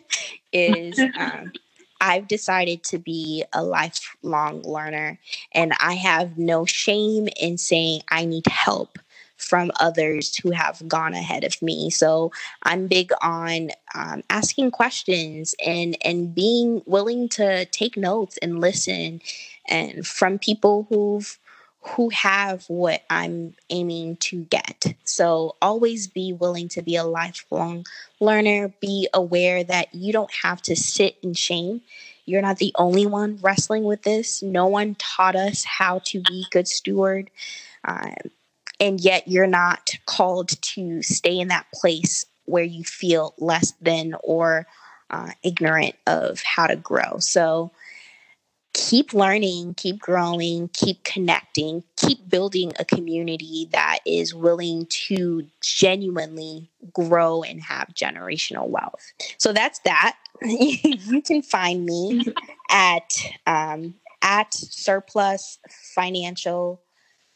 is 0.54 1.00
um, 1.18 1.54
I've 2.02 2.28
decided 2.28 2.84
to 2.86 2.98
be 3.00 3.44
a 3.54 3.64
lifelong 3.64 4.62
learner, 4.64 5.20
and 5.54 5.74
I 5.80 5.94
have 5.96 6.38
no 6.38 6.66
shame 6.66 7.30
in 7.40 7.58
saying 7.58 8.02
I 8.10 8.26
need 8.26 8.48
help 8.48 9.00
from 9.38 9.72
others 9.80 10.36
who 10.38 10.52
have 10.52 10.86
gone 10.88 11.14
ahead 11.14 11.46
of 11.46 11.62
me. 11.62 11.90
So 11.90 12.32
I'm 12.64 12.88
big 12.88 13.12
on 13.22 13.70
um, 13.96 14.22
asking 14.30 14.72
questions 14.72 15.56
and 15.66 15.98
and 16.04 16.36
being 16.36 16.82
willing 16.86 17.30
to 17.30 17.66
take 17.66 17.96
notes 17.98 18.38
and 18.42 18.60
listen, 18.62 19.22
and 19.70 20.06
from 20.06 20.40
people 20.40 20.86
who've 20.90 21.39
who 21.82 22.10
have 22.10 22.66
what 22.68 23.04
I'm 23.10 23.56
aiming 23.70 24.18
to 24.18 24.44
get. 24.44 24.94
So 25.06 25.56
always 25.62 26.08
be 26.08 26.34
willing 26.34 26.68
to 26.70 26.82
be 26.82 26.96
a 26.96 27.06
lifelong 27.06 27.86
learner. 28.20 28.74
Be 28.82 29.08
aware 29.14 29.64
that 29.64 29.94
you 29.94 30.12
don't 30.12 30.34
have 30.44 30.62
to 30.64 30.76
sit 30.76 31.18
in 31.24 31.34
shame. 31.34 31.82
You're 32.26 32.42
not 32.42 32.58
the 32.58 32.74
only 32.76 33.06
one 33.06 33.40
wrestling 33.42 33.86
with 33.86 34.04
this. 34.04 34.44
No 34.44 34.68
one 34.68 34.96
taught 34.96 35.36
us 35.36 35.64
how 35.64 36.00
to 36.06 36.22
be 36.22 36.46
good 36.52 36.68
steward. 36.68 37.32
Um, 37.86 38.14
and 38.80 39.00
yet 39.00 39.28
you're 39.28 39.48
not 39.48 39.92
called 40.06 40.50
to 40.62 41.02
stay 41.02 41.40
in 41.40 41.48
that 41.48 41.66
place 41.74 42.26
where 42.46 42.64
you 42.64 42.84
feel 42.84 43.34
less 43.38 43.74
than 43.82 44.16
or 44.24 44.68
uh, 45.10 45.32
ignorant 45.44 45.96
of 46.08 46.42
how 46.42 46.68
to 46.68 46.76
grow. 46.76 47.20
So 47.20 47.72
keep 48.74 49.14
learning, 49.14 49.74
keep 49.76 50.00
growing, 50.00 50.70
keep 50.70 51.04
connecting, 51.04 51.84
keep 51.96 52.30
building 52.30 52.72
a 52.80 52.86
community 52.86 53.68
that 53.72 54.00
is 54.06 54.34
willing 54.34 54.86
to 54.90 55.46
genuinely 55.62 56.70
grow 56.94 57.44
and 57.44 57.62
have 57.62 57.90
generational 57.94 58.68
wealth. 58.68 59.12
So 59.38 59.54
that's 59.54 59.80
that. 59.80 60.18
you 60.42 61.22
can 61.22 61.42
find 61.42 61.86
me 61.86 62.26
at 62.70 63.12
um, 63.46 63.96
at 64.22 64.54
surplus 64.54 65.60
financial 65.96 66.82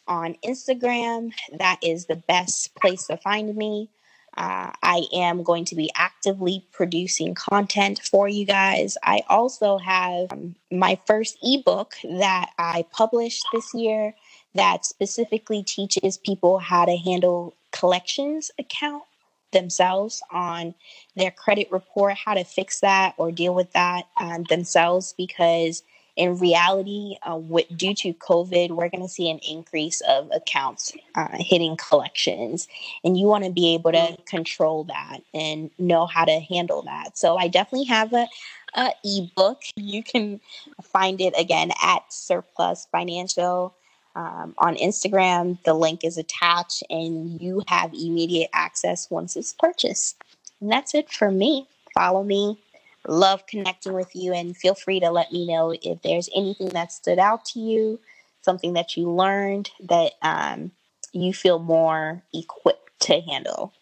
on 0.08 0.36
Instagram. 0.46 1.32
That 1.58 1.80
is 1.82 2.06
the 2.06 2.16
best 2.16 2.76
place 2.76 3.08
to 3.08 3.18
find 3.18 3.56
me. 3.56 3.90
Uh, 4.36 4.72
I 4.82 5.06
am 5.14 5.44
going 5.44 5.66
to 5.66 5.76
be 5.76 5.92
actively 5.96 6.66
producing 6.72 7.36
content 7.36 8.02
for 8.04 8.28
you 8.28 8.46
guys. 8.46 8.98
I 9.04 9.24
also 9.30 9.78
have 9.78 10.32
um, 10.32 10.56
my 10.72 10.98
first 11.06 11.38
ebook 11.44 11.94
that 12.04 12.52
I 12.58 12.86
published 12.92 13.46
this 13.54 13.74
year 13.74 14.16
that 14.56 14.86
specifically 14.86 15.64
teaches 15.64 16.18
people 16.18 16.60
how 16.60 16.86
to 16.86 16.98
handle 16.98 17.56
collections 17.72 18.50
account 18.58 19.04
themselves 19.52 20.22
on 20.32 20.74
their 21.16 21.32
credit 21.32 21.72
report, 21.72 22.16
how 22.16 22.34
to 22.34 22.44
fix 22.44 22.80
that 22.80 23.14
or 23.18 23.32
deal 23.32 23.54
with 23.54 23.72
that 23.74 24.08
um, 24.20 24.44
themselves 24.50 25.14
because 25.16 25.84
in 26.16 26.38
reality, 26.38 27.16
uh, 27.24 27.36
with, 27.36 27.66
due 27.76 27.96
to 27.96 28.14
COVID, 28.14 28.70
we're 28.70 28.90
going 28.90 29.02
to 29.02 29.10
see 29.10 29.30
an 29.30 29.40
increase 29.40 30.02
of 30.02 30.30
accounts 30.32 30.92
uh, 31.16 31.30
hitting 31.34 31.76
collections, 31.78 32.68
and 33.04 33.18
you 33.18 33.26
want 33.26 33.44
to 33.46 33.52
be 33.52 33.74
able 33.74 33.92
to 33.92 34.18
control 34.26 34.84
that 34.86 35.20
and 35.34 35.72
know 35.80 36.06
how 36.06 36.26
to 36.26 36.40
handle 36.40 36.84
that. 36.84 37.18
So 37.18 37.36
I 37.38 37.48
definitely 37.48 37.88
have 37.88 38.14
a, 38.14 38.28
a 38.76 38.92
ebook. 39.04 39.64
You 39.76 40.04
can 40.04 40.40
find 40.84 41.20
it 41.20 41.34
again 41.38 41.72
at 41.82 42.12
Surplus 42.12 42.88
Financial. 42.92 43.74
Um, 44.16 44.54
on 44.60 44.76
Instagram, 44.76 45.58
the 45.64 45.74
link 45.74 46.04
is 46.04 46.20
attached, 46.20 46.84
and 46.88 47.42
you 47.42 47.64
have 47.68 47.92
immediate 47.96 48.52
access 48.54 49.10
once 49.10 49.36
it's 49.36 49.54
purchased. 49.54 50.24
And 50.62 50.72
that's 50.72 50.94
it 50.94 51.10
for 51.10 51.32
me. 51.32 51.68
Follow 51.96 52.24
me 52.24 52.60
love 53.08 53.46
connecting 53.48 53.94
with 53.94 54.16
you 54.16 54.34
and 54.34 54.56
feel 54.56 54.76
free 54.76 55.00
to 55.00 55.10
let 55.10 55.32
me 55.32 55.46
know 55.48 55.76
if 55.82 56.02
there's 56.02 56.30
anything 56.36 56.70
that 56.70 56.92
stood 56.92 57.20
out 57.20 57.46
to 57.46 57.60
you, 57.60 58.00
something 58.42 58.74
that 58.74 58.96
you 58.96 59.10
learned 59.10 59.70
that 59.82 60.14
um, 60.22 60.72
you 61.12 61.34
feel 61.34 61.60
more 61.60 62.24
equipped 62.34 62.92
to 63.02 63.22
handle. 63.22 63.74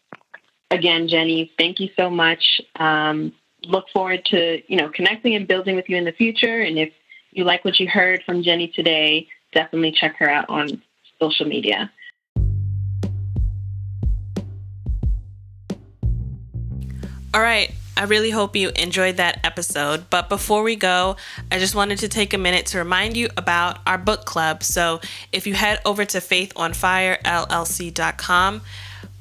Again, 0.72 1.08
Jenny, 1.08 1.52
thank 1.58 1.80
you 1.80 1.90
so 1.96 2.10
much. 2.10 2.62
Um, 2.78 3.34
look 3.64 3.86
forward 3.90 4.26
to 4.26 4.62
you 4.68 4.78
know 4.78 4.90
connecting 4.90 5.36
and 5.36 5.48
building 5.48 5.76
with 5.76 5.90
you 5.90 5.98
in 5.98 6.06
the 6.06 6.12
future. 6.12 6.62
And 6.62 6.80
if 6.80 6.92
you 7.32 7.44
like 7.44 7.64
what 7.64 7.80
you 7.80 7.88
heard 7.88 8.24
from 8.26 8.44
Jenny 8.44 8.68
today, 8.68 9.28
definitely 9.54 9.92
check 9.92 10.16
her 10.18 10.30
out 10.30 10.50
on 10.50 10.82
social 11.20 11.46
media. 11.46 11.92
All 17.34 17.42
right. 17.42 17.72
I 17.98 18.06
really 18.06 18.32
hope 18.32 18.56
you 18.56 18.70
enjoyed 18.70 19.18
that 19.18 19.42
episode. 19.44 20.10
But 20.10 20.30
before 20.30 20.64
we 20.64 20.76
go, 20.76 21.18
I 21.52 21.60
just 21.60 21.76
wanted 21.76 22.00
to 22.00 22.08
take 22.08 22.34
a 22.34 22.38
minute 22.38 22.66
to 22.68 22.78
remind 22.78 23.18
you 23.18 23.28
about 23.38 23.80
our 23.86 23.98
book 23.98 24.26
club. 24.26 24.64
So 24.64 25.02
if 25.32 25.46
you 25.46 25.54
head 25.54 25.80
over 25.86 26.06
to 26.06 26.18
faithonfirellc.com 26.20 28.62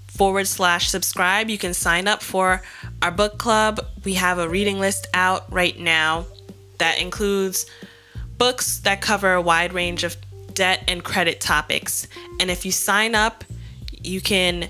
forward 0.07 0.47
slash 0.47 0.89
subscribe, 0.89 1.51
you 1.51 1.59
can 1.59 1.75
sign 1.75 2.09
up 2.09 2.23
for 2.23 2.63
our 3.03 3.11
book 3.11 3.39
club. 3.39 3.85
We 4.05 4.15
have 4.15 4.39
a 4.39 4.49
reading 4.49 4.79
list 4.79 5.09
out 5.15 5.53
right 5.53 5.79
now 5.79 6.27
that 6.79 7.01
includes 7.01 7.67
books 8.39 8.79
that 8.81 9.01
cover 9.01 9.35
a 9.35 9.43
wide 9.43 9.73
range 9.73 10.05
of 10.05 10.17
debt 10.55 10.85
and 10.89 11.05
credit 11.05 11.41
topics. 11.41 12.09
And 12.39 12.51
if 12.51 12.65
you 12.65 12.73
sign 12.73 13.15
up, 13.15 13.45
you 14.03 14.21
can 14.21 14.69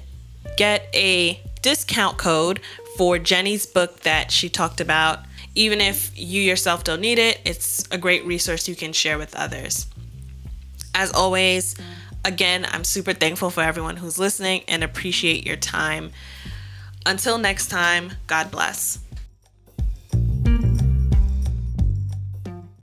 get 0.57 0.89
a 0.95 1.41
discount 1.63 2.17
code 2.17 2.61
for 3.01 3.19
Jenny's 3.19 3.65
book 3.65 4.01
that 4.01 4.31
she 4.31 4.51
talked 4.51 4.79
about. 4.79 5.21
Even 5.55 5.81
if 5.81 6.13
you 6.19 6.43
yourself 6.43 6.85
don't 6.85 7.01
need 7.01 7.19
it, 7.19 7.41
it's 7.47 7.83
a 7.91 7.97
great 7.97 8.27
resource 8.27 8.69
you 8.69 8.77
can 8.77 8.93
share 8.93 9.17
with 9.17 9.35
others. 9.35 9.87
As 10.95 11.11
always, 11.11 11.77
again, 12.27 12.67
I'm 12.71 12.85
super 12.85 13.15
thankful 13.15 13.49
for 13.49 13.63
everyone 13.63 13.97
who's 13.97 14.19
listening 14.19 14.65
and 14.69 14.85
appreciate 14.85 15.47
your 15.47 15.57
time. 15.57 16.11
Until 17.07 17.39
next 17.39 17.69
time, 17.69 18.13
God 18.27 18.51
bless. 18.51 18.99